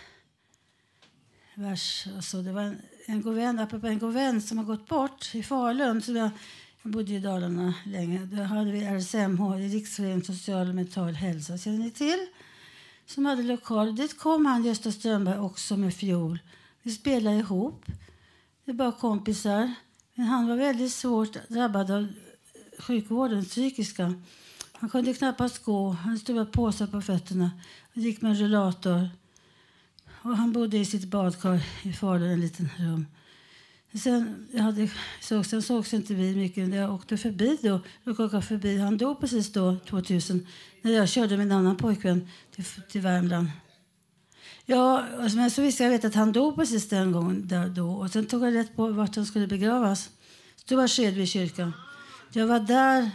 vers. 1.55 2.07
Och 2.17 2.23
så. 2.23 2.41
Det 2.41 2.51
var 2.51 2.61
en, 2.61 2.81
en 3.05 3.21
god 3.21 3.35
vän, 3.35 3.59
apropå 3.59 3.87
en 3.87 3.99
god 3.99 4.13
vän 4.13 4.41
som 4.41 4.57
har 4.57 4.65
gått 4.65 4.87
bort 4.87 5.35
i 5.35 5.43
Falun. 5.43 6.01
Så 6.01 6.11
jag, 6.11 6.29
jag 6.83 6.91
bodde 6.91 7.13
i 7.13 7.19
Dalarna 7.19 7.73
länge. 7.85 8.25
Då 8.25 8.43
hade 8.43 8.71
vi 8.71 8.85
RSMH, 8.85 9.53
Riksföreningen 9.55 10.23
social 10.23 10.69
och 10.69 10.75
mental 10.75 11.13
hälsa. 11.13 11.57
Känner 11.57 11.77
ni 11.77 11.91
till? 11.91 12.27
Som 13.05 13.25
hade 13.25 13.43
lokal. 13.43 13.95
Dit 13.95 14.17
kom 14.17 14.45
han, 14.45 14.65
Gösta 14.65 14.91
Strömberg, 14.91 15.39
också 15.39 15.77
med 15.77 15.93
fiol. 15.93 16.39
Vi 16.81 16.91
spelade 16.91 17.35
ihop. 17.35 17.85
Det 18.65 18.71
är 18.71 18.75
bara 18.75 18.91
kompisar. 18.91 19.73
Men 20.15 20.25
han 20.25 20.47
var 20.47 20.55
väldigt 20.55 20.93
svårt 20.93 21.49
drabbad 21.49 21.91
av 21.91 22.07
sjukvården, 22.79 23.45
psykiska. 23.45 24.13
Han 24.73 24.89
kunde 24.89 25.13
knappast 25.13 25.63
gå. 25.63 25.89
Han 25.89 25.97
hade 25.97 26.19
stora 26.19 26.45
påsar 26.45 26.87
på 26.87 27.01
fötterna 27.01 27.51
Han 27.93 28.03
gick 28.03 28.21
med 28.21 28.31
en 28.31 28.37
rullator. 28.37 29.09
Och 30.09 30.37
han 30.37 30.53
bodde 30.53 30.77
i 30.77 30.85
sitt 30.85 31.07
badkar 31.07 31.63
i 31.83 31.93
Falun, 31.93 32.31
en 32.31 32.41
liten 32.41 32.69
rum. 32.77 33.05
Sen, 33.95 34.47
jag 34.51 34.63
hade, 34.63 34.89
så, 35.21 35.43
sen 35.43 35.61
sågs 35.61 35.93
inte 35.93 36.13
vi 36.13 36.35
mycket. 36.35 36.73
Jag 36.73 36.93
åkte 36.93 37.17
förbi 37.17 37.57
då. 37.61 37.79
Jag 38.03 38.19
åka 38.19 38.41
förbi. 38.41 38.77
Han 38.77 38.97
dog 38.97 39.19
precis 39.19 39.51
då, 39.51 39.77
2000, 39.89 40.47
när 40.81 40.91
jag 40.91 41.09
körde 41.09 41.37
min 41.37 41.51
annan 41.51 41.77
pojkvän 41.77 42.27
till, 42.55 42.65
till 42.65 43.01
Värmland. 43.01 43.47
Ja, 44.65 45.05
alltså, 45.19 45.37
men 45.37 45.51
så 45.51 45.61
visste 45.61 45.83
jag 45.83 45.91
vet 45.91 46.05
att 46.05 46.15
han 46.15 46.31
dog 46.31 46.55
precis 46.55 46.89
den 46.89 47.11
gången. 47.11 47.47
Där, 47.47 47.69
då. 47.69 47.91
Och 47.91 48.09
sen 48.09 48.25
tog 48.25 48.45
jag 48.45 48.55
rätt 48.55 48.75
på 48.75 48.87
vart 48.87 49.15
han 49.15 49.25
skulle 49.25 49.47
begravas. 49.47 50.09
Stora 50.55 50.87
Skedvi 50.87 51.25
kyrka. 51.25 51.73
Jag 52.33 52.47
var 52.47 52.59
där... 52.59 53.11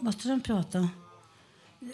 Måste 0.00 0.28
de 0.28 0.40
prata? 0.40 0.88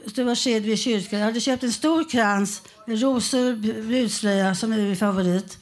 Stora 0.07 0.37
Skedvi 0.37 0.77
kyrka. 0.77 1.19
Jag 1.19 1.27
hade 1.27 1.41
köpt 1.41 1.63
en 1.63 1.73
stor 1.73 2.11
krans 2.11 2.63
med 2.87 3.01
rosor 3.01 3.53
och 3.53 3.59
brudslöja 3.59 4.55
som 4.55 4.73
är 4.73 4.77
min 4.77 4.97
favorit. 4.97 5.59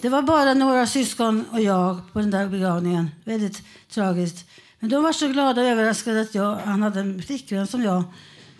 Det 0.00 0.08
var 0.08 0.22
bara 0.22 0.54
några 0.54 0.86
syskon 0.86 1.44
och 1.52 1.60
jag 1.60 2.12
på 2.12 2.20
den 2.20 2.30
där 2.30 2.48
begravningen. 2.48 3.10
Väldigt 3.24 3.62
tragiskt. 3.90 4.48
Men 4.78 4.90
de 4.90 5.02
var 5.02 5.12
så 5.12 5.28
glada 5.28 5.62
och 5.62 5.68
överraskade 5.68 6.20
att 6.20 6.34
jag, 6.34 6.56
han 6.56 6.82
hade 6.82 7.00
en 7.00 7.22
flickvän 7.22 7.66
som 7.66 7.82
jag 7.82 8.04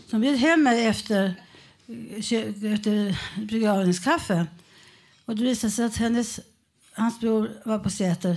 som 0.06 0.20
bjöd 0.20 0.36
hem 0.36 0.62
mig 0.62 0.86
efter, 0.86 1.34
eh, 1.86 2.72
efter 2.72 3.18
begravningskaffe. 3.46 4.46
Och 5.24 5.36
det 5.36 5.44
visade 5.44 5.70
sig 5.70 5.84
att 5.84 5.96
hennes, 5.96 6.40
hans 6.92 7.20
bror 7.20 7.50
var 7.64 7.78
på 7.78 7.90
Säter. 7.90 8.36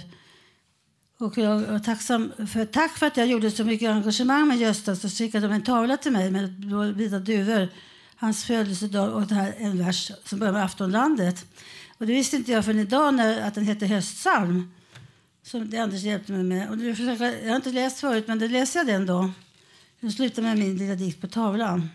Och 1.18 1.38
jag 1.38 1.60
var 1.60 1.80
tacksam 1.80 2.32
för, 2.54 2.66
tack 2.66 2.98
för 2.98 3.06
att 3.08 3.18
jag 3.18 3.28
gjorde 3.28 3.52
så 3.52 3.64
mycket 3.64 3.90
engagemang 3.90 4.48
med 4.48 4.58
Gösta. 4.58 4.96
Så 4.96 5.10
skickade 5.10 5.48
de 5.48 5.54
en 5.54 5.64
tavla 5.64 5.98
till 5.98 6.12
mig 6.12 6.32
med 6.32 6.50
vita 6.96 7.20
duvor. 7.20 7.70
Hans 8.16 8.44
födelsedag 8.44 9.14
och 9.14 9.28
det 9.28 9.36
här, 9.36 9.54
en 9.58 9.86
vers 9.86 10.12
som 10.26 10.40
börjar 10.40 10.54
med 10.54 10.64
Aftonlandet. 10.64 11.46
Och 12.02 12.08
det 12.08 12.14
visste 12.14 12.36
inte 12.36 12.52
jag 12.52 12.66
förrän 12.66 12.80
idag 12.80 13.14
när, 13.14 13.42
att 13.42 13.56
den 13.56 13.66
heter 13.66 13.88
Höstsalm. 13.88 14.74
Som 15.44 15.70
det 15.70 15.78
Anders 15.78 16.02
hjälpte 16.02 16.32
mig 16.32 16.44
med. 16.44 16.70
Och 16.70 16.78
det 16.78 16.96
försöker, 16.96 17.44
jag 17.44 17.50
har 17.50 17.56
inte 17.56 17.72
läst 17.72 18.00
förut, 18.00 18.28
men 18.28 18.40
då 18.40 18.48
läser 18.48 18.80
jag 18.80 18.88
den 18.88 19.06
då. 19.06 19.32
Nu 20.00 20.12
slutar 20.12 20.42
med 20.42 20.58
min 20.58 20.78
lilla 20.78 20.96
dikt 20.96 21.22
på 21.22 21.28
tavlan. 21.28 21.90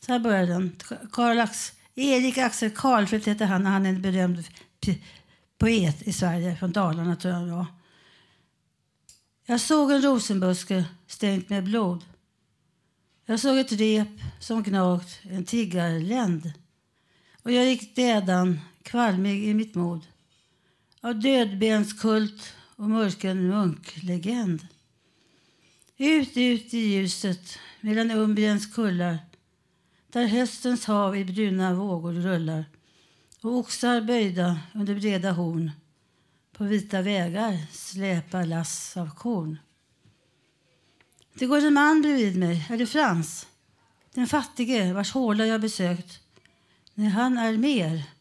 Så 0.00 0.12
här 0.12 0.18
börjar 0.18 0.46
den. 0.46 0.76
Karl 1.12 1.38
Ax, 1.38 1.72
Erik 1.94 2.38
Axel 2.38 2.70
Karlfeldt 2.70 3.26
heter 3.26 3.46
han. 3.46 3.66
Han 3.66 3.86
är 3.86 3.90
en 3.90 4.02
berömd 4.02 4.44
poet 5.58 6.02
i 6.02 6.12
Sverige, 6.12 6.56
från 6.56 6.72
Dalarna 6.72 7.16
tror 7.16 7.34
jag 7.34 7.46
var. 7.46 7.66
Jag 9.46 9.60
såg 9.60 9.92
en 9.92 10.02
rosenbuske 10.02 10.84
stängt 11.06 11.48
med 11.48 11.64
blod. 11.64 12.04
Jag 13.26 13.40
såg 13.40 13.58
ett 13.58 13.72
rep 13.72 14.20
som 14.40 14.62
gnagt 14.62 15.20
en 15.22 15.44
tiggarländ. 15.44 16.52
Och 17.42 17.52
jag 17.52 17.66
gick 17.66 17.96
dädan, 17.96 18.60
kvalmig 18.88 19.44
i 19.44 19.54
mitt 19.54 19.74
mod 19.74 20.06
av 21.00 21.20
dödbenskult 21.20 22.54
och 22.76 22.90
mörken 22.90 23.48
munklegend. 23.48 24.66
Ut, 25.96 26.36
ut 26.36 26.74
i 26.74 26.78
ljuset 26.78 27.58
mellan 27.80 28.10
Umbriens 28.10 28.74
kullar 28.74 29.18
där 30.12 30.26
höstens 30.26 30.84
hav 30.84 31.16
i 31.16 31.24
bruna 31.24 31.74
vågor 31.74 32.12
rullar 32.12 32.64
och 33.40 33.52
oxar 33.52 34.00
böjda 34.00 34.60
under 34.74 34.94
breda 34.94 35.32
horn 35.32 35.70
på 36.52 36.64
vita 36.64 37.02
vägar 37.02 37.58
släpar 37.72 38.44
lass 38.44 38.96
av 38.96 39.14
korn. 39.14 39.58
Det 41.34 41.46
går 41.46 41.66
en 41.66 41.74
man 41.74 42.02
bredvid 42.02 42.38
mig. 42.38 42.66
Är 42.70 42.78
det 42.78 42.86
Frans? 42.86 43.46
Den 44.14 44.26
fattige 44.26 44.92
vars 44.92 45.12
håla 45.12 45.46
jag 45.46 45.60
besökt. 45.60 46.20
Nej, 46.94 47.08
han 47.08 47.38
är 47.38 47.56
mer. 47.56 48.17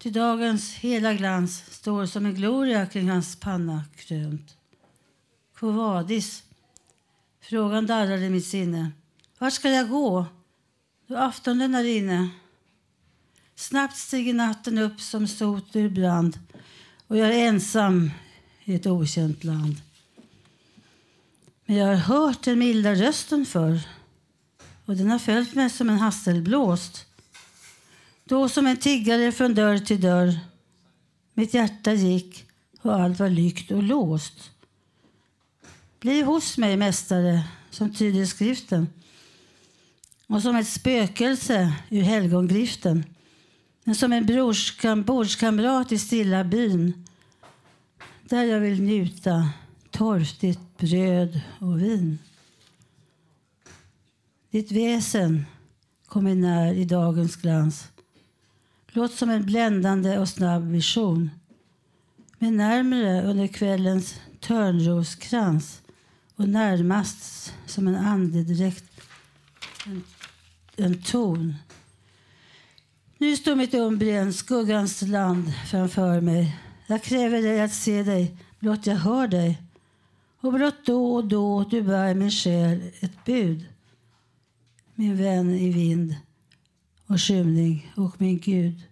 Till 0.00 0.12
dagens 0.12 0.74
hela 0.74 1.14
glans 1.14 1.64
står 1.70 2.06
som 2.06 2.26
en 2.26 2.34
gloria 2.34 2.86
kring 2.86 3.10
hans 3.10 3.36
panna 3.36 3.84
krönt. 3.96 4.56
Kovadis. 5.58 6.42
Frågan 7.40 7.86
darrar 7.86 8.18
i 8.18 8.30
mitt 8.30 8.46
sinne. 8.46 8.92
Vart 9.38 9.52
ska 9.52 9.70
jag 9.70 9.90
gå 9.90 10.26
då 11.06 11.16
aftonen 11.16 11.74
är 11.74 11.84
inne? 11.84 12.28
Snabbt 13.54 13.96
stiger 13.96 14.34
natten 14.34 14.78
upp 14.78 15.00
som 15.00 15.28
sot 15.28 15.76
ur 15.76 15.88
brand 15.88 16.38
och 17.06 17.16
jag 17.16 17.28
är 17.28 17.48
ensam 17.48 18.10
i 18.64 18.74
ett 18.74 18.86
okänt 18.86 19.44
land. 19.44 19.76
Men 21.66 21.76
jag 21.76 21.86
har 21.86 21.94
hört 21.94 22.42
den 22.42 22.58
milda 22.58 22.94
rösten 22.94 23.46
förr 23.46 23.80
och 24.84 24.96
den 24.96 25.10
har 25.10 25.18
följt 25.18 25.54
mig 25.54 25.70
som 25.70 25.90
en 25.90 25.98
hasselblåst. 25.98 27.06
Då 28.28 28.48
som 28.48 28.66
en 28.66 28.76
tiggare 28.76 29.32
från 29.32 29.54
dörr 29.54 29.78
till 29.78 30.00
dörr. 30.00 30.38
Mitt 31.34 31.54
hjärta 31.54 31.92
gick 31.92 32.46
och 32.82 32.94
allt 32.94 33.18
var 33.18 33.28
lykt 33.28 33.70
och 33.70 33.82
låst. 33.82 34.50
Bli 36.00 36.22
hos 36.22 36.58
mig, 36.58 36.76
mästare, 36.76 37.44
som 37.70 37.94
tyder 37.94 38.26
skriften 38.26 38.88
och 40.26 40.42
som 40.42 40.56
ett 40.56 40.68
spökelse 40.68 41.72
ur 41.90 42.02
helgongriften 42.02 43.04
men 43.84 43.94
som 43.94 44.12
en 44.12 44.26
brorskam, 44.26 45.02
bordskamrat 45.02 45.92
i 45.92 45.98
stilla 45.98 46.44
byn 46.44 47.06
där 48.22 48.44
jag 48.44 48.60
vill 48.60 48.82
njuta 48.82 49.50
torftigt 49.90 50.78
bröd 50.78 51.40
och 51.58 51.82
vin. 51.82 52.18
Ditt 54.50 54.72
väsen 54.72 55.46
kommer 56.06 56.34
när 56.34 56.72
i 56.72 56.84
dagens 56.84 57.36
glans 57.36 57.88
låt 58.96 59.12
som 59.12 59.30
en 59.30 59.46
bländande 59.46 60.18
och 60.18 60.28
snabb 60.28 60.70
vision 60.70 61.30
men 62.38 62.56
närmre 62.56 63.22
under 63.22 63.46
kvällens 63.46 64.20
törnroskrans 64.40 65.82
och 66.36 66.48
närmast 66.48 67.54
som 67.66 67.88
en 67.88 67.96
andedräkt 67.96 69.00
en, 69.86 70.04
en 70.76 71.02
ton 71.02 71.54
nu 73.18 73.36
står 73.36 73.56
mitt 73.56 73.74
Umbrien, 73.74 74.32
skuggans 74.32 75.02
land, 75.02 75.52
framför 75.66 76.20
mig. 76.20 76.56
Jag 76.86 77.02
kräver 77.02 77.42
dig 77.42 77.60
att 77.60 77.72
se 77.72 78.02
dig, 78.02 78.36
blott 78.58 78.86
jag 78.86 78.96
hör 78.96 79.28
dig. 79.28 79.62
Och 80.40 80.52
blott 80.52 80.86
då 80.86 81.14
och 81.14 81.24
då 81.24 81.64
du 81.64 81.82
bär 81.82 82.14
min 82.14 82.30
själ 82.30 82.82
ett 83.00 83.24
bud. 83.24 83.66
Min 84.94 85.16
vän 85.16 85.54
i 85.54 85.70
vind 85.70 86.14
och 87.06 87.20
skymning 87.20 87.92
och 87.96 88.20
min 88.20 88.38
Gud. 88.38 88.82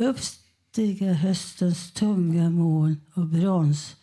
Uppstiga 0.00 1.12
höstens 1.12 1.92
tunga 1.92 2.50
moln 2.50 3.00
och 3.14 3.26
brons. 3.26 3.96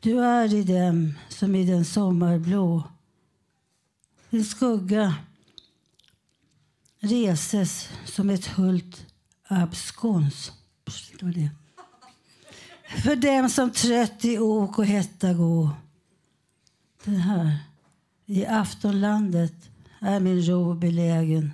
Du 0.00 0.20
är 0.20 0.54
i 0.54 0.62
dem 0.62 1.14
som 1.28 1.54
i 1.54 1.64
den 1.64 1.84
sommarblå. 1.84 2.82
Din 4.30 4.44
skugga 4.44 5.14
reses 6.98 7.88
som 8.04 8.30
ett 8.30 8.46
hult 8.46 9.06
abskons. 9.48 10.52
Det. 11.20 11.50
För 13.02 13.16
dem 13.16 13.48
som 13.48 13.70
trött 13.70 14.24
i 14.24 14.38
ok 14.38 14.78
och 14.78 14.86
hetta 14.86 15.34
gå. 15.34 15.70
Den 17.04 17.16
här. 17.16 17.58
I 18.26 18.46
aftonlandet 18.46 19.70
är 20.00 20.20
min 20.20 20.42
ro 20.42 20.74
belägen. 20.74 21.52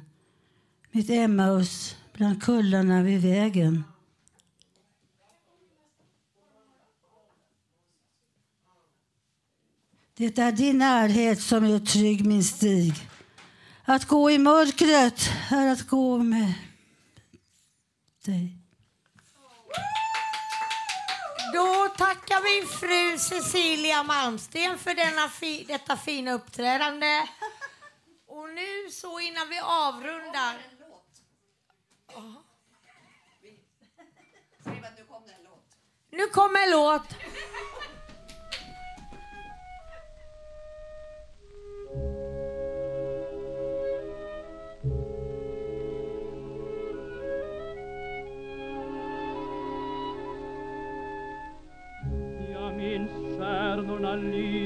Mitt 0.90 1.11
Emmaus 1.11 1.97
bland 2.13 2.43
kullarna 2.43 3.03
vid 3.03 3.23
vägen. 3.23 3.85
Det 10.15 10.39
är 10.39 10.53
din 10.53 10.79
närhet 10.79 11.43
som 11.43 11.67
gör 11.67 11.79
trygg 11.79 12.27
min 12.27 12.45
stig. 12.45 13.09
Att 13.85 14.05
gå 14.05 14.31
i 14.31 14.39
mörkret 14.39 15.31
är 15.51 15.73
att 15.73 15.89
gå 15.89 16.19
med 16.19 16.55
dig. 18.25 18.57
Då 21.55 21.89
tackar 21.97 22.41
vi 22.43 22.67
fru 22.67 23.19
Cecilia 23.19 24.03
Malmsten 24.03 24.79
för 24.79 24.95
denna 24.95 25.29
fi, 25.29 25.65
detta 25.69 25.97
fina 25.97 26.33
uppträdande. 26.33 27.27
Och 28.27 28.49
nu 28.49 28.91
så 28.91 29.21
innan 29.21 29.49
vi 29.49 29.59
avrundar. 29.59 30.72
Skriv 34.61 34.85
att 34.85 34.99
nu 34.99 35.05
kommer 35.05 35.33
en 35.33 35.45
låt. 35.45 35.77
Nu 36.11 36.27
kommer 36.27 36.65
en 36.65 36.71
låt. 36.71 37.09
Jag 52.53 52.77
minns 52.77 53.39
stjärnorna 53.39 54.15
lysa 54.17 54.62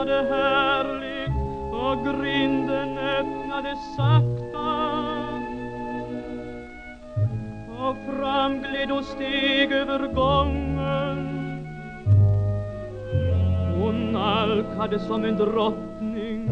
doftade 0.00 0.28
härligt 0.34 1.30
och 1.72 2.04
grinden 2.04 2.98
öppnade 2.98 3.76
sakta. 3.96 4.90
Och 7.78 7.96
fram 8.06 8.62
gled 8.62 8.92
och 8.92 9.04
steg 9.04 9.72
över 9.72 10.14
gången. 10.14 11.26
Hon 13.78 14.12
nalkade 14.12 14.98
som 14.98 15.24
en 15.24 15.36
drottning. 15.36 16.48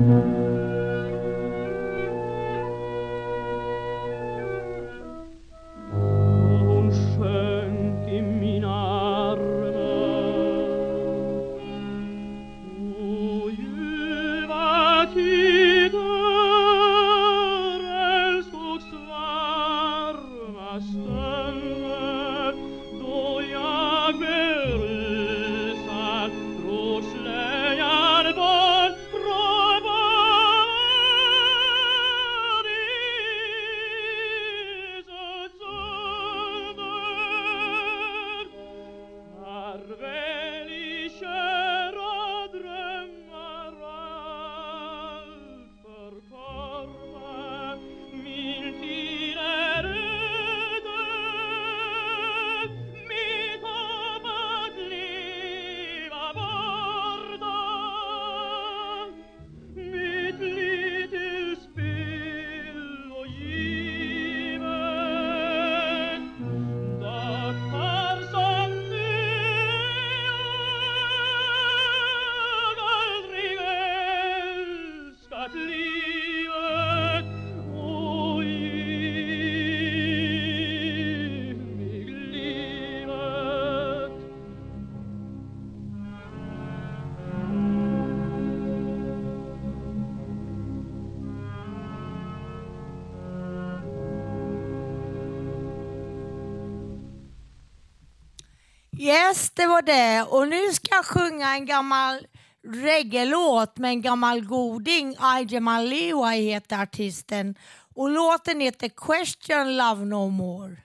Yes, 99.01 99.51
det 99.51 99.67
var 99.67 99.83
det. 99.83 100.23
Och 100.23 100.49
nu 100.49 100.73
ska 100.73 100.95
jag 100.95 101.05
sjunga 101.05 101.55
en 101.55 101.67
gammal 101.67 102.27
reggae-låt 102.67 103.79
med 103.79 103.91
en 103.91 104.03
gammal 104.03 104.45
goding. 104.45 105.17
Ajeman 105.19 105.89
Lewa 105.89 106.31
heter 106.31 106.83
artisten. 106.83 107.55
Och 107.95 108.11
låten 108.11 108.61
heter 108.61 108.89
Question 108.89 109.77
Love 109.77 110.05
No 110.05 110.29
More. 110.29 110.77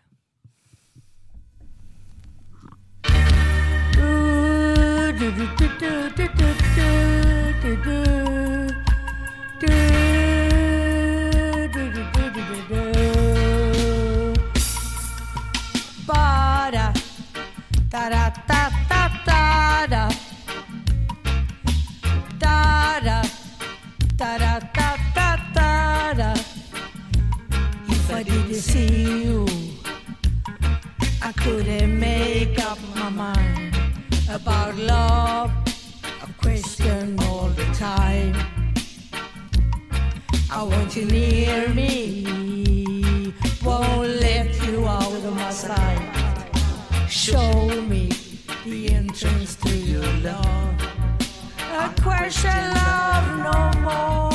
Du, 5.19 5.31
do, 5.31 5.47
do, 5.59 5.67
do, 7.85 8.32
see 28.63 29.23
you. 29.23 29.45
I 31.21 31.31
couldn't 31.33 31.99
make 31.99 32.57
up 32.63 32.79
my 32.95 33.09
mind 33.09 33.75
about 34.29 34.75
love. 34.77 35.51
A 36.27 36.33
question 36.41 37.19
all 37.23 37.49
the 37.49 37.65
time. 37.73 38.33
I 40.49 40.63
want 40.63 40.95
you 40.95 41.05
near 41.05 41.69
me. 41.69 43.33
Won't 43.65 44.09
let 44.27 44.49
you 44.65 44.85
out 44.87 45.23
of 45.29 45.35
my 45.35 45.51
sight. 45.51 46.03
Show 47.09 47.81
me 47.91 48.09
the 48.65 48.93
entrance 48.93 49.55
to 49.57 49.75
your 49.75 50.09
love. 50.29 50.75
A 51.83 51.93
question 52.01 52.59
love 52.79 53.27
no 53.47 53.81
more. 53.81 54.32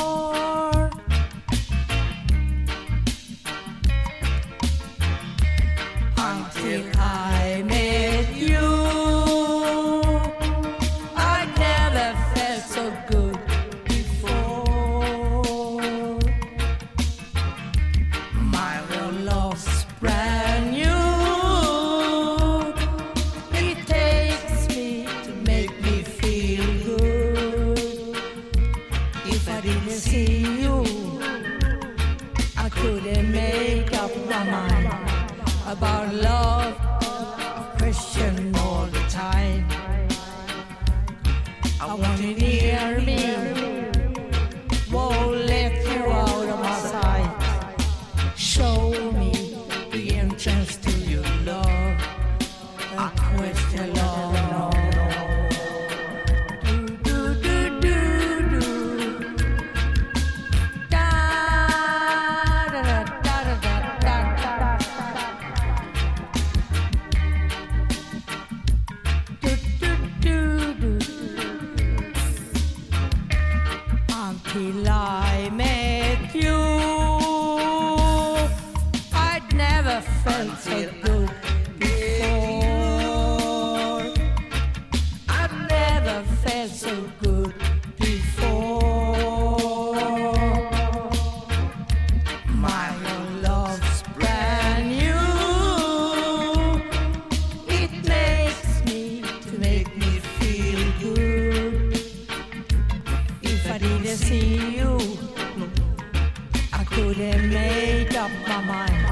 couldn't 106.98 107.50
make 107.50 108.12
up 108.16 108.30
my 108.48 108.60
mind 108.60 109.06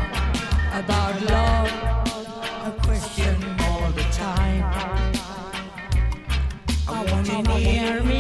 about 0.73 1.23
love. 1.31 1.71
A 2.67 2.73
question 2.83 3.37
all 3.61 3.93
the 3.93 4.03
time. 4.11 4.65
I 6.89 7.05
want 7.13 7.29
you 7.29 7.55
hear 7.55 8.03
me. 8.03 8.16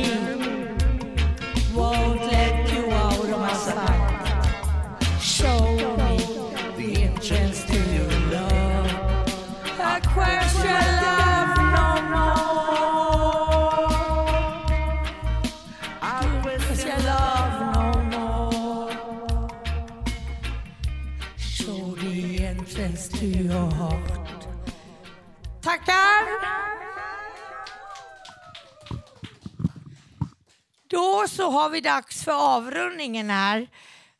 Då 31.26 31.30
så 31.30 31.50
har 31.50 31.70
vi 31.70 31.80
dags 31.80 32.24
för 32.24 32.56
avrundningen 32.56 33.30
här. 33.30 33.68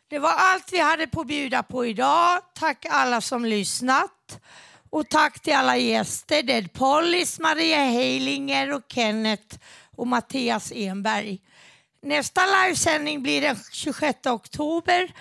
Det 0.09 0.19
var 0.19 0.33
allt 0.37 0.73
vi 0.73 0.81
hade 0.81 1.07
på 1.07 1.21
att 1.21 1.27
bjuda 1.27 1.63
på 1.63 1.87
idag. 1.87 2.41
Tack 2.55 2.87
alla 2.91 3.21
som 3.21 3.45
lyssnat. 3.45 4.41
Och 4.91 5.09
tack 5.09 5.41
till 5.41 5.55
alla 5.55 5.77
gäster. 5.77 6.43
Dead 6.43 6.73
Pollis, 6.73 7.41
Maria 7.41 7.77
Heilinger 7.77 8.73
och 8.73 8.83
Kenneth 8.89 9.57
och 9.97 10.07
Mattias 10.07 10.73
Enberg. 10.75 11.39
Nästa 12.03 12.41
livesändning 12.47 13.23
blir 13.23 13.41
den 13.41 13.57
26 13.73 14.27
oktober. 14.27 15.13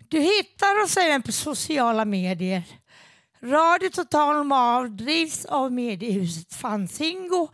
Du 0.07 0.19
hittar 0.19 0.83
oss 0.83 0.97
även 0.97 1.21
på 1.21 1.31
sociala 1.31 2.05
medier. 2.05 2.63
Radio 3.41 3.89
Total 3.89 4.35
Normal 4.35 4.97
drivs 4.97 5.45
av 5.45 5.71
mediehuset 5.71 6.53
Fanzingo 6.53 7.49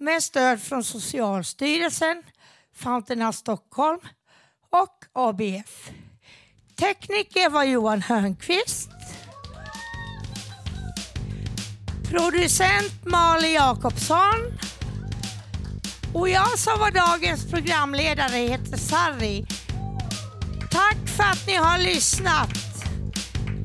med 0.00 0.22
stöd 0.22 0.62
från 0.62 0.84
Socialstyrelsen, 0.84 2.22
Fountain 2.74 3.22
House 3.22 3.38
Stockholm 3.38 4.00
och 4.70 5.04
ABF. 5.12 5.90
Tekniker 6.76 7.50
var 7.50 7.64
Johan 7.64 8.02
Hörnqvist. 8.02 8.90
Producent 12.10 13.04
Malin 13.04 13.52
Jakobsson. 13.52 14.58
Och 16.14 16.28
jag 16.28 16.58
som 16.58 16.78
var 16.78 16.90
dagens 16.90 17.50
programledare 17.50 18.36
heter 18.36 18.76
Sarri. 18.76 19.46
Tack 20.70 21.08
för 21.16 21.22
att 21.22 21.46
ni 21.46 21.54
har 21.54 21.78
lyssnat. 21.78 22.50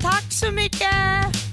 Tack 0.02 0.32
så 0.32 0.52
mycket! 0.52 1.45